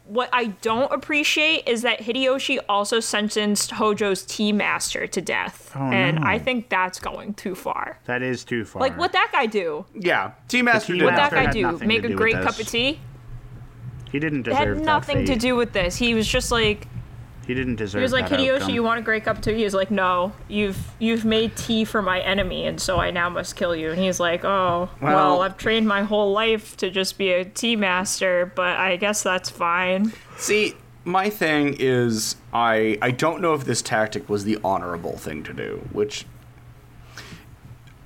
what 0.08 0.30
i 0.34 0.45
don't 0.62 0.91
appreciate 0.91 1.68
is 1.68 1.82
that 1.82 1.99
hideyoshi 1.99 2.60
also 2.70 2.99
sentenced 2.99 3.72
hojo's 3.72 4.24
tea 4.24 4.51
master 4.51 5.08
to 5.08 5.22
death. 5.22 5.72
Oh, 5.76 5.80
and 5.80 6.22
no. 6.22 6.28
i 6.28 6.38
think 6.39 6.70
that's 6.70 6.99
going 6.99 7.34
too 7.34 7.56
far. 7.56 7.99
That 8.06 8.22
is 8.22 8.43
too 8.43 8.66
far. 8.66 8.82
like 8.82 8.97
what 8.97 9.12
that 9.14 9.30
guy 9.32 9.45
do? 9.45 9.86
Yeah, 9.93 10.32
Tea 10.47 10.62
Master 10.62 10.93
Tea 10.93 10.99
did 10.99 11.06
what 11.06 11.16
that 11.16 11.32
guy 11.32 11.51
do? 11.51 11.78
Make 11.80 12.01
to 12.01 12.08
a 12.08 12.10
do 12.12 12.16
great 12.16 12.36
cup 12.36 12.60
of 12.60 12.68
tea? 12.68 12.99
He 14.12 14.20
didn't 14.20 14.47
it 14.47 14.53
had 14.53 14.80
nothing 14.80 15.26
that 15.26 15.34
to 15.34 15.36
do 15.39 15.56
with 15.56 15.74
this. 15.74 15.95
He 15.95 16.14
was 16.14 16.28
just 16.28 16.51
like 16.51 16.88
He 17.48 17.54
didn't 17.54 17.76
deserve. 17.76 18.00
He 18.00 18.04
was 18.04 18.12
like, 18.12 18.30
that 18.30 18.39
Hideyoshi, 18.39 18.56
outcome. 18.56 18.70
you 18.72 18.84
want 18.84 19.00
a 19.00 19.04
great 19.04 19.24
cup 19.24 19.38
of 19.38 19.43
tea? 19.43 19.56
He's 19.56 19.74
like, 19.74 19.91
No, 19.91 20.34
you've 20.48 20.78
you've 21.00 21.26
made 21.26 21.56
tea 21.56 21.86
for 21.86 22.02
my 22.02 22.20
enemy, 22.22 22.66
and 22.66 22.82
so 22.82 22.98
I 22.98 23.12
now 23.12 23.30
must 23.30 23.56
kill 23.56 23.76
you. 23.76 23.91
And 23.91 24.00
he's 24.00 24.20
like, 24.20 24.43
Oh, 24.43 24.89
well, 25.02 25.16
Well- 25.16 25.41
I've 25.41 25.58
trained 25.58 25.88
my 25.88 26.04
whole 26.04 26.32
life 26.32 26.76
to 26.78 26.89
just 26.89 27.18
be 27.18 27.32
a 27.32 27.46
tea 27.46 27.76
master, 27.76 28.52
but 28.56 28.78
I 28.78 28.96
guess 28.96 29.22
that's 29.22 29.50
fine. 29.50 30.12
See, 30.38 30.74
my 31.04 31.30
thing 31.30 31.76
is, 31.80 32.36
I 32.52 32.98
I 33.02 33.12
don't 33.12 33.41
know 33.41 33.54
if 33.54 33.66
this 33.66 33.82
tactic 33.82 34.28
was 34.28 34.43
the 34.43 34.58
honorable 34.64 35.18
thing 35.18 35.43
to 35.43 35.54
do, 35.54 35.88
which 35.91 36.26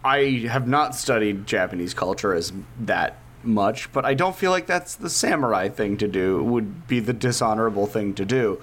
I 0.03 0.45
have 0.49 0.67
not 0.67 0.95
studied 0.95 1.45
Japanese 1.45 1.93
culture 1.93 2.33
as 2.33 2.53
that 2.79 3.17
much, 3.43 3.91
but 3.91 4.05
I 4.05 4.13
don't 4.13 4.35
feel 4.35 4.51
like 4.51 4.65
that's 4.65 4.95
the 4.95 5.09
samurai 5.09 5.69
thing 5.69 5.97
to 5.97 6.07
do. 6.07 6.39
It 6.39 6.43
would 6.43 6.87
be 6.87 6.99
the 6.99 7.13
dishonorable 7.13 7.85
thing 7.87 8.13
to 8.15 8.25
do. 8.25 8.61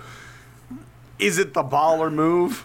Is 1.18 1.38
it 1.38 1.54
the 1.54 1.62
baller 1.62 2.12
move? 2.12 2.64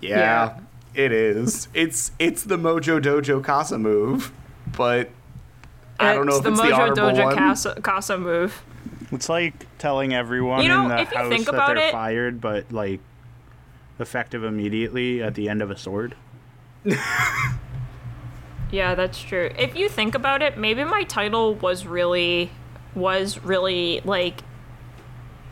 Yeah, 0.00 0.18
Yeah. 0.18 0.58
it 0.94 1.12
is. 1.12 1.68
It's 1.74 2.10
it's 2.18 2.42
the 2.44 2.56
Mojo 2.56 3.00
Dojo 3.00 3.42
Casa 3.42 3.78
move, 3.78 4.32
but 4.76 5.10
I 6.00 6.14
don't 6.14 6.26
know 6.26 6.36
if 6.38 6.42
the 6.42 6.50
it's 6.50 6.60
the 6.60 6.66
Mojo 6.66 6.74
honorable 6.74 6.96
Dojo 7.02 7.24
one. 7.24 7.36
Casa, 7.36 7.80
Casa 7.80 8.18
move. 8.18 8.62
It's 9.12 9.28
like 9.28 9.66
telling 9.78 10.12
everyone 10.14 10.62
You 10.62 10.68
know, 10.68 10.82
in 10.84 10.88
the 10.88 11.00
if 11.02 11.12
you 11.12 11.18
house 11.18 11.28
think 11.28 11.44
that 11.44 11.54
about 11.54 11.76
they're 11.76 11.88
it- 11.88 11.92
fired, 11.92 12.40
but 12.40 12.72
like 12.72 13.00
effective 13.98 14.42
immediately 14.42 15.22
at 15.22 15.34
the 15.34 15.48
end 15.48 15.62
of 15.62 15.70
a 15.70 15.76
sword. 15.76 16.16
Yeah, 18.70 18.94
that's 18.94 19.20
true. 19.20 19.50
If 19.58 19.76
you 19.76 19.88
think 19.90 20.14
about 20.14 20.40
it, 20.40 20.56
maybe 20.56 20.82
my 20.84 21.02
title 21.02 21.54
was 21.56 21.84
really 21.86 22.50
was 22.94 23.38
really 23.44 24.00
like 24.04 24.40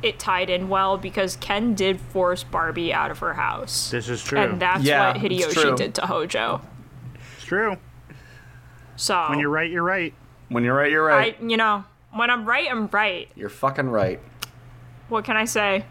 it 0.02 0.18
tied 0.18 0.48
in 0.50 0.68
well 0.68 0.96
because 0.96 1.36
Ken 1.36 1.74
did 1.74 2.00
force 2.00 2.42
Barbie 2.44 2.92
out 2.92 3.10
of 3.10 3.18
her 3.18 3.34
house. 3.34 3.90
This 3.90 4.08
is 4.08 4.22
true. 4.22 4.38
And 4.38 4.60
that's 4.60 4.82
Yeah, 4.84 5.08
what 5.14 5.24
it's 5.24 5.46
Hideyoshi 5.54 5.76
did 5.76 5.94
to 5.96 6.06
Hojo. 6.06 6.62
it's 7.36 7.44
true. 7.44 7.76
So 8.96 9.26
When 9.28 9.38
you're 9.38 9.50
right, 9.50 9.70
you're 9.70 9.82
right. 9.82 10.14
When 10.48 10.64
you're 10.64 10.74
right, 10.76 10.90
you're 10.90 11.04
right. 11.04 11.36
I, 11.40 11.44
you 11.44 11.56
know, 11.56 11.84
when 12.12 12.30
I'm 12.30 12.44
right, 12.44 12.68
I'm 12.70 12.86
right. 12.88 13.28
You're 13.36 13.48
fucking 13.48 13.88
right. 13.88 14.20
What 15.08 15.24
can 15.24 15.36
I 15.36 15.44
say? 15.44 15.84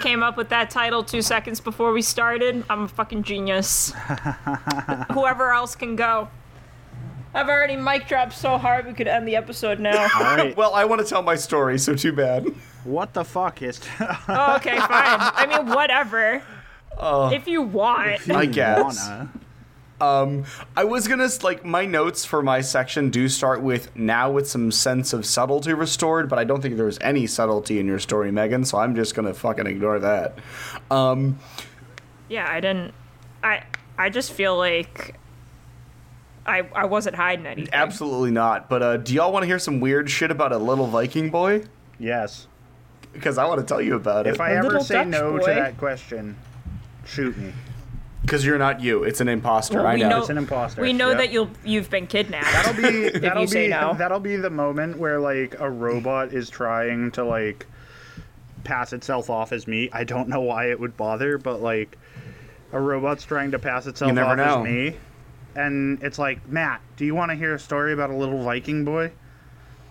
Came 0.00 0.22
up 0.22 0.36
with 0.36 0.48
that 0.50 0.70
title 0.70 1.02
two 1.02 1.22
seconds 1.22 1.60
before 1.60 1.92
we 1.92 2.00
started. 2.02 2.64
I'm 2.70 2.82
a 2.82 2.88
fucking 2.88 3.24
genius. 3.24 3.92
Whoever 5.12 5.52
else 5.52 5.74
can 5.74 5.96
go. 5.96 6.28
I've 7.34 7.48
already 7.48 7.76
mic 7.76 8.06
dropped 8.08 8.32
so 8.32 8.56
hard 8.58 8.86
we 8.86 8.92
could 8.94 9.08
end 9.08 9.26
the 9.28 9.36
episode 9.36 9.78
now. 9.80 10.02
All 10.14 10.22
right. 10.22 10.56
Well, 10.56 10.74
I 10.74 10.84
want 10.84 11.02
to 11.02 11.06
tell 11.06 11.22
my 11.22 11.34
story, 11.36 11.78
so 11.78 11.94
too 11.94 12.12
bad. 12.12 12.46
What 12.86 13.12
the 13.12 13.24
fuck 13.24 13.62
is? 13.62 13.80
oh, 14.00 14.56
okay, 14.56 14.78
fine. 14.78 14.88
I 14.88 15.46
mean, 15.48 15.74
whatever. 15.74 16.42
if 17.00 17.46
you 17.46 17.62
want. 17.62 18.28
I 18.30 18.46
guess. 18.46 19.08
Wanna. 19.08 19.30
Um, 19.98 20.44
I 20.76 20.84
was 20.84 21.08
gonna 21.08 21.28
like 21.42 21.64
my 21.64 21.86
notes 21.86 22.24
for 22.24 22.42
my 22.42 22.60
section 22.60 23.08
do 23.08 23.28
start 23.28 23.62
with 23.62 23.96
now 23.96 24.30
with 24.30 24.46
some 24.48 24.70
sense 24.70 25.12
of 25.14 25.24
subtlety 25.24 25.72
restored, 25.72 26.28
but 26.28 26.38
I 26.38 26.44
don't 26.44 26.60
think 26.60 26.76
there's 26.76 26.98
any 27.00 27.26
subtlety 27.26 27.78
in 27.78 27.86
your 27.86 27.98
story, 27.98 28.30
Megan. 28.30 28.64
So 28.66 28.76
I'm 28.78 28.94
just 28.94 29.14
gonna 29.14 29.32
fucking 29.32 29.66
ignore 29.66 29.98
that. 30.00 30.38
Um, 30.90 31.38
Yeah, 32.28 32.46
I 32.48 32.60
didn't. 32.60 32.92
I 33.42 33.62
I 33.96 34.10
just 34.10 34.32
feel 34.32 34.56
like 34.58 35.14
I 36.44 36.62
I 36.74 36.84
wasn't 36.84 37.16
hiding 37.16 37.46
anything. 37.46 37.72
absolutely 37.72 38.32
not. 38.32 38.68
But 38.68 38.82
uh, 38.82 38.96
do 38.98 39.14
y'all 39.14 39.32
want 39.32 39.44
to 39.44 39.46
hear 39.46 39.58
some 39.58 39.80
weird 39.80 40.10
shit 40.10 40.30
about 40.30 40.52
a 40.52 40.58
little 40.58 40.86
Viking 40.86 41.30
boy? 41.30 41.64
Yes. 41.98 42.48
Because 43.16 43.38
I 43.38 43.46
want 43.46 43.60
to 43.60 43.66
tell 43.66 43.80
you 43.82 43.94
about 43.96 44.26
If 44.26 44.36
it. 44.36 44.40
I 44.40 44.50
A 44.52 44.58
ever 44.58 44.80
say 44.80 44.94
Dutch 44.96 45.08
no 45.08 45.32
boy. 45.32 45.38
to 45.40 45.44
that 45.46 45.78
question, 45.78 46.36
shoot 47.04 47.36
me. 47.36 47.52
Because 48.22 48.44
you're 48.44 48.58
not 48.58 48.80
you. 48.80 49.04
It's 49.04 49.20
an 49.20 49.28
imposter. 49.28 49.78
Well, 49.78 49.86
I 49.86 49.94
we 49.94 50.00
know. 50.00 50.08
know- 50.08 50.20
It's 50.20 50.30
an 50.30 50.38
imposter. 50.38 50.82
We 50.82 50.92
know 50.92 51.10
Yep. 51.10 51.18
that 51.18 51.32
you'll 51.32 51.50
you've 51.64 51.90
been 51.90 52.06
kidnapped. 52.06 52.46
That'll 52.52 52.74
be 52.82 53.08
that'll 53.18 53.42
you 53.42 53.46
say 53.48 53.64
be 53.66 53.70
no. 53.70 53.94
that'll 53.94 54.20
be 54.20 54.36
the 54.36 54.50
moment 54.50 54.98
where 54.98 55.20
like 55.20 55.58
a 55.60 55.70
robot 55.70 56.32
is 56.32 56.50
trying 56.50 57.10
to 57.12 57.24
like 57.24 57.66
pass 58.64 58.92
itself 58.92 59.30
off 59.30 59.52
as 59.52 59.66
me. 59.68 59.88
I 59.92 60.02
don't 60.04 60.28
know 60.28 60.40
why 60.40 60.70
it 60.70 60.80
would 60.80 60.96
bother, 60.96 61.38
but 61.38 61.60
like 61.60 61.96
a 62.72 62.80
robot's 62.80 63.24
trying 63.24 63.52
to 63.52 63.60
pass 63.60 63.86
itself 63.86 64.18
off 64.18 64.36
know. 64.36 64.58
as 64.58 64.64
me. 64.64 64.96
And 65.54 66.02
it's 66.02 66.18
like, 66.18 66.46
Matt, 66.48 66.80
do 66.96 67.04
you 67.06 67.14
want 67.14 67.30
to 67.30 67.36
hear 67.36 67.54
a 67.54 67.58
story 67.60 67.92
about 67.92 68.10
a 68.10 68.14
little 68.16 68.42
Viking 68.42 68.84
boy? 68.84 69.12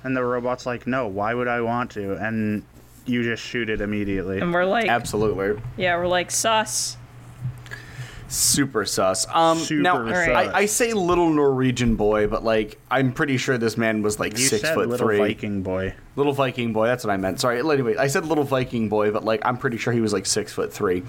And 0.04 0.16
the 0.16 0.24
robot's 0.24 0.66
like, 0.66 0.86
No, 0.86 1.08
why 1.08 1.34
would 1.34 1.48
I 1.48 1.62
want 1.62 1.92
to? 1.92 2.14
And 2.16 2.64
you 3.06 3.24
just 3.24 3.44
shoot 3.44 3.70
it 3.70 3.82
immediately. 3.82 4.40
and 4.40 4.54
we're 4.54 4.66
like, 4.66 4.88
Absolutely. 4.88 5.62
yeah, 5.78 5.96
we're 5.98 6.08
like 6.08 6.32
sus. 6.32 6.98
Super 8.28 8.86
sus. 8.86 9.28
Um, 9.32 9.60
Super 9.60 9.82
now 9.84 10.08
sus. 10.10 10.28
I, 10.30 10.52
I 10.62 10.66
say 10.66 10.94
little 10.94 11.30
Norwegian 11.30 11.96
boy, 11.96 12.26
but 12.28 12.44
like 12.44 12.80
I'm 12.90 13.14
pretty 13.14 13.38
sure 13.38 13.58
this 13.60 13.78
man 13.78 14.02
was 14.02 14.20
like 14.20 14.34
You 14.34 14.46
six 14.46 14.64
said 14.64 14.74
foot 14.74 14.90
little 14.90 15.08
three. 15.08 15.20
Viking 15.20 15.62
boy. 15.62 15.94
Little 16.16 16.34
Viking 16.34 16.74
boy. 16.74 16.88
That's 16.88 17.04
what 17.04 17.14
I 17.14 17.18
meant. 17.18 17.40
Sorry. 17.40 17.60
Anyway, 17.60 17.96
I 17.98 18.08
said 18.08 18.26
little 18.26 18.44
Viking 18.44 18.90
boy, 18.90 19.12
but 19.12 19.24
like 19.24 19.42
I'm 19.46 19.58
pretty 19.58 19.78
sure 19.78 19.94
he 19.94 20.02
was 20.02 20.12
like 20.12 20.26
six 20.26 20.52
foot 20.52 20.74
three. 20.74 21.04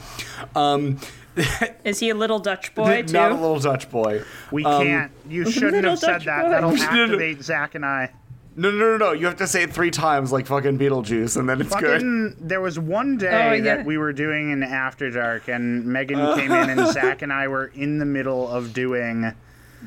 Um, 0.54 0.98
Is 1.84 1.98
he 2.00 2.10
a 2.10 2.14
little 2.14 2.38
Dutch 2.38 2.74
boy 2.74 3.02
too? 3.02 3.12
not 3.14 3.32
a 3.32 3.34
little 3.34 3.58
Dutch 3.60 3.90
boy. 3.90 4.22
We 4.52 4.64
Um, 4.66 4.82
can't. 4.84 5.12
You 5.28 5.50
shouldn't 5.50 5.72
Little 5.72 5.90
have 5.92 5.98
said 5.98 6.12
Dutch 6.12 6.24
that. 6.26 6.42
boy. 6.44 6.50
That'll 6.50 6.76
activate 6.76 7.42
Zach 7.42 7.74
and 7.74 7.84
I. 7.84 8.10
No, 8.58 8.70
no, 8.70 8.78
no, 8.92 8.96
no. 8.96 9.12
You 9.12 9.26
have 9.26 9.36
to 9.36 9.46
say 9.46 9.64
it 9.64 9.72
three 9.72 9.90
times 9.90 10.32
like 10.32 10.46
fucking 10.46 10.78
Beetlejuice, 10.78 11.36
and 11.36 11.46
then 11.48 11.60
it's 11.60 11.76
good. 11.76 12.36
There 12.40 12.60
was 12.62 12.78
one 12.78 13.18
day 13.18 13.48
Oh, 13.50 13.52
yeah. 13.52 13.62
that 13.76 13.84
we 13.84 13.98
were 13.98 14.14
doing 14.14 14.50
an 14.50 14.62
After 14.62 15.10
Dark, 15.10 15.48
and 15.48 15.84
Megan 15.84 16.34
came 16.36 16.50
in, 16.52 16.70
and 16.70 16.86
Zach 16.92 17.20
and 17.22 17.32
I 17.32 17.48
were 17.48 17.66
in 17.74 17.98
the 17.98 18.06
middle 18.06 18.48
of 18.48 18.72
doing. 18.72 19.32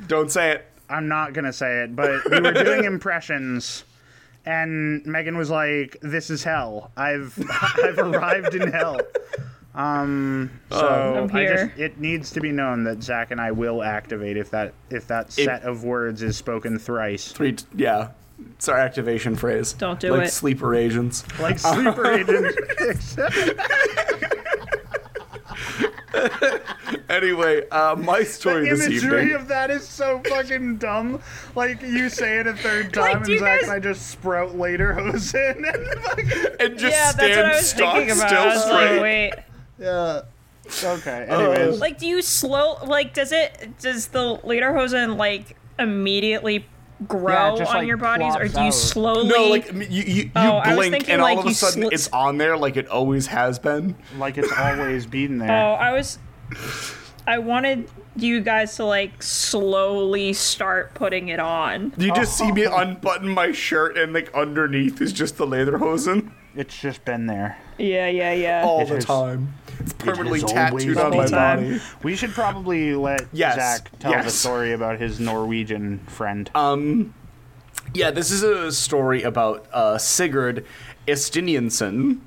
Don't 0.08 0.32
say 0.32 0.52
it. 0.52 0.66
I'm 0.88 1.08
not 1.08 1.34
gonna 1.34 1.54
say 1.54 1.84
it, 1.84 1.96
but 1.96 2.30
we 2.30 2.40
were 2.42 2.52
doing 2.54 2.84
impressions, 2.84 3.84
and 4.46 5.04
Megan 5.06 5.36
was 5.38 5.50
like, 5.50 5.98
"This 6.02 6.30
is 6.30 6.44
hell. 6.44 6.92
I've 6.96 7.38
I've 7.84 7.98
arrived 7.98 8.54
in 8.56 8.72
hell." 8.72 9.00
Um, 9.76 10.50
so 10.72 11.28
I'm 11.30 11.36
I 11.36 11.40
here. 11.42 11.68
just 11.68 11.80
it 11.80 12.00
needs 12.00 12.32
to 12.32 12.42
be 12.42 12.52
known 12.52 12.84
that 12.86 13.02
Zach 13.04 13.32
and 13.32 13.40
I 13.40 13.52
will 13.52 13.82
activate 13.84 14.36
if 14.38 14.50
that 14.52 14.74
if 14.90 15.08
that 15.08 15.32
set 15.32 15.64
of 15.64 15.84
words 15.84 16.22
is 16.24 16.38
spoken 16.38 16.78
thrice. 16.80 17.32
Three. 17.32 17.56
Yeah. 17.76 18.10
It's 18.56 18.68
our 18.70 18.78
activation 18.78 19.36
phrase. 19.36 19.74
Don't 19.74 20.00
do 20.00 20.14
it. 20.14 20.18
like 20.18 20.28
it. 20.28 20.32
sleeper 20.32 20.76
agents. 20.76 21.24
Like 21.40 21.60
sleeper 21.60 22.06
agent. 22.12 22.56
Anyway, 27.08 27.68
uh, 27.70 27.96
my 27.98 28.20
The 28.20 28.26
story 28.26 28.70
this 28.70 28.86
imagery 28.86 29.22
evening. 29.24 29.36
of 29.36 29.48
that 29.48 29.72
is 29.72 29.88
so 29.88 30.22
fucking 30.28 30.78
dumb. 30.78 31.22
Like 31.56 31.82
you 31.82 32.08
say 32.10 32.38
it 32.40 32.48
a 32.48 32.54
third 32.54 32.94
time, 32.94 33.20
Like, 33.22 33.30
and 33.30 33.40
Zach 33.40 33.60
guys- 33.62 33.64
and 33.64 33.72
I 33.72 33.80
just 33.80 34.08
sprout 34.08 34.56
later 34.58 34.94
hose 35.00 35.34
in. 35.34 35.66
And 35.66 35.88
fucking, 36.04 36.32
and 36.60 36.78
just 36.78 36.96
yeah, 36.96 37.12
that's 37.12 37.18
what 37.18 37.32
stand 37.32 37.48
I 37.48 37.56
was 37.56 37.70
stock 37.70 37.94
thinking 37.96 38.16
about. 38.16 38.28
still 38.30 38.42
I 38.42 38.46
was 38.48 38.64
straight. 38.64 38.92
like, 38.92 39.02
wait. 39.02 39.34
yeah. 39.80 40.22
Okay. 40.84 41.26
Anyways, 41.28 41.80
Like, 41.80 41.98
do 41.98 42.06
you 42.06 42.22
slow? 42.22 42.78
Like, 42.86 43.14
does 43.16 43.32
it? 43.32 43.80
Does 43.80 44.08
the 44.08 44.38
lederhosen 44.44 45.18
like 45.18 45.56
immediately 45.80 46.66
grow 47.08 47.54
Yeah, 47.54 47.56
just, 47.58 47.72
on 47.72 47.78
like, 47.78 47.88
your 47.88 47.98
bodies, 47.98 48.36
or 48.36 48.48
do 48.48 48.62
you 48.62 48.72
slowly? 48.72 49.28
No, 49.30 49.48
like 49.48 49.72
you, 49.72 49.82
you, 49.82 50.04
you 50.04 50.32
Oh, 50.36 50.58
I 50.58 50.70
was 50.70 50.78
blink 50.78 50.94
thinking, 50.94 51.14
and 51.14 51.22
all 51.22 51.28
like, 51.36 51.40
of 51.40 51.52
a 51.52 51.54
sudden 51.54 51.84
sli- 51.84 51.94
it's 51.94 52.08
on 52.10 52.38
there 52.38 52.58
like 52.58 52.78
it 52.78 52.88
always 52.88 53.28
has 53.28 53.60
been. 53.60 53.96
like 54.18 54.38
it's 54.38 54.52
always 54.52 55.06
been 55.06 55.38
there. 55.38 55.52
Oh, 55.52 55.74
I 55.74 55.92
was. 55.92 56.20
I 57.28 57.38
wanted 57.38 57.90
you 58.16 58.42
guys 58.42 58.76
to 58.78 58.86
like 58.86 59.22
slowly 59.22 60.34
start 60.34 60.94
putting 60.96 61.30
it 61.30 61.40
on. 61.40 61.94
You 61.98 62.14
just 62.14 62.38
see 62.38 62.52
me 62.52 62.66
oh. 62.66 62.76
unbutton 62.76 63.30
my 63.30 63.52
shirt 63.52 63.98
and 63.98 64.14
like 64.14 64.34
underneath 64.34 65.00
is 65.02 65.14
just 65.14 65.38
the 65.38 65.46
lederhosen 65.46 66.32
It's 66.56 66.78
just 66.80 67.06
been 67.06 67.28
there. 67.28 67.58
Yeah, 67.78 68.08
yeah, 68.08 68.34
yeah. 68.34 68.64
all 68.66 68.82
It 68.82 68.88
the 68.90 68.96
has- 68.96 69.06
time. 69.06 69.54
It's 69.90 70.04
permanently 70.04 70.42
tattooed 70.42 70.98
always 70.98 70.98
on 70.98 71.12
my 71.12 71.24
been 71.26 71.32
body. 71.32 71.82
We 72.04 72.16
should 72.16 72.32
probably 72.32 72.96
let 72.96 73.28
Yes, 73.34 73.56
Zach 73.56 73.98
tell 74.00 74.24
the 74.24 74.30
story 74.30 74.74
about 74.74 75.00
his 75.00 75.20
Norwegian 75.20 76.00
friend. 76.08 76.50
Um, 76.54 77.14
yeah, 77.94 78.12
this 78.12 78.32
is 78.32 78.44
a 78.44 78.72
story 78.72 79.24
about 79.24 79.66
uh, 79.74 79.98
Sigurd 79.98 80.66
Estiniansen. 81.08 82.20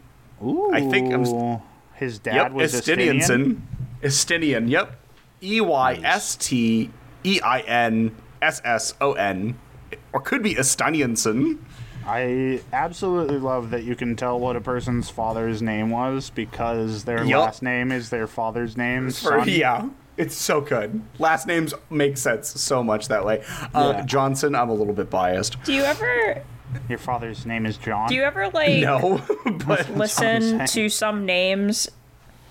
Ooh, 0.42 0.72
I 0.72 0.80
think 0.90 1.12
I'm 1.12 1.60
his 1.94 2.18
dad 2.18 2.34
Yep, 2.34 2.52
was 2.52 2.74
Estinian. 2.74 3.20
Estiniansen. 3.20 3.60
Estinian, 4.02 4.68
yep. 4.68 4.98
E 5.42 5.60
Y 5.60 6.00
S 6.02 6.36
T 6.36 6.90
E 7.24 7.40
I 7.42 7.60
N 7.60 8.14
S 8.40 8.60
S 8.64 8.94
O 9.00 9.12
N. 9.12 9.56
Or 10.12 10.20
could 10.20 10.42
be 10.42 10.54
Estiniansen. 10.54 11.58
I 12.06 12.60
absolutely 12.72 13.38
love 13.38 13.70
that 13.70 13.84
you 13.84 13.94
can 13.96 14.16
tell 14.16 14.38
what 14.38 14.56
a 14.56 14.60
person's 14.60 15.08
father's 15.10 15.62
name 15.62 15.90
was 15.90 16.30
because 16.30 17.04
their 17.04 17.24
Yup. 17.24 17.44
last 17.46 17.62
name 17.62 17.92
is 17.92 18.10
their 18.10 18.26
father's 18.26 18.76
name. 18.76 19.06
For, 19.10 19.12
son. 19.12 19.44
yeah. 19.48 19.88
It's 20.16 20.36
so 20.36 20.60
good. 20.60 21.00
Last 21.18 21.46
names 21.46 21.72
make 21.88 22.18
sense 22.18 22.48
so 22.60 22.82
much 22.82 23.08
that 23.08 23.24
way. 23.24 23.42
Uh, 23.74 23.94
Yeah. 23.96 24.04
Johnson, 24.04 24.54
I'm 24.54 24.68
a 24.68 24.74
little 24.74 24.92
bit 24.92 25.08
biased. 25.08 25.62
Do 25.64 25.72
you 25.72 25.82
ever? 25.82 26.42
Your 26.88 26.98
father's 26.98 27.46
name 27.46 27.66
is 27.66 27.76
John. 27.78 28.08
Do 28.08 28.14
you 28.14 28.22
ever 28.22 28.48
like 28.54 28.80
No, 28.80 29.22
but 29.66 29.90
listen 29.96 30.66
to 30.66 30.88
some 30.88 31.24
names? 31.24 31.88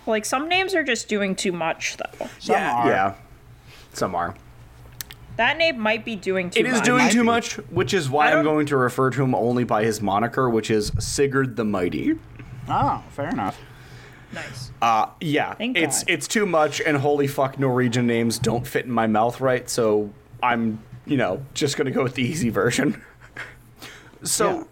Like 0.07 0.25
some 0.25 0.47
names 0.49 0.73
are 0.73 0.83
just 0.83 1.07
doing 1.07 1.35
too 1.35 1.51
much, 1.51 1.97
though. 1.97 2.27
Some 2.39 2.55
yeah, 2.55 2.75
are. 2.75 2.87
yeah. 2.87 3.13
Some 3.93 4.15
are. 4.15 4.35
That 5.41 5.57
name 5.57 5.79
might 5.79 6.05
be 6.05 6.15
doing 6.15 6.51
too 6.51 6.59
It 6.59 6.63
much. 6.67 6.73
is 6.75 6.81
doing 6.81 7.09
too 7.09 7.23
much, 7.23 7.55
which 7.71 7.95
is 7.95 8.11
why 8.11 8.29
I 8.31 8.37
I'm 8.37 8.43
going 8.43 8.67
to 8.67 8.77
refer 8.77 9.09
to 9.09 9.23
him 9.23 9.33
only 9.33 9.63
by 9.63 9.83
his 9.83 9.99
moniker, 9.99 10.47
which 10.51 10.69
is 10.69 10.91
Sigurd 10.99 11.55
the 11.55 11.65
Mighty. 11.65 12.13
Oh, 12.69 13.03
fair 13.09 13.29
enough. 13.29 13.59
nice. 14.31 14.71
Uh, 14.83 15.07
yeah, 15.19 15.55
Thank 15.55 15.77
it's 15.77 16.03
God. 16.03 16.11
it's 16.13 16.27
too 16.27 16.45
much, 16.45 16.79
and 16.79 16.95
holy 16.97 17.25
fuck, 17.25 17.57
Norwegian 17.57 18.05
names 18.05 18.37
don't 18.37 18.67
fit 18.67 18.85
in 18.85 18.91
my 18.91 19.07
mouth 19.07 19.41
right. 19.41 19.67
So 19.67 20.13
I'm, 20.43 20.77
you 21.07 21.17
know, 21.17 21.43
just 21.55 21.75
gonna 21.75 21.89
go 21.89 22.03
with 22.03 22.13
the 22.13 22.21
easy 22.23 22.49
version. 22.49 23.01
so 24.23 24.49
Yeah. 24.59 24.63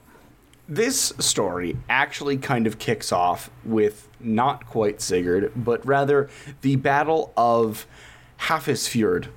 this 0.67 1.13
story 1.17 1.78
actually 1.89 2.38
kind 2.38 2.67
of 2.67 2.78
kicks 2.78 3.11
off 3.11 3.49
with 3.65 4.07
not 4.20 4.67
quite 4.67 5.01
Sigurd, 5.01 5.51
but 5.55 5.84
rather 5.84 6.30
the 6.61 6.76
Battle 6.76 7.34
of 7.36 7.88
Hafrsfjord. 8.41 9.30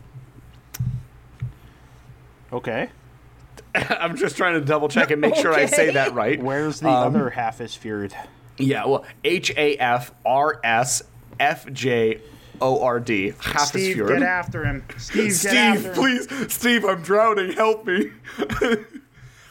Okay. 2.52 2.88
I'm 3.74 4.16
just 4.16 4.36
trying 4.36 4.54
to 4.54 4.60
double 4.60 4.88
check 4.88 5.10
and 5.10 5.20
make 5.20 5.34
sure 5.36 5.52
I 5.52 5.66
say 5.66 5.90
that 5.92 6.14
right. 6.14 6.42
Where's 6.42 6.80
the 6.80 6.88
Um, 6.88 7.14
other 7.16 7.30
half 7.30 7.60
is 7.60 7.74
feared? 7.74 8.14
Yeah, 8.58 8.84
well, 8.86 9.04
H 9.24 9.50
A 9.56 9.76
F 9.76 10.12
R 10.26 10.60
S 10.62 11.02
F 11.40 11.70
J 11.72 12.20
O 12.60 12.82
R 12.82 13.00
D. 13.00 13.32
Half 13.40 13.68
Steve, 13.68 13.94
feared. 13.96 14.08
get 14.08 14.22
after 14.22 14.64
him. 14.64 14.84
Steve, 14.98 15.24
get 15.28 15.32
Steve, 15.34 15.54
after 15.54 15.88
him. 15.88 15.94
please, 15.94 16.52
Steve, 16.52 16.84
I'm 16.84 17.02
drowning. 17.02 17.52
Help 17.52 17.86
me. 17.86 18.10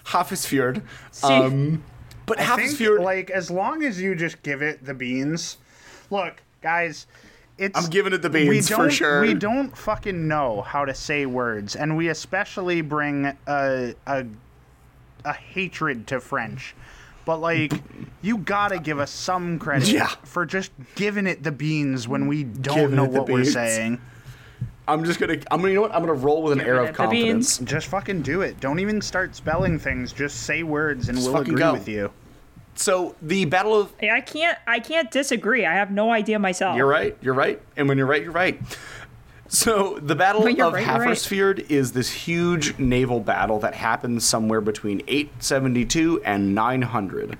Hafrsfjord. 0.05 0.81
Steve. 1.11 1.31
Um, 1.31 1.83
but 2.25 2.39
I 2.39 2.55
think, 2.55 2.77
feared. 2.77 3.01
like, 3.01 3.29
as 3.29 3.49
long 3.51 3.83
as 3.83 3.99
you 4.01 4.15
just 4.15 4.41
give 4.43 4.61
it 4.61 4.85
the 4.85 4.93
beans. 4.93 5.57
Look, 6.09 6.41
guys, 6.61 7.07
it's. 7.61 7.77
I'm 7.81 7.89
giving 7.89 8.11
it 8.13 8.21
the 8.21 8.29
we 8.29 8.49
beans 8.49 8.69
for 8.69 8.75
don't- 8.77 8.89
sure. 8.89 9.21
We 9.21 9.33
don't 9.33 9.75
fucking 9.77 10.27
know 10.27 10.61
how 10.61 10.83
to 10.85 10.93
say 10.93 11.25
words, 11.25 11.75
and 11.75 11.95
we 11.95 12.09
especially 12.09 12.81
bring 12.81 13.25
a 13.47 13.93
a, 14.07 14.25
a 15.23 15.33
hatred 15.33 16.07
to 16.07 16.19
French. 16.19 16.75
But 17.23 17.37
like, 17.37 17.71
you 18.23 18.37
gotta 18.39 18.79
give 18.79 18.99
us 18.99 19.11
some 19.11 19.59
credit 19.59 19.89
Yeah. 19.89 20.07
for 20.23 20.45
just 20.45 20.71
giving 20.95 21.27
it 21.27 21.43
the 21.43 21.51
beans 21.51 22.07
when 22.07 22.27
we 22.27 22.43
don't 22.43 22.75
Giving 22.75 22.95
know 22.95 23.05
it 23.05 23.11
the 23.11 23.19
what 23.21 23.29
we're 23.29 23.45
saying. 23.45 24.01
I'm 24.87 25.05
just 25.05 25.19
gonna. 25.19 25.33
I'm 25.51 25.59
gonna. 25.61 25.69
You 25.69 25.75
know 25.75 25.81
what? 25.81 25.93
I'm 25.93 26.01
gonna 26.01 26.13
roll 26.15 26.41
with 26.41 26.53
an 26.53 26.61
air 26.61 26.83
of 26.83 26.95
confidence. 26.95 27.59
Just 27.59 27.87
fucking 27.87 28.23
do 28.23 28.41
it. 28.41 28.59
Don't 28.59 28.79
even 28.79 28.99
start 29.01 29.35
spelling 29.35 29.77
things. 29.77 30.11
Just 30.11 30.41
say 30.43 30.63
words, 30.63 31.07
and 31.09 31.17
we'll 31.19 31.37
agree 31.37 31.55
go. 31.55 31.73
with 31.73 31.87
you. 31.87 32.11
So 32.75 33.15
the 33.21 33.45
battle 33.45 33.79
of 33.79 33.93
I 34.01 34.21
can't. 34.21 34.57
I 34.65 34.79
can't 34.79 35.11
disagree. 35.11 35.65
I 35.65 35.73
have 35.73 35.91
no 35.91 36.11
idea 36.11 36.39
myself. 36.39 36.77
You're 36.77 36.87
right. 36.87 37.17
You're 37.21 37.33
right. 37.33 37.61
And 37.77 37.87
when 37.87 37.97
you're 37.97 38.07
right, 38.07 38.23
you're 38.23 38.31
right. 38.31 38.59
So 39.51 39.99
the 40.01 40.15
Battle 40.15 40.47
of 40.47 40.73
right, 40.73 41.57
right. 41.59 41.59
Is 41.69 41.91
this 41.91 42.09
huge 42.09 42.79
naval 42.79 43.19
battle 43.19 43.59
that 43.59 43.75
happens 43.75 44.23
somewhere 44.25 44.61
between 44.61 45.01
872 45.09 46.23
and 46.23 46.55
900. 46.55 47.37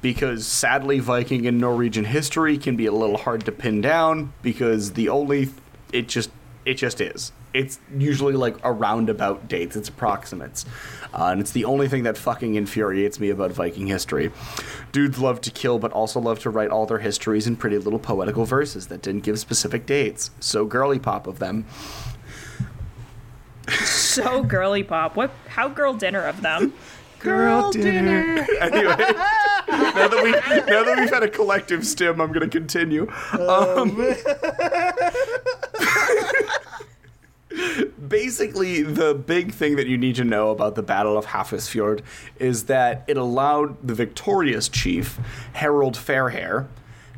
Because 0.00 0.46
sadly, 0.46 1.00
Viking 1.00 1.46
and 1.46 1.58
Norwegian 1.58 2.06
history 2.06 2.56
can 2.56 2.76
be 2.76 2.86
a 2.86 2.92
little 2.92 3.18
hard 3.18 3.44
to 3.44 3.52
pin 3.52 3.82
down 3.82 4.32
because 4.40 4.94
the 4.94 5.10
only 5.10 5.50
it 5.92 6.08
just 6.08 6.30
it 6.64 6.74
just 6.74 7.00
is. 7.00 7.32
It's 7.52 7.78
usually 7.96 8.34
like 8.34 8.56
a 8.64 8.72
roundabout 8.72 9.48
dates. 9.48 9.76
It's 9.76 9.88
approximates, 9.88 10.64
uh, 11.12 11.26
and 11.26 11.40
it's 11.40 11.52
the 11.52 11.64
only 11.64 11.88
thing 11.88 12.02
that 12.04 12.16
fucking 12.16 12.54
infuriates 12.56 13.20
me 13.20 13.30
about 13.30 13.52
Viking 13.52 13.86
history. 13.86 14.32
Dudes 14.92 15.18
love 15.18 15.40
to 15.42 15.50
kill, 15.50 15.78
but 15.78 15.92
also 15.92 16.20
love 16.20 16.40
to 16.40 16.50
write 16.50 16.70
all 16.70 16.86
their 16.86 16.98
histories 16.98 17.46
in 17.46 17.56
pretty 17.56 17.78
little 17.78 17.98
poetical 17.98 18.44
verses 18.44 18.88
that 18.88 19.02
didn't 19.02 19.22
give 19.22 19.38
specific 19.38 19.86
dates. 19.86 20.30
So 20.40 20.64
girly 20.64 20.98
pop 20.98 21.26
of 21.26 21.38
them. 21.38 21.66
So 23.68 24.42
girly 24.42 24.82
pop. 24.82 25.16
What? 25.16 25.30
How 25.48 25.68
girl 25.68 25.94
dinner 25.94 26.22
of 26.22 26.42
them? 26.42 26.72
Girl 27.24 27.70
dinner. 27.72 28.46
anyway, 28.60 28.96
now 28.98 30.08
that 30.08 30.20
we 30.22 30.32
now 30.32 30.84
that 30.84 30.96
we've 30.98 31.08
had 31.08 31.22
a 31.22 31.28
collective 31.28 31.86
stim, 31.86 32.20
I'm 32.20 32.32
going 32.32 32.48
to 32.48 32.58
continue. 32.58 33.10
Um, 33.32 33.96
basically, 38.14 38.80
the 38.80 39.12
big 39.12 39.52
thing 39.52 39.74
that 39.74 39.88
you 39.88 39.98
need 39.98 40.14
to 40.14 40.22
know 40.22 40.50
about 40.50 40.76
the 40.76 40.82
Battle 40.84 41.18
of 41.18 41.26
Hafrsfjord 41.26 42.00
is 42.38 42.66
that 42.66 43.02
it 43.08 43.16
allowed 43.16 43.84
the 43.84 43.92
victorious 43.92 44.68
chief, 44.68 45.18
Harold 45.54 45.96
Fairhair, 45.96 46.68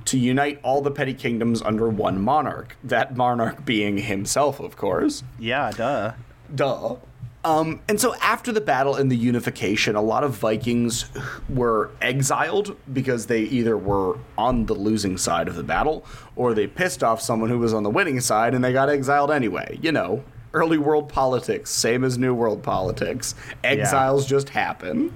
to 0.07 0.18
unite 0.18 0.59
all 0.62 0.80
the 0.80 0.90
petty 0.90 1.12
kingdoms 1.12 1.61
under 1.61 1.86
one 1.90 2.22
monarch. 2.22 2.78
That 2.82 3.14
monarch 3.14 3.66
being 3.66 3.99
himself, 3.99 4.59
of 4.59 4.78
course. 4.78 5.22
Yeah, 5.38 5.70
duh. 5.70 6.12
Duh. 6.55 6.97
Um, 7.44 7.80
and 7.88 8.01
so 8.01 8.14
after 8.22 8.51
the 8.51 8.62
battle 8.62 8.94
and 8.94 9.12
the 9.12 9.16
unification, 9.18 9.97
a 9.97 10.03
lot 10.03 10.24
of 10.24 10.32
Vikings 10.32 11.05
were 11.51 11.90
exiled 12.01 12.74
because 12.90 13.26
they 13.26 13.42
either 13.42 13.76
were 13.76 14.18
on 14.38 14.64
the 14.64 14.74
losing 14.74 15.18
side 15.18 15.47
of 15.47 15.57
the 15.57 15.62
battle 15.62 16.07
or 16.36 16.55
they 16.55 16.66
pissed 16.66 17.05
off 17.05 17.20
someone 17.20 17.51
who 17.51 17.59
was 17.59 17.74
on 17.74 17.82
the 17.82 17.90
winning 17.90 18.20
side 18.20 18.55
and 18.55 18.64
they 18.64 18.72
got 18.72 18.88
exiled 18.88 19.30
anyway. 19.30 19.78
You 19.82 19.92
know, 19.92 20.24
Early 20.57 20.78
world 20.78 21.11
politics, 21.11 21.70
same 21.70 22.02
as 22.02 22.16
new 22.16 22.32
world 22.34 22.62
politics. 22.62 23.34
Exiles 23.62 24.24
just 24.26 24.48
happen. 24.48 25.14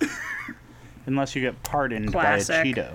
Unless 1.06 1.34
you 1.34 1.42
get 1.42 1.60
pardoned 1.64 2.12
Classic. 2.12 2.54
by 2.54 2.60
a 2.60 2.64
Cheeto. 2.64 2.92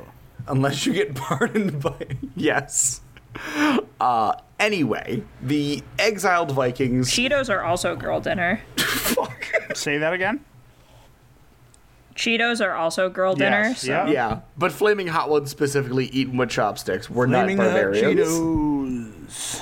Unless 0.47 0.85
you 0.85 0.93
get 0.93 1.15
pardoned 1.15 1.81
by. 1.81 1.97
Yes. 2.37 3.01
Uh, 3.99 4.33
anyway, 4.57 5.21
the 5.41 5.83
exiled 5.99 6.51
Vikings. 6.51 7.11
Cheetos 7.11 7.49
are 7.49 7.61
also 7.61 7.93
girl 7.97 8.21
dinner. 8.21 8.61
Fuck. 8.77 9.45
Say 9.73 9.97
that 9.97 10.13
again? 10.13 10.45
Cheetos 12.15 12.65
are 12.65 12.73
also 12.73 13.09
girl 13.09 13.35
dinner. 13.35 13.63
Yes, 13.63 13.81
so- 13.81 13.87
yeah. 13.91 14.07
Yeah, 14.07 14.39
but 14.57 14.71
flaming 14.71 15.07
hot 15.07 15.29
ones 15.29 15.49
specifically 15.51 16.05
eaten 16.05 16.37
with 16.37 16.49
chopsticks. 16.49 17.09
We're 17.09 17.27
Flaming 17.27 17.57
not 17.57 17.63
hot 17.65 17.73
barbarians. 17.73 18.29
Cheetos. 18.29 19.61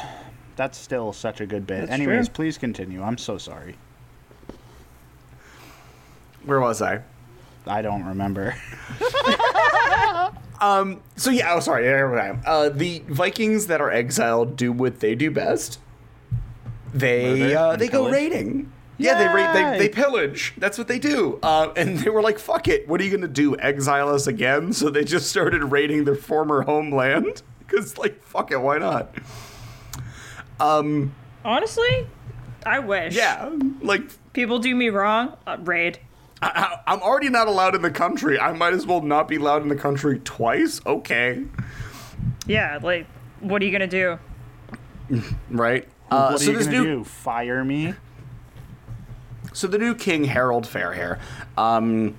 That's 0.56 0.78
still 0.78 1.14
such 1.14 1.42
a 1.42 1.46
good 1.46 1.66
bit. 1.66 1.82
That's 1.82 1.92
Anyways, 1.92 2.28
true. 2.28 2.34
please 2.34 2.58
continue. 2.58 3.02
I'm 3.02 3.18
so 3.18 3.38
sorry. 3.38 3.76
Where 6.46 6.60
was 6.60 6.82
I? 6.82 7.02
I 7.66 7.82
don't 7.82 8.04
remember. 8.04 8.56
um. 10.62 11.02
So 11.16 11.30
yeah, 11.32 11.54
oh 11.54 11.60
sorry, 11.60 11.90
I 11.90 12.30
am. 12.30 12.42
Uh, 12.46 12.70
the 12.70 13.00
Vikings 13.08 13.68
that 13.68 13.82
are 13.82 13.92
exiled 13.92 14.58
do 14.58 14.72
what 14.72 15.00
they 15.00 15.16
do 15.16 15.32
best. 15.32 15.80
They 16.94 17.56
uh, 17.56 17.76
they 17.78 17.88
go 17.88 18.06
pillage? 18.06 18.14
raiding. 18.14 18.72
Yeah, 18.98 19.18
they 19.18 19.28
raid. 19.34 19.56
They, 19.56 19.88
they 19.88 19.90
pillage. 19.90 20.54
That's 20.58 20.78
what 20.78 20.88
they 20.88 21.00
do. 21.00 21.40
Uh, 21.42 21.74
and 21.76 21.98
they 22.00 22.10
were 22.10 22.22
like, 22.22 22.38
"Fuck 22.38 22.68
it, 22.68 22.88
what 22.88 23.02
are 23.02 23.04
you 23.04 23.12
gonna 23.12 23.28
do? 23.28 23.58
Exile 23.58 24.10
us 24.10 24.28
again?" 24.28 24.74
So 24.84 24.90
they 24.90 25.04
just 25.04 25.30
started 25.30 25.64
raiding 25.64 26.04
their 26.04 26.16
former 26.16 26.62
homeland. 26.64 27.42
Because 27.60 27.98
like, 27.98 28.22
fuck 28.22 28.52
it, 28.52 28.58
why 28.58 28.78
not? 28.78 29.16
Honestly, 31.46 32.08
I 32.66 32.80
wish. 32.80 33.16
Yeah, 33.16 33.52
like 33.82 34.04
People 34.34 34.60
do 34.60 34.74
me 34.76 34.90
wrong. 34.90 35.36
Uh, 35.46 35.58
raid. 35.62 36.00
I, 36.42 36.80
I- 36.88 36.92
I'm 36.94 37.02
already 37.02 37.30
not 37.30 37.48
allowed 37.48 37.76
in 37.76 37.82
the 37.82 37.92
country. 37.92 38.40
I 38.40 38.52
might 38.54 38.74
as 38.74 38.86
well 38.86 39.02
not 39.02 39.28
be 39.28 39.36
allowed 39.36 39.62
in 39.62 39.68
the 39.70 39.76
country 39.76 40.20
twice. 40.24 40.82
Okay, 40.86 41.44
Yeah, 42.48 42.80
like, 42.82 43.06
what 43.42 43.62
are 43.62 43.66
you 43.66 43.72
gonna 43.72 43.88
do? 43.88 44.18
right. 45.50 45.88
Uh, 46.10 46.30
what 46.32 46.42
are 46.42 46.44
so 46.44 46.52
you 46.52 46.58
this 46.58 46.68
gonna 46.68 46.80
new 46.80 46.98
do? 47.00 47.04
Fire 47.04 47.64
me? 47.64 47.94
So 49.54 49.68
the 49.68 49.78
new 49.78 49.94
king, 49.94 50.24
Harold 50.26 50.66
Fairhair, 50.66 51.20
um, 51.58 52.16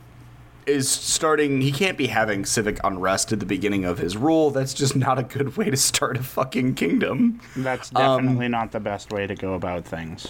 is 0.66 0.88
starting. 0.90 1.60
He 1.60 1.70
can't 1.72 1.96
be 1.98 2.06
having 2.08 2.44
civic 2.44 2.78
unrest 2.84 3.32
at 3.32 3.40
the 3.40 3.46
beginning 3.46 3.84
of 3.84 3.98
his 3.98 4.16
rule. 4.16 4.50
That's 4.50 4.74
just 4.74 4.96
not 4.96 5.18
a 5.18 5.22
good 5.22 5.56
way 5.56 5.70
to 5.70 5.76
start 5.76 6.16
a 6.16 6.22
fucking 6.22 6.74
kingdom. 6.74 7.40
That's 7.56 7.90
Um, 7.94 8.22
definitely 8.24 8.48
not 8.48 8.72
the 8.72 8.80
best 8.80 9.12
way 9.12 9.26
to 9.26 9.34
go 9.34 9.54
about 9.54 9.84
things. 9.84 10.28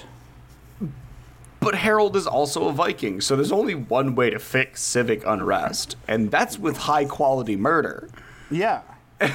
But 1.61 1.76
Harold 1.76 2.14
is 2.14 2.26
also 2.26 2.68
a 2.68 2.72
Viking, 2.72 3.22
so 3.22 3.37
there's 3.37 3.53
only 3.53 3.74
one 3.74 4.14
way 4.14 4.28
to 4.28 4.39
fix 4.39 4.82
civic 4.82 5.22
unrest, 5.26 5.97
and 6.07 6.30
that's 6.30 6.59
with 6.59 6.76
high 6.76 7.07
quality 7.07 7.57
murder. 7.57 8.09
Yeah. 8.51 8.82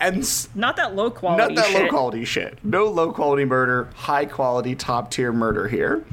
And 0.00 0.18
s- 0.18 0.48
Not 0.54 0.76
that 0.76 0.94
low 0.94 1.10
quality. 1.10 1.42
not 1.54 1.56
that 1.56 1.72
shit. 1.72 1.82
low 1.82 1.88
quality 1.88 2.24
shit. 2.24 2.58
No 2.64 2.84
low 2.84 3.10
quality 3.10 3.44
murder, 3.44 3.88
high 3.96 4.26
quality 4.26 4.76
top 4.76 5.10
tier 5.10 5.32
murder 5.32 5.66
here. 5.66 6.04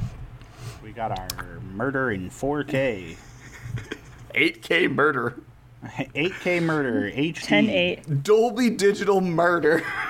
We 0.83 0.89
got 0.91 1.11
our 1.11 1.59
murder 1.75 2.09
in 2.09 2.31
4K. 2.31 3.15
8K 4.35 4.91
murder. 4.93 5.39
8K 5.83 6.61
murder, 6.63 7.11
HD. 7.11 7.41
10 7.41 7.69
8. 7.69 8.23
Dolby 8.23 8.69
digital 8.71 9.21
murder. 9.21 9.79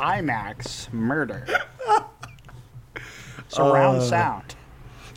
IMAX 0.00 0.92
murder. 0.92 1.44
Surround 3.48 3.98
Uh, 3.98 4.00
sound. 4.02 4.54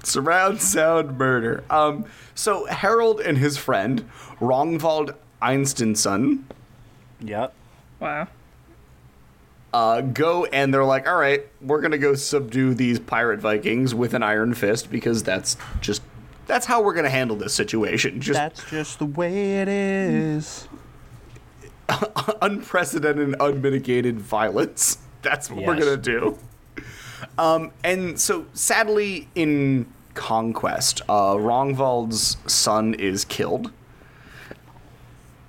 Surround 0.04 0.62
sound 0.62 1.18
murder. 1.18 1.64
Um, 1.70 2.06
so 2.34 2.66
Harold 2.66 3.20
and 3.22 3.38
his 3.38 3.58
friend 3.58 4.10
Rongvald 4.40 5.16
Einsteinson 5.42 6.44
Yep. 7.22 7.54
Wow. 8.00 8.28
uh, 9.74 10.02
go 10.02 10.46
and 10.46 10.74
they're 10.74 10.84
like, 10.84 11.08
"All 11.08 11.16
right, 11.18 11.46
we're 11.62 11.82
gonna 11.82 11.98
go 11.98 12.14
subdue 12.16 12.74
these 12.74 13.00
pirate 13.00 13.40
Vikings 13.40 13.96
with 13.96 14.14
an 14.14 14.22
iron 14.24 14.54
fist 14.54 14.90
because 14.92 15.24
that's 15.24 15.56
just 15.80 16.02
that's 16.46 16.66
how 16.66 16.82
we're 16.82 16.94
gonna 16.94 17.10
handle 17.10 17.36
this 17.36 17.54
situation. 17.54 18.22
Just 18.22 18.38
That's 18.38 18.70
just 18.70 19.00
the 19.00 19.06
way 19.06 19.62
it 19.62 19.68
is. 19.68 20.68
unprecedented, 22.42 23.36
unmitigated 23.40 24.20
violence. 24.20 24.98
That's 25.22 25.50
what 25.50 25.66
we're 25.66 25.80
gonna 25.80 25.98
do." 25.98 26.38
Um, 27.38 27.72
and 27.84 28.20
so 28.20 28.46
sadly, 28.54 29.28
in 29.36 29.88
Conquest, 30.14 31.02
uh, 31.10 31.36
Rongvald's 31.36 32.38
son 32.48 32.94
is 32.94 33.26
killed. 33.26 33.72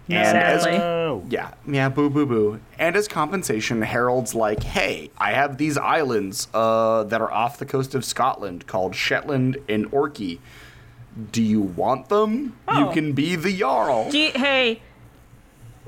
And 0.09 0.38
as 0.38 0.62
Sadly. 0.62 0.78
Oh. 0.78 1.24
Yeah, 1.28 1.53
yeah, 1.66 1.88
boo, 1.88 2.09
boo, 2.11 2.26
boo. 2.26 2.61
And 2.78 2.94
as 2.94 3.09
compensation, 3.09 3.82
Harold's 3.82 4.34
like, 4.34 4.62
"Hey, 4.62 5.11
I 5.18 5.32
have 5.32 5.59
these 5.59 5.76
islands 5.76 6.47
uh, 6.55 7.05
that 7.05 7.20
are 7.20 7.30
off 7.30 7.59
the 7.59 7.66
coast 7.66 7.94
of 7.94 8.05
Scotland 8.05 8.66
called 8.66 8.94
Shetland 8.94 9.59
and 9.68 9.86
Orkney. 9.92 10.40
Do 11.32 11.42
you 11.42 11.60
want 11.60 12.08
them? 12.08 12.56
You 12.72 12.88
Oh. 12.88 12.92
can 12.92 13.12
be 13.12 13.36
the 13.36 13.56
jarl." 13.58 14.10
Do 14.10 14.18
you, 14.18 14.30
hey, 14.34 14.82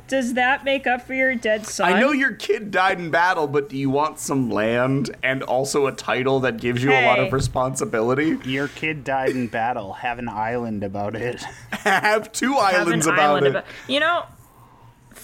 does 0.06 0.32
that 0.34 0.64
make 0.64 0.86
up 0.86 1.02
for 1.06 1.12
your 1.12 1.34
dead 1.34 1.66
son? 1.66 1.92
I 1.92 2.00
know 2.00 2.12
your 2.12 2.32
kid 2.32 2.70
died 2.70 2.98
in 2.98 3.10
battle, 3.10 3.46
but 3.46 3.68
do 3.68 3.76
you 3.76 3.90
want 3.90 4.18
some 4.18 4.48
land 4.50 5.14
and 5.22 5.42
also 5.42 5.86
a 5.86 5.92
title 5.92 6.40
that 6.40 6.56
gives 6.58 6.82
you 6.82 6.90
a 6.92 7.04
lot 7.04 7.18
of 7.18 7.30
responsibility? 7.32 8.38
Your 8.44 8.68
kid 8.68 9.04
died 9.04 9.30
in 9.30 9.48
battle. 9.48 9.92
Have 9.94 10.18
an 10.18 10.28
island 10.30 10.82
about 10.82 11.14
it. 11.14 11.42
have 11.72 12.32
two 12.32 12.54
Have 12.54 12.74
islands 12.86 13.06
about 13.06 13.18
island 13.20 13.46
it. 13.46 13.50
about- 13.50 13.64
You 13.86 14.00
know, 14.00 14.22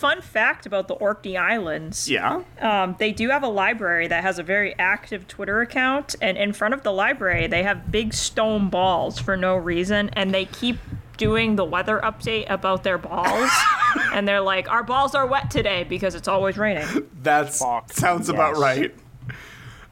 fun 0.05 0.20
fact 0.20 0.66
about 0.66 0.86
the 0.86 0.92
Orkney 0.92 1.34
Islands. 1.34 2.11
yeah. 2.11 2.42
Um, 2.61 2.94
they 2.98 3.11
do 3.11 3.30
have 3.30 3.42
a 3.42 3.48
library 3.48 4.07
that 4.09 4.22
has 4.22 4.38
a 4.38 4.42
very 4.42 4.78
active 4.78 5.26
Twitter 5.26 5.62
account, 5.62 6.14
and 6.20 6.36
in 6.36 6.52
front 6.52 6.74
of 6.74 6.82
the 6.82 6.92
library, 6.92 7.46
they 7.46 7.62
have 7.62 7.90
big 7.90 8.12
stone 8.12 8.68
balls 8.68 9.18
for 9.18 9.34
no 9.34 9.57
reason, 9.57 10.11
and 10.12 10.34
they 10.34 10.44
keep 10.44 10.76
doing 11.16 11.57
the 11.57 11.64
weather 11.64 12.02
update 12.05 12.50
about 12.50 12.84
their 12.84 12.98
balls. 12.98 13.50
and 14.12 14.28
they're 14.28 14.42
like, 14.42 14.68
Our 14.68 14.82
balls 14.82 15.14
are 15.14 15.26
wet 15.26 15.50
today 15.50 15.84
because 15.84 16.14
it's 16.14 16.28
always 16.28 16.59
raining. 16.59 17.09
That 17.22 17.55
Fuck, 17.55 17.90
sounds 17.90 18.28
about 18.28 18.59
right. 18.59 18.94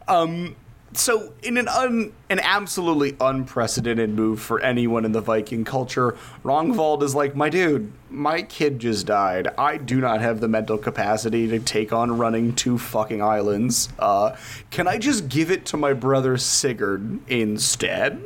Um, 0.09 0.57
so 0.95 1.33
in 1.43 1.57
an 1.57 1.69
un, 1.69 2.13
an 2.29 2.41
absolutely 2.41 3.17
unprecedented 3.21 4.11
move 4.11 4.41
for 4.41 4.61
anyone 4.61 5.05
in 5.05 5.13
the 5.13 5.21
Viking 5.21 5.65
culture, 5.65 6.17
Rongvald 6.45 7.03
is 7.03 7.15
like, 7.15 7.35
my 7.35 7.49
dude, 7.49 7.93
my 8.11 8.43
kid 8.43 8.79
just 8.79 9.07
died. 9.07 9.49
I 9.59 9.77
do 9.77 10.01
not 10.01 10.21
have 10.21 10.41
the 10.41 10.49
mental 10.49 10.79
capacity 10.79 11.49
to 11.49 11.59
take 11.59 11.93
on 11.93 12.19
running 12.19 12.55
two 12.55 12.79
fucking 12.79 13.23
islands. 13.23 13.89
Uh, 13.99 14.37
can 14.71 14.87
I 14.87 14.99
just 14.99 15.29
give 15.29 15.51
it 15.51 15.67
to 15.67 15.77
my 15.77 15.93
brother 15.93 16.37
Sigurd 16.37 17.21
instead? 17.29 18.25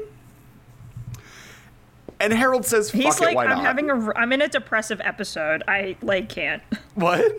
And 2.19 2.33
Harold 2.33 2.65
says, 2.65 2.91
"Fuck 2.91 3.01
He's 3.01 3.21
it, 3.21 3.25
like, 3.25 3.37
I'm 3.37 3.59
not?" 3.59 3.65
having 3.65 3.91
a, 3.91 4.13
I'm 4.15 4.33
in 4.33 4.41
a 4.41 4.49
depressive 4.49 5.01
episode. 5.05 5.63
I 5.69 5.97
like 6.01 6.29
can't. 6.31 6.63
what? 6.95 7.31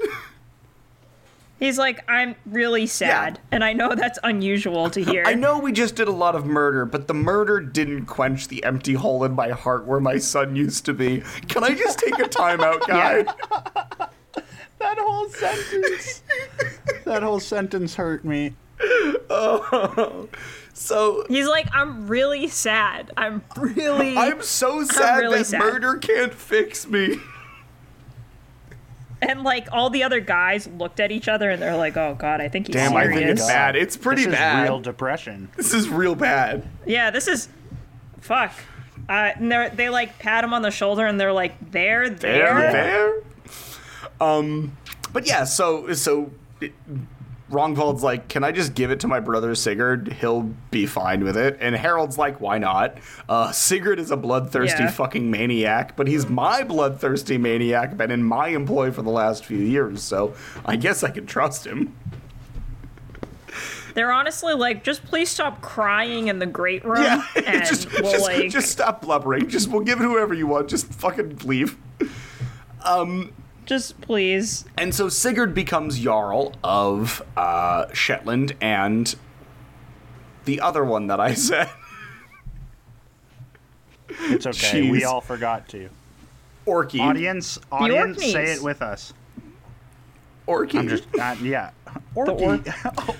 He's 1.59 1.77
like, 1.79 2.03
I'm 2.07 2.35
really 2.45 2.85
sad, 2.85 3.39
and 3.51 3.63
I 3.63 3.73
know 3.73 3.95
that's 3.95 4.19
unusual 4.23 4.89
to 4.91 5.03
hear. 5.03 5.23
I 5.25 5.33
know 5.33 5.57
we 5.57 5.71
just 5.71 5.95
did 5.95 6.07
a 6.07 6.11
lot 6.11 6.35
of 6.35 6.45
murder, 6.45 6.85
but 6.85 7.07
the 7.07 7.15
murder 7.15 7.59
didn't 7.59 8.05
quench 8.05 8.47
the 8.47 8.63
empty 8.63 8.93
hole 8.93 9.23
in 9.23 9.33
my 9.33 9.49
heart 9.49 9.85
where 9.87 9.99
my 9.99 10.19
son 10.19 10.55
used 10.55 10.85
to 10.85 10.93
be. 10.93 11.23
Can 11.47 11.63
I 11.63 11.73
just 11.73 11.97
take 11.97 12.19
a 12.19 12.29
timeout, 12.29 12.81
guy? 12.87 13.23
that 14.79 14.97
whole 14.99 15.29
sentence. 15.29 16.21
that 17.05 17.23
whole 17.23 17.39
sentence 17.39 17.95
hurt 17.95 18.23
me. 18.23 18.53
Oh. 19.29 20.29
So 20.79 21.25
He's 21.27 21.47
like, 21.47 21.67
I'm 21.73 22.05
really 22.05 22.47
sad. 22.47 23.11
I'm 23.17 23.43
really. 23.57 24.15
I'm 24.15 24.43
so 24.43 24.83
sad 24.83 25.21
really 25.21 25.39
that 25.39 25.45
sad. 25.45 25.59
murder 25.59 25.95
can't 25.97 26.31
fix 26.31 26.87
me. 26.87 27.17
And 29.21 29.43
like 29.43 29.67
all 29.71 29.89
the 29.89 30.03
other 30.03 30.19
guys 30.19 30.67
looked 30.67 30.99
at 30.99 31.11
each 31.11 31.27
other 31.27 31.49
and 31.49 31.61
they're 31.61 31.75
like, 31.75 31.97
"Oh 31.97 32.15
God, 32.17 32.39
I 32.39 32.49
think 32.49 32.67
he's 32.67 32.75
Damn, 32.75 32.95
I 32.95 33.07
think 33.07 33.21
it's 33.21 33.45
bad. 33.45 33.75
It's 33.75 33.97
pretty 33.97 34.25
this 34.25 34.35
bad. 34.35 34.63
Is 34.63 34.69
real 34.69 34.79
depression. 34.79 35.49
This 35.55 35.73
is 35.73 35.89
real 35.89 36.13
bad. 36.13 36.67
Yeah, 36.85 37.09
this 37.09 37.27
is 37.27 37.49
fuck. 38.21 38.51
Uh, 39.09 39.31
and 39.35 39.51
they 39.51 39.71
they 39.73 39.89
like 39.89 40.19
pat 40.19 40.43
him 40.43 40.53
on 40.53 40.61
the 40.61 40.71
shoulder 40.71 41.05
and 41.05 41.19
they're 41.19 41.33
like, 41.33 41.71
"There, 41.71 42.09
there." 42.09 42.71
There, 42.71 42.71
there. 42.71 43.23
Um, 44.19 44.77
but 45.13 45.25
yeah, 45.25 45.45
so 45.45 45.93
so 45.93 46.31
it, 47.49 47.53
Rongvald's 47.53 48.03
like, 48.03 48.27
can 48.27 48.43
I 48.43 48.51
just 48.51 48.73
give 48.73 48.91
it 48.91 48.99
to 49.01 49.07
my 49.07 49.19
brother 49.19 49.55
Sigurd? 49.55 50.13
He'll 50.13 50.43
be 50.71 50.85
fine 50.85 51.23
with 51.23 51.37
it. 51.37 51.57
And 51.61 51.75
Harold's 51.75 52.17
like, 52.17 52.41
why 52.41 52.57
not? 52.57 52.97
Uh, 53.29 53.51
Sigurd 53.51 53.99
is 53.99 54.11
a 54.11 54.17
bloodthirsty 54.17 54.83
Yeah. 54.83 54.91
fucking 54.91 55.29
maniac, 55.31 55.95
but 55.95 56.07
he's 56.07 56.27
my 56.29 56.63
bloodthirsty 56.63 57.37
maniac, 57.37 57.95
been 57.97 58.11
in 58.11 58.23
my 58.23 58.49
employ 58.49 58.91
for 58.91 59.01
the 59.01 59.09
last 59.11 59.45
few 59.45 59.57
years, 59.59 60.01
so 60.01 60.35
I 60.65 60.75
guess 60.75 61.03
I 61.03 61.09
can 61.09 61.25
trust 61.25 61.65
him. 61.65 61.95
They're 63.93 64.11
honestly 64.11 64.53
like, 64.53 64.83
just 64.83 65.03
please 65.05 65.27
stop 65.27 65.59
crying 65.61 66.27
in 66.27 66.37
the 66.37 66.45
great 66.45 66.85
room, 66.85 67.01
Yeah, 67.03 67.25
and 67.45 67.65
just, 67.65 67.91
we'll 67.99 68.11
just, 68.11 68.25
like. 68.25 68.49
just 68.51 68.69
stop 68.69 69.01
blubbering. 69.01 69.47
Just 69.49 69.69
we'll 69.69 69.81
give 69.81 69.99
it 69.99 70.03
whoever 70.03 70.35
you 70.35 70.45
want. 70.45 70.69
Just 70.69 70.85
fucking 70.93 71.39
leave. 71.45 71.75
Just 73.67 73.99
please. 74.01 74.65
And 74.77 74.95
so 74.95 75.09
Sigurd 75.09 75.53
becomes 75.53 75.99
Jarl 75.99 76.53
of 76.63 77.21
uh, 77.35 77.93
Shetland 77.93 78.55
and 78.59 79.13
the 80.45 80.61
other 80.61 80.83
one 80.83 81.07
that 81.07 81.19
I 81.19 81.33
said, 81.35 81.69
It's 84.09 84.47
okay. 84.47 84.89
We 84.89 85.03
all 85.03 85.21
forgot 85.21 85.67
to. 85.69 85.89
Orky. 86.65 86.99
Audience, 86.99 87.59
audience, 87.71 88.21
say 88.21 88.53
it 88.53 88.61
with 88.63 88.81
us. 88.81 89.13
Orky. 90.47 90.79
I'm 90.79 90.87
just, 90.87 91.05
uh, 91.19 91.35
yeah. 91.41 91.71
Orc- 92.15 92.29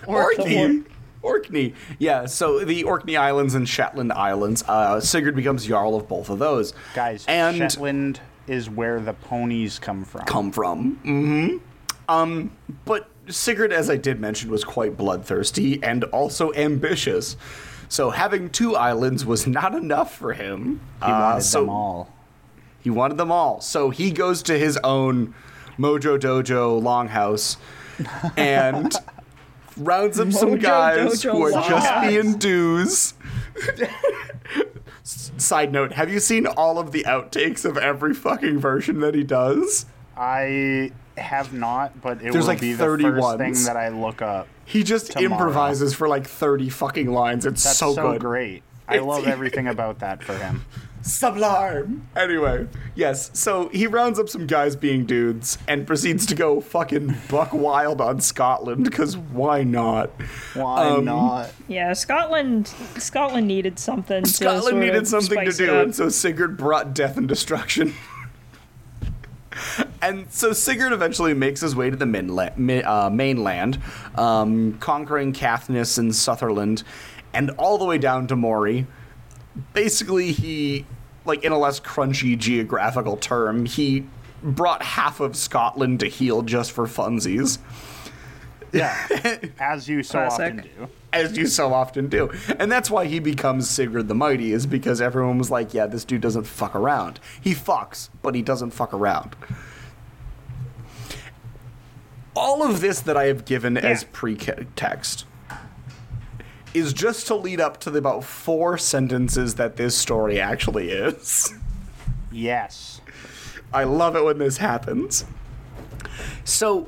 Orkney. 0.07 0.83
Orkney. 1.21 1.73
Yeah, 1.99 2.25
so 2.25 2.63
the 2.63 2.83
Orkney 2.83 3.17
Islands 3.17 3.53
and 3.53 3.67
Shetland 3.67 4.13
Islands, 4.13 4.63
uh, 4.67 4.99
Sigurd 5.01 5.35
becomes 5.35 5.65
Jarl 5.65 5.95
of 5.95 6.07
both 6.07 6.29
of 6.29 6.39
those. 6.39 6.73
Guys, 6.93 7.25
and 7.27 7.57
Shetland 7.57 8.21
is 8.47 8.69
where 8.69 8.99
the 8.99 9.13
ponies 9.13 9.79
come 9.79 10.03
from. 10.05 10.21
come 10.25 10.51
from. 10.51 10.95
Mm-hmm. 11.05 11.57
Um, 12.09 12.51
but 12.85 13.09
Sigurd, 13.29 13.73
as 13.73 13.89
I 13.89 13.97
did 13.97 14.19
mention, 14.19 14.49
was 14.49 14.63
quite 14.63 14.95
bloodthirsty 14.95 15.81
and 15.83 16.03
also 16.05 16.53
ambitious. 16.53 17.35
So 17.89 18.09
having 18.11 18.49
two 18.49 18.75
islands 18.75 19.25
was 19.25 19.45
not 19.47 19.75
enough 19.75 20.15
for 20.15 20.33
him. 20.33 20.79
He 21.03 21.11
wanted 21.11 21.37
Uh, 21.37 21.39
so 21.41 21.59
them 21.61 21.69
all. 21.69 22.13
He 22.81 22.89
wanted 22.89 23.17
them 23.17 23.31
all. 23.31 23.59
So 23.61 23.89
he 23.89 24.11
goes 24.11 24.41
to 24.43 24.57
his 24.57 24.77
own 24.83 25.33
Mojo 25.77 26.17
Dojo 26.17 26.81
longhouse 26.81 27.57
and 28.37 28.93
rounds 29.75 30.19
up 30.19 30.31
some 30.31 30.57
guys 30.57 31.21
Dojo 31.21 31.31
who 31.31 31.43
are 31.43 31.51
just 31.51 31.87
Longhouse. 31.87 32.07
being 32.09 32.37
dues. 32.37 33.13
S- 35.07 35.31
Side 35.37 35.71
note, 35.71 35.93
have 35.93 36.11
you 36.11 36.19
seen 36.19 36.45
all 36.45 36.77
of 36.77 36.91
the 36.91 37.03
outtakes 37.05 37.63
of 37.63 37.77
every 37.77 38.13
fucking 38.13 38.59
version 38.59 38.99
that 38.99 39.15
he 39.15 39.23
does? 39.23 39.85
I 40.17 40.91
have 41.17 41.53
not, 41.53 42.01
but 42.01 42.17
it 42.17 42.23
There's 42.33 42.35
will 42.35 42.43
like 42.47 42.59
be 42.59 42.73
the 42.73 42.83
30 42.83 43.03
first 43.05 43.21
ones. 43.21 43.39
thing 43.39 43.73
that 43.73 43.77
I 43.77 43.87
look 43.87 44.21
up. 44.21 44.47
He 44.65 44.83
just 44.83 45.11
Tomorrow. 45.13 45.31
improvises 45.47 45.93
for 45.93 46.09
like 46.09 46.27
30 46.27 46.69
fucking 46.69 47.09
lines. 47.09 47.45
It's 47.45 47.63
That's 47.63 47.77
so, 47.77 47.93
so, 47.93 48.11
good. 48.11 48.21
great. 48.21 48.63
I 48.87 48.95
It's- 48.95 49.07
love 49.07 49.25
everything 49.27 49.67
about 49.67 49.99
that 49.99 50.23
for 50.23 50.37
him. 50.37 50.65
Sublime. 51.07 52.07
Anyway, 52.15 52.67
yes, 52.95 53.31
so 53.33 53.69
he 53.69 53.87
rounds 53.87 54.19
up 54.19 54.29
some 54.29 54.45
guys 54.45 54.75
being 54.75 55.05
dudes 55.05 55.57
and 55.67 55.87
proceeds 55.87 56.25
to 56.27 56.35
go 56.35 56.59
fucking 56.61 57.15
buck 57.29 57.53
wild 57.53 58.01
on 58.01 58.19
Scotland, 58.19 58.83
because 58.83 59.17
why 59.17 59.63
not? 59.63 60.09
Why 60.53 60.89
Um, 60.89 61.05
not? 61.05 61.51
Yeah, 61.67 61.93
Scotland. 61.93 62.67
Scotland 62.97 63.47
needed 63.47 63.79
something. 63.79 64.25
Scotland 64.25 64.63
sort 64.63 64.75
needed 64.75 65.07
something 65.07 65.45
to 65.45 65.51
do, 65.51 65.75
up. 65.75 65.83
and 65.85 65.95
so 65.95 66.09
Sigurd 66.09 66.57
brought 66.57 66.93
death 66.93 67.17
and 67.17 67.27
destruction. 67.27 67.93
and 70.01 70.31
so 70.31 70.53
Sigurd 70.53 70.93
eventually 70.93 71.33
makes 71.33 71.61
his 71.61 71.75
way 71.75 71.89
to 71.89 71.95
the 71.95 72.05
minla- 72.05 72.55
mi- 72.57 72.83
uh, 72.83 73.09
mainland, 73.09 73.79
um, 74.15 74.77
conquering 74.79 75.33
Caithness 75.33 75.97
and 75.97 76.15
Sutherland, 76.15 76.83
and 77.33 77.49
all 77.51 77.77
the 77.77 77.85
way 77.85 77.97
down 77.97 78.27
to 78.27 78.35
Moray. 78.35 78.85
Basically, 79.73 80.31
he, 80.33 80.85
like 81.27 81.43
in 81.43 81.51
a 81.51 81.57
less 81.59 81.79
crunchy 81.79 82.37
geographical 82.37 83.17
term, 83.17 83.65
he 83.65 84.05
brought 84.41 84.81
half 84.81 85.19
of 85.19 85.35
Scotland 85.35 85.99
to 85.99 86.07
heel 86.07 86.41
just 86.41 86.71
for 86.71 86.85
funsies. 86.87 87.59
Yeah, 88.73 88.95
as 89.59 89.87
you 89.87 90.03
so 90.03 90.19
Classic. 90.19 90.53
often 90.53 90.57
do. 90.57 90.87
as 91.13 91.37
you 91.37 91.47
so 91.47 91.73
often 91.73 92.07
do. 92.09 92.29
And 92.59 92.69
that's 92.71 92.91
why 92.91 93.05
he 93.05 93.19
becomes 93.19 93.69
Sigurd 93.69 94.07
the 94.09 94.13
Mighty, 94.15 94.51
is 94.51 94.65
because 94.65 94.99
everyone 94.99 95.37
was 95.37 95.49
like, 95.49 95.73
yeah, 95.73 95.85
this 95.87 96.03
dude 96.03 96.21
doesn't 96.21 96.43
fuck 96.45 96.75
around. 96.75 97.19
He 97.41 97.53
fucks, 97.55 98.09
but 98.21 98.35
he 98.35 98.41
doesn't 98.41 98.71
fuck 98.71 98.93
around. 98.93 99.35
All 102.35 102.61
of 102.61 102.81
this 102.81 102.99
that 103.01 103.17
I 103.17 103.25
have 103.25 103.45
given 103.45 103.77
as 103.77 104.03
Yeah. 104.03 104.09
pretext 104.11 105.25
is 106.77 106.93
just 106.93 107.27
to 107.27 107.35
lead 107.35 107.59
up 107.59 107.79
to 107.81 107.91
the 107.91 107.99
about 107.99 108.23
four 108.23 108.77
sentences 108.77 109.55
that 109.55 109.75
this 109.75 109.97
story 109.97 110.39
actually 110.39 110.89
is. 110.89 111.53
Yes. 112.31 113.01
I 113.73 113.83
love 113.83 114.15
it 114.15 114.23
when 114.23 114.37
this 114.37 114.57
happens. 114.57 115.25
So, 116.43 116.87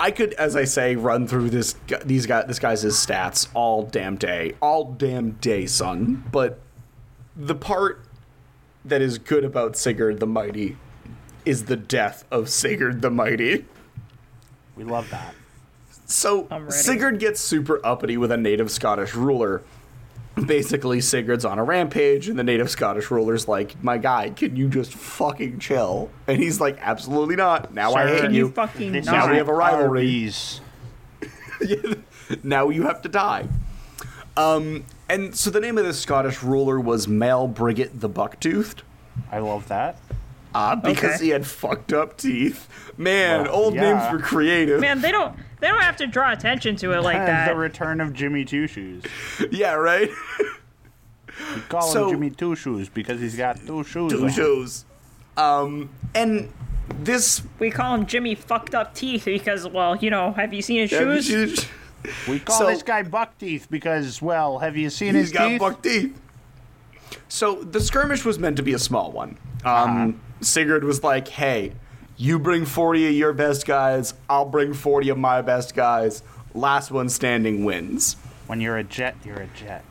I 0.00 0.10
could, 0.10 0.32
as 0.34 0.54
I 0.56 0.64
say, 0.64 0.96
run 0.96 1.26
through 1.26 1.50
this 1.50 1.74
these 2.04 2.26
guy 2.26 2.44
this 2.44 2.58
guy's 2.58 2.84
stats 2.84 3.48
all 3.54 3.84
damn 3.84 4.16
day, 4.16 4.54
all 4.60 4.92
damn 4.92 5.32
day, 5.32 5.66
son. 5.66 6.24
But 6.30 6.60
the 7.36 7.54
part 7.54 8.04
that 8.84 9.02
is 9.02 9.18
good 9.18 9.44
about 9.44 9.76
Sigurd 9.76 10.20
the 10.20 10.26
Mighty 10.26 10.76
is 11.44 11.64
the 11.64 11.76
death 11.76 12.24
of 12.30 12.48
Sigurd 12.48 13.02
the 13.02 13.10
Mighty. 13.10 13.64
We 14.76 14.84
love 14.84 15.10
that. 15.10 15.34
So 16.10 16.48
Sigurd 16.70 17.18
gets 17.20 17.38
super 17.38 17.80
uppity 17.86 18.16
with 18.16 18.32
a 18.32 18.36
native 18.36 18.70
Scottish 18.70 19.14
ruler. 19.14 19.62
Basically, 20.46 21.00
Sigurd's 21.00 21.44
on 21.44 21.58
a 21.58 21.64
rampage, 21.64 22.28
and 22.28 22.38
the 22.38 22.44
native 22.44 22.70
Scottish 22.70 23.10
ruler's 23.10 23.46
like, 23.48 23.82
"My 23.84 23.98
guy, 23.98 24.30
can 24.30 24.56
you 24.56 24.68
just 24.68 24.94
fucking 24.94 25.58
chill?" 25.58 26.10
And 26.26 26.38
he's 26.38 26.60
like, 26.60 26.78
"Absolutely 26.80 27.36
not. 27.36 27.74
Now 27.74 27.92
I 27.94 28.06
hate 28.06 28.20
Can 28.22 28.32
you. 28.34 28.46
you 28.46 28.52
fucking 28.52 28.92
This 28.92 29.04
not? 29.06 29.12
Now 29.26 29.30
we 29.32 29.36
have 29.36 29.48
a 29.48 29.54
rivalry. 29.54 30.30
Now 32.42 32.68
you 32.68 32.82
have 32.84 33.02
to 33.02 33.08
die." 33.08 33.46
Um, 34.36 34.84
and 35.08 35.34
so 35.34 35.50
the 35.50 35.60
name 35.60 35.76
of 35.78 35.84
this 35.84 35.98
Scottish 35.98 36.42
ruler 36.42 36.78
was 36.78 37.08
Mal 37.08 37.48
Brigit 37.48 37.90
the 38.00 38.08
Bucktoothed. 38.08 38.82
I 39.32 39.40
love 39.40 39.66
that. 39.68 39.98
Uh, 40.54 40.76
because 40.76 41.16
Okay. 41.16 41.24
he 41.24 41.30
had 41.30 41.44
fucked 41.46 41.92
up 41.92 42.16
teeth. 42.16 42.68
Man, 42.96 43.44
Well, 43.44 43.54
old 43.54 43.74
yeah. 43.74 43.92
names 43.98 44.12
were 44.12 44.18
creative. 44.20 44.80
Man, 44.80 45.00
they 45.00 45.10
don't. 45.10 45.34
They 45.60 45.68
don't 45.68 45.80
have 45.82 45.96
to 45.96 46.06
draw 46.06 46.32
attention 46.32 46.76
to 46.76 46.92
it 46.92 47.00
like 47.02 47.16
that. 47.26 47.48
the 47.48 47.54
return 47.56 48.00
of 48.00 48.12
Jimmy 48.12 48.44
Two 48.44 48.66
Shoes. 48.66 49.04
Yeah, 49.50 49.74
right? 49.74 50.10
We 51.54 51.60
call 51.62 51.82
So- 51.82 52.04
him 52.08 52.14
Jimmy 52.16 52.30
Two 52.30 52.56
Shoes 52.56 52.88
because 52.88 53.20
he's 53.20 53.36
got 53.36 53.58
two 53.64 53.84
shoes. 53.84 54.10
Two 54.12 54.24
on. 54.24 54.30
shows. 54.30 54.84
Um, 55.36 55.88
and 56.14 56.52
this 56.98 57.42
we 57.60 57.70
call 57.70 57.94
him 57.94 58.06
Jimmy 58.06 58.34
fucked 58.34 58.74
up 58.74 58.92
teeth 58.94 59.24
because, 59.24 59.68
well, 59.68 59.94
you 59.96 60.10
know, 60.10 60.32
have 60.32 60.52
you 60.52 60.62
seen 60.62 60.86
his 60.86 60.90
shoes? 60.90 61.66
We 62.28 62.38
call 62.38 62.58
So- 62.60 62.66
this 62.66 62.82
guy 62.82 63.02
Buck 63.02 63.36
Teeth 63.38 63.66
because, 63.70 64.22
well, 64.22 64.58
have 64.60 64.76
you 64.76 64.88
seen 64.88 65.14
He's 65.14 65.26
his 65.26 65.32
got 65.32 65.48
teeth? 65.48 65.58
buck 65.60 65.82
teeth. 65.82 66.20
So 67.28 67.56
the 67.62 67.80
skirmish 67.80 68.24
was 68.24 68.38
meant 68.38 68.56
to 68.56 68.62
be 68.62 68.72
a 68.72 68.78
small 68.78 69.10
one. 69.12 69.36
Um, 69.64 69.74
Uh-huh. 69.74 70.12
Sigurd 70.40 70.84
was 70.84 71.02
like, 71.02 71.26
"Hey, 71.28 71.72
you 72.18 72.38
bring 72.38 72.66
forty 72.66 73.06
of 73.08 73.14
your 73.14 73.32
best 73.32 73.64
guys. 73.66 74.12
I'll 74.28 74.44
bring 74.44 74.74
forty 74.74 75.08
of 75.08 75.16
my 75.16 75.40
best 75.40 75.74
guys. 75.74 76.22
Last 76.54 76.90
one 76.90 77.08
standing 77.08 77.64
wins." 77.64 78.16
When 78.46 78.60
you're 78.60 78.76
a 78.76 78.84
jet, 78.84 79.16
you're 79.24 79.40
a 79.40 79.46
jet. 79.48 79.84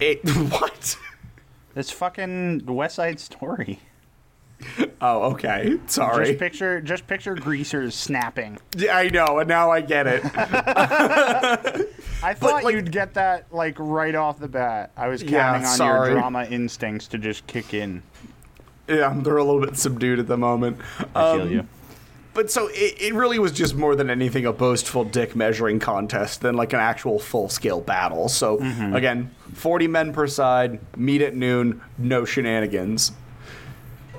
It, 0.00 0.20
what? 0.50 0.96
This 1.74 1.90
fucking 1.90 2.66
West 2.66 2.96
Side 2.96 3.18
Story. 3.20 3.78
Oh, 5.00 5.32
okay. 5.32 5.78
Sorry. 5.88 6.26
Just 6.26 6.38
picture, 6.38 6.80
just 6.80 7.06
picture 7.08 7.34
greasers 7.34 7.96
snapping. 7.96 8.58
Yeah, 8.76 8.96
I 8.96 9.08
know, 9.08 9.40
and 9.40 9.48
now 9.48 9.72
I 9.72 9.80
get 9.80 10.06
it. 10.06 10.22
I 12.22 12.34
thought 12.34 12.62
like- 12.64 12.74
you'd 12.74 12.92
get 12.92 13.14
that 13.14 13.52
like 13.52 13.76
right 13.78 14.14
off 14.14 14.38
the 14.38 14.46
bat. 14.48 14.92
I 14.96 15.08
was 15.08 15.22
Yeah, 15.22 15.40
counting 15.52 15.66
on 15.66 15.76
sorry. 15.76 16.10
your 16.10 16.18
drama 16.20 16.44
instincts 16.44 17.08
to 17.08 17.18
just 17.18 17.46
kick 17.48 17.74
in. 17.74 18.02
Yeah, 18.88 19.14
they're 19.16 19.36
a 19.36 19.44
little 19.44 19.60
bit 19.60 19.76
subdued 19.76 20.18
at 20.18 20.26
the 20.26 20.36
moment. 20.36 20.78
I 21.14 21.34
feel 21.34 21.42
Um, 21.42 21.50
you. 21.50 21.66
But 22.34 22.50
so 22.50 22.68
it, 22.68 22.96
it 22.98 23.14
really 23.14 23.38
was 23.38 23.52
just 23.52 23.74
more 23.74 23.94
than 23.94 24.08
anything 24.08 24.46
a 24.46 24.52
boastful 24.54 25.04
dick 25.04 25.36
measuring 25.36 25.78
contest 25.78 26.40
than 26.40 26.56
like 26.56 26.72
an 26.72 26.80
actual 26.80 27.18
full 27.18 27.50
scale 27.50 27.80
battle. 27.82 28.30
So 28.30 28.58
again, 28.94 29.30
40 29.52 29.86
men 29.88 30.12
per 30.14 30.26
side, 30.26 30.80
meet 30.96 31.20
at 31.20 31.36
noon, 31.36 31.82
no 31.98 32.24
shenanigans. 32.24 33.12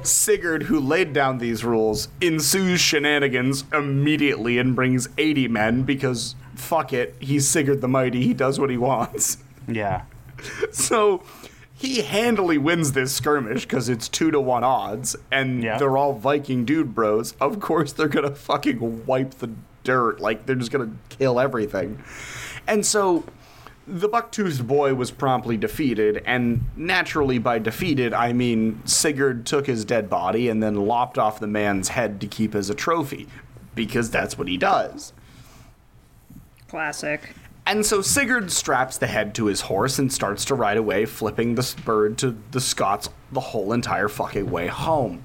Sigurd, 0.03 0.64
who 0.64 0.80
laid 0.80 1.14
down 1.14 1.38
these 1.38 1.64
rules, 1.64 2.09
ensues 2.22 2.82
shenanigans 2.82 3.64
immediately 3.74 4.57
and 4.59 4.76
brings 4.76 5.07
80 5.18 5.47
men 5.47 5.84
because 5.84 6.36
fuck 6.55 6.91
it, 6.93 7.16
he's 7.20 7.47
Sigurd 7.47 7.82
the 7.82 7.88
Mighty, 7.88 8.22
he 8.22 8.34
does 8.34 8.59
what 8.59 8.70
he 8.70 8.78
wants. 8.78 9.38
Yeah. 9.68 10.03
So 10.72 11.24
he 11.84 12.01
handily 12.01 12.57
wins 12.57 12.93
this 12.93 13.11
skirmish 13.13 13.63
because 13.65 13.89
it's 13.89 14.07
two 14.07 14.31
to 14.31 14.39
one 14.39 14.63
odds, 14.63 15.17
and 15.29 15.61
Yeah. 15.61 15.77
they're 15.77 15.97
all 15.97 16.13
Viking 16.13 16.63
dude 16.63 16.95
bros. 16.95 17.34
Of 17.41 17.59
course, 17.59 17.91
they're 17.91 18.07
gonna 18.07 18.34
fucking 18.34 19.05
wipe 19.05 19.31
the 19.39 19.49
dirt. 19.84 20.21
Like 20.21 20.45
they're 20.45 20.55
just 20.55 20.71
gonna 20.71 20.91
kill 21.09 21.41
everything. 21.41 22.01
And 22.65 22.86
so 22.86 23.25
the 23.86 24.07
buck-toothed 24.07 24.65
boy 24.65 24.93
was 24.93 25.11
promptly 25.11 25.57
defeated, 25.57 26.23
and 26.25 26.63
naturally, 26.77 27.38
by 27.38 27.59
defeated, 27.59 28.13
I 28.13 28.31
mean 28.31 28.81
Sigurd 28.86 29.45
took 29.45 29.67
his 29.67 29.84
dead 29.84 30.09
body 30.09 30.47
and 30.47 30.63
then 30.63 30.75
lopped 30.75 31.17
off 31.17 31.41
the 31.41 31.47
man's 31.47 31.89
head 31.89 32.21
to 32.21 32.27
keep 32.27 32.55
as 32.55 32.69
a 32.69 32.73
trophy, 32.75 33.27
because 33.75 34.09
that's 34.09 34.38
what 34.38 34.47
he 34.47 34.55
does. 34.55 35.11
Classic. 36.69 37.36
And 37.66 37.86
so 37.86 38.01
Sigurd 38.01 38.51
straps 38.51 38.97
the 38.97 39.07
head 39.07 39.34
to 39.36 39.45
his 39.45 39.61
horse 39.61 39.97
and 39.97 40.11
starts 40.11 40.43
to 40.45 40.55
ride 40.55 40.78
away, 40.78 41.05
flipping 41.05 41.55
the 41.55 41.76
bird 41.86 42.18
to 42.20 42.38
the 42.51 42.59
Scots 42.59 43.09
the 43.32 43.39
whole 43.39 43.72
entire 43.72 44.09
fucking 44.09 44.51
way 44.51 44.68
home. 44.68 45.24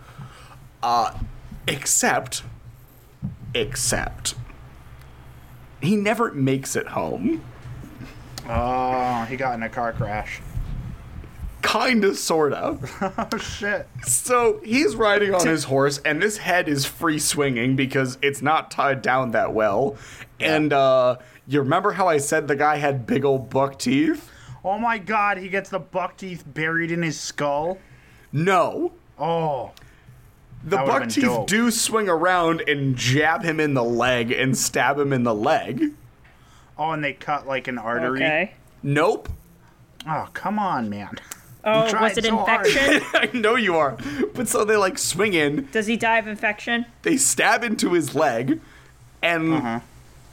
Uh, 0.82 1.18
except, 1.66 2.44
except, 3.54 4.34
he 5.82 5.96
never 5.96 6.32
makes 6.32 6.76
it 6.76 6.88
home. 6.88 7.42
Oh, 8.48 9.24
he 9.24 9.36
got 9.36 9.54
in 9.54 9.62
a 9.62 9.68
car 9.68 9.92
crash. 9.92 10.40
Kinda, 11.62 12.14
sorta. 12.14 12.78
Oh 13.32 13.36
shit. 13.38 13.88
So 14.04 14.60
he's 14.64 14.94
riding 14.96 15.34
on 15.34 15.46
his 15.46 15.64
horse, 15.64 15.98
and 16.04 16.22
this 16.22 16.38
head 16.38 16.68
is 16.68 16.86
free 16.86 17.18
swinging 17.18 17.74
because 17.76 18.16
it's 18.22 18.40
not 18.40 18.70
tied 18.70 19.02
down 19.02 19.32
that 19.32 19.52
well. 19.52 19.96
And 20.40 20.72
uh, 20.72 21.16
you 21.48 21.60
remember 21.60 21.92
how 21.92 22.06
I 22.08 22.18
said 22.18 22.46
the 22.48 22.56
guy 22.56 22.76
had 22.76 23.06
big 23.06 23.24
old 23.24 23.50
buck 23.50 23.78
teeth? 23.78 24.30
Oh 24.64 24.78
my 24.78 24.98
god, 24.98 25.38
he 25.38 25.48
gets 25.48 25.70
the 25.70 25.78
buck 25.78 26.16
teeth 26.16 26.44
buried 26.46 26.90
in 26.90 27.02
his 27.02 27.18
skull. 27.18 27.78
No. 28.32 28.92
Oh. 29.18 29.72
The 30.64 30.76
buck 30.76 31.08
teeth 31.08 31.24
dope. 31.24 31.46
do 31.48 31.70
swing 31.70 32.08
around 32.08 32.62
and 32.68 32.96
jab 32.96 33.42
him 33.44 33.60
in 33.60 33.74
the 33.74 33.84
leg 33.84 34.32
and 34.32 34.56
stab 34.56 34.98
him 34.98 35.12
in 35.12 35.22
the 35.22 35.34
leg. 35.34 35.92
Oh, 36.76 36.90
and 36.90 37.02
they 37.02 37.12
cut 37.12 37.46
like 37.46 37.68
an 37.68 37.78
artery. 37.78 38.22
Okay. 38.24 38.54
Nope. 38.82 39.28
Oh, 40.06 40.28
come 40.32 40.58
on, 40.58 40.88
man. 40.90 41.16
Oh, 41.64 41.82
was 42.00 42.16
it 42.18 42.24
so 42.24 42.38
infection? 42.40 43.02
I 43.14 43.30
know 43.34 43.56
you 43.56 43.76
are. 43.76 43.96
But 44.34 44.48
so 44.48 44.64
they 44.64 44.76
like 44.76 44.96
swing 44.98 45.34
in, 45.34 45.68
Does 45.72 45.86
he 45.86 45.96
die 45.96 46.18
of 46.18 46.26
infection? 46.26 46.86
they 47.02 47.16
stab 47.16 47.62
into 47.64 47.92
his 47.92 48.14
leg, 48.14 48.60
and 49.22 49.54
Uh-huh. 49.54 49.80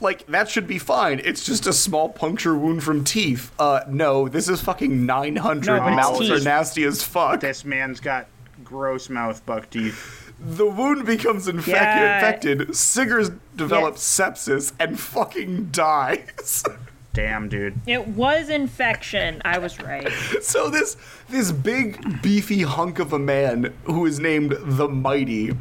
Like 0.02 0.26
that 0.28 0.50
should 0.50 0.68
be 0.68 0.78
fine. 0.78 1.22
It's 1.24 1.44
just 1.46 1.66
a 1.68 1.74
small 1.74 2.10
puncture 2.10 2.56
wound 2.56 2.84
from 2.84 3.04
teeth. 3.04 3.52
Uh, 3.60 3.82
no, 3.88 4.28
this 4.28 4.48
is 4.50 4.62
fucking 4.62 5.06
900. 5.06 5.66
No, 5.66 5.80
but 5.80 5.88
it's 5.88 5.96
Mouths 5.96 6.30
are 6.30 6.40
nasty 6.44 6.84
as 6.84 7.02
fuck. 7.04 7.40
This 7.40 7.64
man's 7.66 8.00
got 8.00 8.28
gross 8.64 9.10
mouth 9.10 9.46
buck 9.46 9.70
teeth. 9.70 10.34
The 10.40 10.66
wound 10.66 11.06
becomes 11.06 11.48
infec- 11.48 11.68
Yeah. 11.68 12.16
infected. 12.16 12.76
Sigurd 12.76 13.40
develops 13.56 14.02
sepsis 14.04 14.74
and 14.80 15.00
fucking 15.00 15.70
dies. 15.72 16.64
Damn, 17.14 17.48
dude. 17.48 17.80
It 17.88 18.10
was 18.10 18.50
infection. 18.50 19.42
I 19.46 19.58
was 19.60 19.80
right. 19.80 20.12
so 20.42 20.70
this 20.70 20.98
this 21.30 21.54
big 21.54 22.22
beefy 22.22 22.64
hunk 22.64 23.00
of 23.00 23.14
a 23.14 23.20
man 23.20 23.74
who 23.86 24.06
is 24.06 24.20
named 24.20 24.58
the 24.62 24.90
Mighty, 24.90 25.54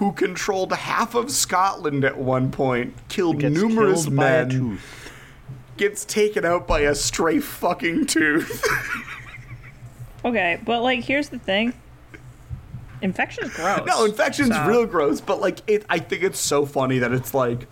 who 0.00 0.12
controlled 0.12 0.72
half 0.72 1.14
of 1.14 1.30
Scotland 1.30 2.04
at 2.04 2.16
one 2.18 2.50
point, 2.50 2.94
killed 3.08 3.38
Gets 3.38 3.54
numerous 3.54 4.04
killed 4.04 4.16
by 4.16 4.30
a 4.30 4.46
men, 4.46 4.48
tooth. 4.50 5.10
gets 5.76 6.04
taken 6.06 6.44
out 6.44 6.66
by 6.66 6.80
a 6.80 6.94
stray 6.94 7.38
fucking 7.38 8.06
tooth. 8.06 8.64
Okay, 10.22 10.60
but 10.66 10.82
like, 10.82 11.00
here's 11.02 11.30
the 11.30 11.38
thing. 11.38 11.72
Infection's 13.00 13.54
gross. 13.54 13.86
no, 13.86 14.04
infection's 14.04 14.54
So- 14.54 14.66
real 14.66 14.84
gross, 14.84 15.18
but 15.20 15.40
like 15.40 15.60
it 15.66 15.86
I 15.88 15.98
think 15.98 16.22
it's 16.22 16.38
so 16.38 16.66
funny 16.66 16.98
that 16.98 17.10
it's 17.12 17.32
like 17.32 17.66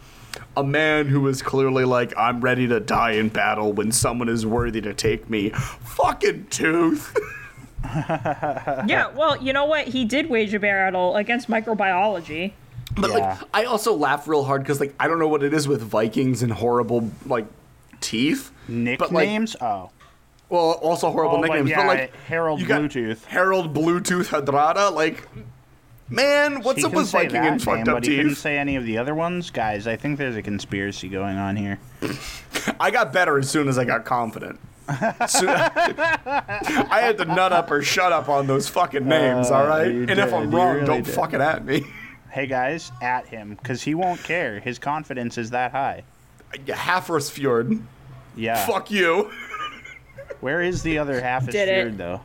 a 0.56 0.64
man 0.64 1.08
who 1.08 1.26
is 1.28 1.42
clearly 1.42 1.84
like, 1.84 2.14
I'm 2.16 2.40
ready 2.40 2.66
to 2.68 2.80
die 2.80 3.12
in 3.12 3.28
battle 3.28 3.74
when 3.74 3.92
someone 3.92 4.30
is 4.30 4.46
worthy 4.46 4.80
to 4.80 4.94
take 4.94 5.28
me. 5.28 5.50
Fucking 5.50 6.46
tooth. 6.48 7.14
Yeah, 8.86 9.08
well, 9.14 9.42
you 9.42 9.52
know 9.52 9.64
what? 9.66 9.88
He 9.88 10.04
did 10.04 10.28
wage 10.28 10.52
a 10.54 10.60
battle 10.60 11.16
against 11.16 11.48
microbiology. 11.48 12.52
But 12.96 13.10
Yeah. 13.10 13.16
like, 13.16 13.38
I 13.54 13.64
also 13.64 13.94
laugh 13.94 14.26
real 14.26 14.44
hard 14.44 14.62
because 14.62 14.80
like 14.80 14.94
I 14.98 15.06
don't 15.08 15.18
know 15.18 15.28
what 15.28 15.42
it 15.42 15.52
is 15.54 15.68
with 15.68 15.82
Vikings 15.82 16.42
and 16.42 16.52
horrible 16.52 17.10
like 17.26 17.46
teeth. 18.00 18.50
But, 18.66 19.12
like, 19.12 19.28
Nicknames? 19.28 19.56
oh. 19.60 19.90
well, 20.48 20.72
also 20.72 21.10
horrible 21.10 21.36
Oh, 21.36 21.40
but 21.42 21.46
nicknames. 21.48 21.70
yeah, 21.70 21.76
but 21.76 21.86
like 21.86 22.16
Harold 22.26 22.60
you 22.60 22.66
got 22.66 22.80
Bluetooth. 22.82 23.24
Harold 23.26 23.74
Bluetooth 23.74 24.28
Hadrada. 24.28 24.92
Like, 24.92 25.26
man, 26.08 26.62
what's 26.62 26.80
He 26.80 26.84
up 26.86 26.92
with 26.94 27.06
say 27.08 27.18
Viking 27.18 27.32
that 27.34 27.46
and 27.46 27.50
name, 27.52 27.58
fucked 27.76 27.88
up 27.88 27.96
but 27.96 28.04
he 28.04 28.16
didn't 28.16 28.34
say 28.36 28.58
any 28.58 28.76
of 28.76 28.84
the 28.84 28.98
other 28.98 29.14
ones. 29.14 29.50
Guys, 29.50 29.86
I 29.86 29.96
think 29.96 30.18
there's 30.18 30.36
a 30.36 30.42
conspiracy 30.42 31.08
going 31.08 31.36
on 31.38 31.56
here. 31.56 31.78
I 32.80 32.90
got 32.90 33.12
better 33.12 33.38
as 33.38 33.48
soon 33.50 33.68
as 33.68 33.78
I 33.78 33.84
got 33.84 34.04
confident. 34.04 34.58
So- 35.28 35.46
I 35.48 37.00
had 37.02 37.18
to 37.18 37.24
nut 37.26 37.52
up 37.52 37.70
or 37.70 37.82
shut 37.82 38.12
up 38.12 38.28
on 38.28 38.46
those 38.46 38.68
fucking 38.68 39.06
names, 39.06 39.50
all 39.50 39.66
right? 39.66 39.86
Uh, 39.86 39.90
you 39.90 40.00
And 40.08 40.18
if 40.18 40.32
I'm 40.32 40.50
wrong, 40.50 40.74
really 40.76 40.86
don't 40.86 41.04
did. 41.04 41.14
fuck 41.14 41.34
it 41.34 41.40
at 41.40 41.64
me. 41.64 41.84
Hey 42.30 42.46
guys, 42.46 42.92
at 43.00 43.26
him, 43.26 43.54
because 43.54 43.82
he 43.82 43.94
won't 43.94 44.22
care. 44.22 44.60
His 44.60 44.78
confidence 44.78 45.38
is 45.38 45.50
that 45.50 45.72
high. 45.72 46.04
Halfrus 46.66 47.30
Fjord. 47.30 47.80
Yeah. 48.36 48.64
Fuck 48.66 48.90
you. 48.90 49.30
Where 50.40 50.60
is 50.60 50.82
the 50.82 50.98
other 50.98 51.20
half 51.22 51.44
of 51.44 51.50
Did 51.50 51.68
it. 51.70 51.80
Fjord, 51.82 51.98
though? 51.98 52.20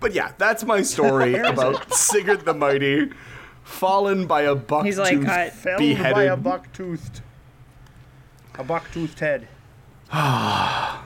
But 0.00 0.14
yeah, 0.14 0.32
that's 0.38 0.64
my 0.64 0.80
story 0.82 1.34
about 1.38 1.92
Sigurd 1.92 2.46
the 2.46 2.54
Mighty, 2.54 3.10
fallen 3.62 4.26
by 4.26 4.42
a 4.42 4.54
buck 4.54 4.86
He's 4.86 4.98
like, 4.98 5.18
I- 5.26 5.50
Felled 5.50 5.78
beheaded. 5.78 6.14
by 6.14 6.22
a 6.24 6.36
buck-toothed. 6.36 7.20
A 8.58 8.64
buck-toothed 8.64 9.20
head. 9.20 9.48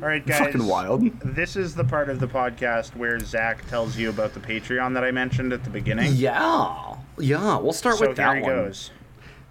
All 0.00 0.06
right, 0.06 0.24
guys. 0.24 0.38
Fucking 0.38 0.64
wild. 0.66 1.02
This 1.20 1.56
is 1.56 1.74
the 1.74 1.82
part 1.84 2.08
of 2.08 2.20
the 2.20 2.28
podcast 2.28 2.94
where 2.94 3.18
Zach 3.18 3.66
tells 3.68 3.96
you 3.96 4.10
about 4.10 4.32
the 4.32 4.38
Patreon 4.40 4.94
that 4.94 5.02
I 5.02 5.10
mentioned 5.10 5.52
at 5.52 5.64
the 5.64 5.70
beginning. 5.70 6.12
Yeah. 6.14 6.94
Yeah, 7.18 7.58
we'll 7.58 7.72
start 7.72 7.96
So 7.96 8.06
with 8.06 8.16
that 8.16 8.40
one. 8.42 8.42
goes. 8.42 8.92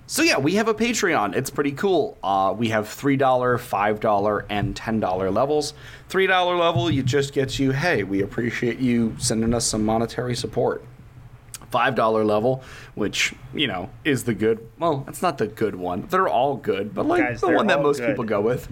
So 0.10 0.24
yeah, 0.24 0.38
we 0.38 0.56
have 0.56 0.70
a 0.70 0.74
Patreon. 0.74 1.36
It's 1.36 1.50
pretty 1.50 1.74
cool. 1.74 2.18
Uh, 2.24 2.54
we 2.58 2.70
have 2.70 2.88
three 2.88 3.18
dollar, 3.18 3.58
five 3.58 4.00
dollar, 4.00 4.46
and 4.50 4.74
ten 4.74 5.02
dollar 5.02 5.30
levels. 5.30 5.74
Three 6.08 6.28
dollar 6.28 6.56
level, 6.56 6.90
you 6.90 7.04
just 7.04 7.34
gets 7.34 7.60
you. 7.60 7.72
Hey, 7.72 8.04
we 8.04 8.22
appreciate 8.22 8.80
you 8.80 9.16
sending 9.20 9.54
us 9.54 9.66
some 9.66 9.84
monetary 9.84 10.34
support. 10.38 10.82
Five 11.72 11.96
dollar 11.96 12.24
level, 12.24 12.64
which 12.96 13.34
you 13.54 13.68
know 13.68 13.90
is 14.06 14.24
the 14.24 14.34
good. 14.34 14.66
Well, 14.80 15.04
it's 15.10 15.22
not 15.22 15.38
the 15.40 15.48
good 15.48 15.76
one. 15.76 16.08
They're 16.10 16.30
all 16.30 16.56
good, 16.56 16.96
but 16.96 17.06
like 17.06 17.22
Guys, 17.22 17.42
the 17.42 17.50
one 17.50 17.68
that 17.68 17.82
most 17.82 17.98
good. 18.00 18.08
people 18.08 18.24
go 18.24 18.40
with. 18.40 18.70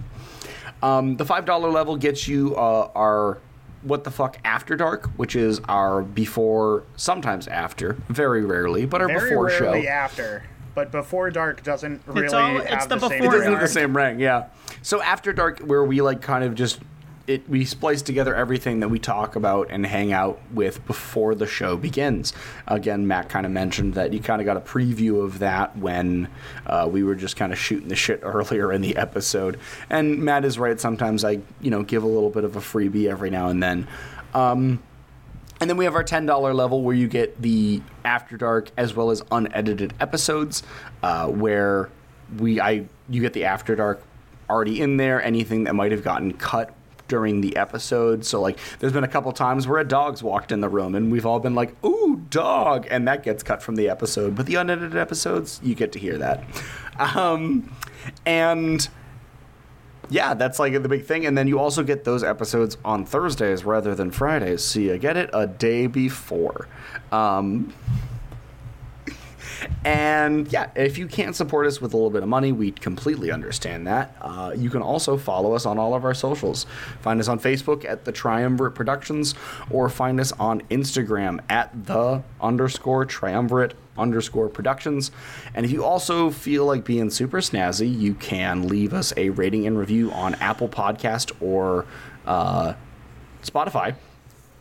Um, 0.82 1.16
the 1.16 1.24
five 1.24 1.44
dollar 1.44 1.70
level 1.70 1.96
gets 1.96 2.28
you 2.28 2.54
uh, 2.56 2.90
our 2.94 3.38
what 3.82 4.04
the 4.04 4.10
fuck 4.10 4.38
after 4.44 4.74
dark, 4.76 5.06
which 5.16 5.36
is 5.36 5.60
our 5.68 6.02
before, 6.02 6.82
sometimes 6.96 7.46
after, 7.46 7.92
very 8.08 8.44
rarely, 8.44 8.84
but 8.84 9.00
our 9.00 9.06
Very 9.06 9.30
before 9.30 9.48
show. 9.50 9.64
rarely 9.72 9.86
after, 9.88 10.42
but 10.74 10.90
before 10.90 11.30
dark 11.30 11.62
doesn't 11.62 12.02
really 12.06 12.26
all- 12.28 12.58
have 12.58 12.66
it's 12.66 12.86
the 12.86 12.96
the, 12.96 13.08
same. 13.08 13.20
before 13.20 13.34
It 13.34 13.38
doesn't 13.38 13.52
have 13.52 13.60
the 13.62 13.68
same 13.68 13.96
rank, 13.96 14.18
yeah. 14.20 14.46
So 14.82 15.00
after 15.02 15.32
dark, 15.32 15.60
where 15.60 15.84
we 15.84 16.02
like 16.02 16.20
kind 16.20 16.42
of 16.44 16.54
just 16.56 16.80
it, 17.26 17.48
we 17.48 17.64
splice 17.64 18.02
together 18.02 18.34
everything 18.34 18.80
that 18.80 18.88
we 18.88 18.98
talk 18.98 19.36
about 19.36 19.68
and 19.70 19.84
hang 19.84 20.12
out 20.12 20.40
with 20.52 20.84
before 20.86 21.34
the 21.34 21.46
show 21.46 21.76
begins. 21.76 22.32
Again, 22.66 23.06
Matt 23.06 23.28
kind 23.28 23.44
of 23.44 23.52
mentioned 23.52 23.94
that 23.94 24.12
you 24.12 24.20
kind 24.20 24.40
of 24.40 24.46
got 24.46 24.56
a 24.56 24.60
preview 24.60 25.24
of 25.24 25.40
that 25.40 25.76
when 25.76 26.28
uh, 26.66 26.88
we 26.90 27.02
were 27.02 27.14
just 27.14 27.36
kind 27.36 27.52
of 27.52 27.58
shooting 27.58 27.88
the 27.88 27.96
shit 27.96 28.20
earlier 28.22 28.72
in 28.72 28.80
the 28.80 28.96
episode. 28.96 29.58
And 29.90 30.18
Matt 30.18 30.44
is 30.44 30.58
right. 30.58 30.78
Sometimes 30.80 31.24
I, 31.24 31.40
you 31.60 31.70
know, 31.70 31.82
give 31.82 32.02
a 32.02 32.08
little 32.08 32.30
bit 32.30 32.44
of 32.44 32.56
a 32.56 32.60
freebie 32.60 33.10
every 33.10 33.30
now 33.30 33.48
and 33.48 33.62
then. 33.62 33.88
Um, 34.34 34.82
and 35.60 35.70
then 35.70 35.78
we 35.78 35.86
have 35.86 35.94
our 35.94 36.04
ten 36.04 36.26
dollar 36.26 36.52
level 36.52 36.82
where 36.82 36.94
you 36.94 37.08
get 37.08 37.40
the 37.40 37.80
After 38.04 38.36
Dark 38.36 38.70
as 38.76 38.94
well 38.94 39.10
as 39.10 39.22
unedited 39.32 39.94
episodes, 40.00 40.62
uh, 41.02 41.28
where 41.28 41.88
we 42.38 42.60
I 42.60 42.86
you 43.08 43.22
get 43.22 43.32
the 43.32 43.46
After 43.46 43.74
Dark 43.74 44.02
already 44.50 44.82
in 44.82 44.98
there. 44.98 45.22
Anything 45.22 45.64
that 45.64 45.74
might 45.74 45.92
have 45.92 46.04
gotten 46.04 46.34
cut 46.34 46.74
during 47.08 47.40
the 47.40 47.56
episode. 47.56 48.24
So 48.24 48.40
like, 48.40 48.58
there's 48.78 48.92
been 48.92 49.04
a 49.04 49.08
couple 49.08 49.32
times 49.32 49.66
where 49.66 49.78
a 49.78 49.84
dog's 49.84 50.22
walked 50.22 50.52
in 50.52 50.60
the 50.60 50.68
room, 50.68 50.94
and 50.94 51.10
we've 51.10 51.26
all 51.26 51.40
been 51.40 51.54
like, 51.54 51.74
"Ooh, 51.84 52.22
dog," 52.30 52.86
and 52.90 53.06
that 53.08 53.22
gets 53.22 53.42
cut 53.42 53.62
from 53.62 53.76
the 53.76 53.88
episode. 53.88 54.34
But 54.34 54.46
the 54.46 54.56
unedited 54.56 54.96
episodes, 54.96 55.60
you 55.62 55.74
get 55.74 55.92
to 55.92 55.98
hear 55.98 56.18
that. 56.18 56.44
Um, 56.98 57.70
and 58.24 58.88
yeah, 60.08 60.34
that's 60.34 60.58
like 60.58 60.72
the 60.80 60.88
big 60.88 61.04
thing. 61.04 61.26
And 61.26 61.36
then 61.36 61.48
you 61.48 61.58
also 61.58 61.82
get 61.82 62.04
those 62.04 62.22
episodes 62.22 62.76
on 62.84 63.04
Thursdays 63.04 63.64
rather 63.64 63.94
than 63.94 64.10
Fridays. 64.10 64.62
So 64.62 64.80
you 64.80 64.98
get 64.98 65.16
it 65.16 65.30
a 65.32 65.46
day 65.46 65.86
before. 65.86 66.68
Um, 67.12 67.72
and 69.84 70.50
yeah, 70.52 70.70
if 70.74 70.98
you 70.98 71.06
can't 71.06 71.34
support 71.34 71.66
us 71.66 71.80
with 71.80 71.94
a 71.94 71.96
little 71.96 72.10
bit 72.10 72.22
of 72.22 72.28
money, 72.28 72.52
we 72.52 72.72
completely 72.72 73.30
understand 73.30 73.86
that. 73.86 74.16
Uh, 74.20 74.52
you 74.56 74.70
can 74.70 74.82
also 74.82 75.16
follow 75.16 75.54
us 75.54 75.66
on 75.66 75.78
all 75.78 75.94
of 75.94 76.04
our 76.04 76.14
socials. 76.14 76.66
Find 77.00 77.20
us 77.20 77.28
on 77.28 77.38
Facebook 77.38 77.84
at 77.84 78.04
the 78.04 78.12
Triumvirate 78.12 78.74
Productions, 78.74 79.34
or 79.70 79.88
find 79.88 80.20
us 80.20 80.32
on 80.32 80.60
Instagram 80.62 81.40
at 81.48 81.86
the 81.86 82.22
underscore 82.40 83.04
Triumvirate 83.04 83.74
underscore 83.98 84.48
Productions. 84.48 85.10
And 85.54 85.64
if 85.64 85.72
you 85.72 85.84
also 85.84 86.30
feel 86.30 86.66
like 86.66 86.84
being 86.84 87.10
super 87.10 87.38
snazzy, 87.38 87.98
you 87.98 88.14
can 88.14 88.68
leave 88.68 88.92
us 88.92 89.12
a 89.16 89.30
rating 89.30 89.66
and 89.66 89.78
review 89.78 90.10
on 90.12 90.34
Apple 90.36 90.68
Podcast 90.68 91.32
or 91.40 91.86
uh, 92.26 92.74
Spotify. 93.42 93.94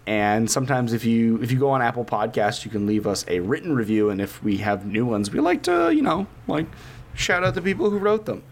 And 0.07 0.49
sometimes 0.49 0.93
if 0.93 1.03
you 1.03 1.41
if 1.41 1.51
you 1.51 1.57
go 1.59 1.71
on 1.71 1.81
Apple 1.81 2.05
Podcasts, 2.05 2.63
you 2.63 2.71
can 2.71 2.85
leave 2.85 3.07
us 3.07 3.25
a 3.27 3.39
written 3.39 3.75
review. 3.75 4.09
And 4.09 4.21
if 4.21 4.43
we 4.43 4.57
have 4.57 4.85
new 4.85 5.05
ones, 5.05 5.31
we 5.31 5.39
like 5.39 5.63
to 5.63 5.91
you 5.93 6.01
know 6.01 6.27
like 6.47 6.67
shout 7.15 7.43
out 7.43 7.55
the 7.55 7.61
people 7.61 7.89
who 7.89 7.97
wrote 7.97 8.25
them. 8.25 8.43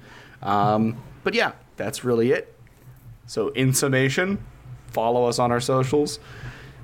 Um, 0.42 0.98
but 1.24 1.34
yeah, 1.34 1.54
that's 1.78 2.04
really 2.04 2.32
it. 2.32 2.54
So, 3.26 3.50
in 3.50 3.74
summation, 3.74 4.44
follow 4.88 5.26
us 5.26 5.40
on 5.40 5.52
our 5.52 5.62
socials. 5.62 6.20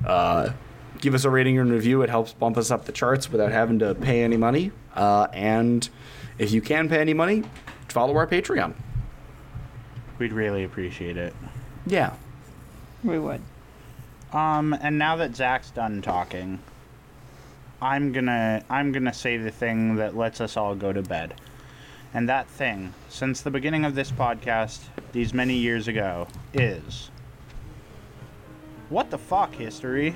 Uh, 0.06 0.52
give 1.00 1.14
us 1.14 1.26
a 1.26 1.30
rating 1.30 1.60
and 1.60 1.72
review. 1.72 2.02
It 2.02 2.10
helps 2.10 2.34
bump 2.34 2.58
us 2.58 2.72
up 2.72 2.86
the 2.86 2.92
charts 2.92 3.30
without 3.32 3.52
having 3.52 3.80
to 3.80 3.96
pay 3.96 4.24
any 4.24 4.38
money. 4.38 4.72
Uh, 4.96 5.28
and 5.34 5.88
if 6.38 6.52
you 6.52 6.62
can 6.62 6.88
pay 6.88 7.00
any 7.00 7.14
money, 7.14 7.44
follow 7.90 8.16
our 8.16 8.28
Patreon. 8.28 8.74
We'd 10.18 10.34
really 10.34 10.64
appreciate 10.64 11.18
it. 11.18 11.34
Yeah. 11.86 12.14
We 13.04 13.20
would. 13.20 13.42
Um, 14.32 14.74
and 14.74 14.98
now 14.98 15.16
that 15.18 15.36
Zach's 15.36 15.72
done 15.72 16.02
talking, 16.02 16.60
I'm 17.82 18.12
gonna 18.12 18.64
I'm 18.70 18.92
gonna 18.92 19.14
say 19.14 19.38
the 19.38 19.52
thing 19.52 19.96
that 19.96 20.16
lets 20.16 20.42
us 20.42 20.58
all 20.58 20.76
go 20.76 20.94
to 20.94 21.02
bed. 21.02 21.34
And 22.14 22.28
that 22.28 22.48
thing, 22.48 22.94
since 23.08 23.42
the 23.42 23.52
beginning 23.52 23.86
of 23.86 23.96
this 23.96 24.12
podcast, 24.12 24.80
these 25.12 25.34
many 25.34 25.56
years 25.56 25.88
ago, 25.88 26.28
is 26.54 27.10
what 28.90 29.10
the 29.12 29.18
fuck 29.18 29.54
history? 29.54 30.16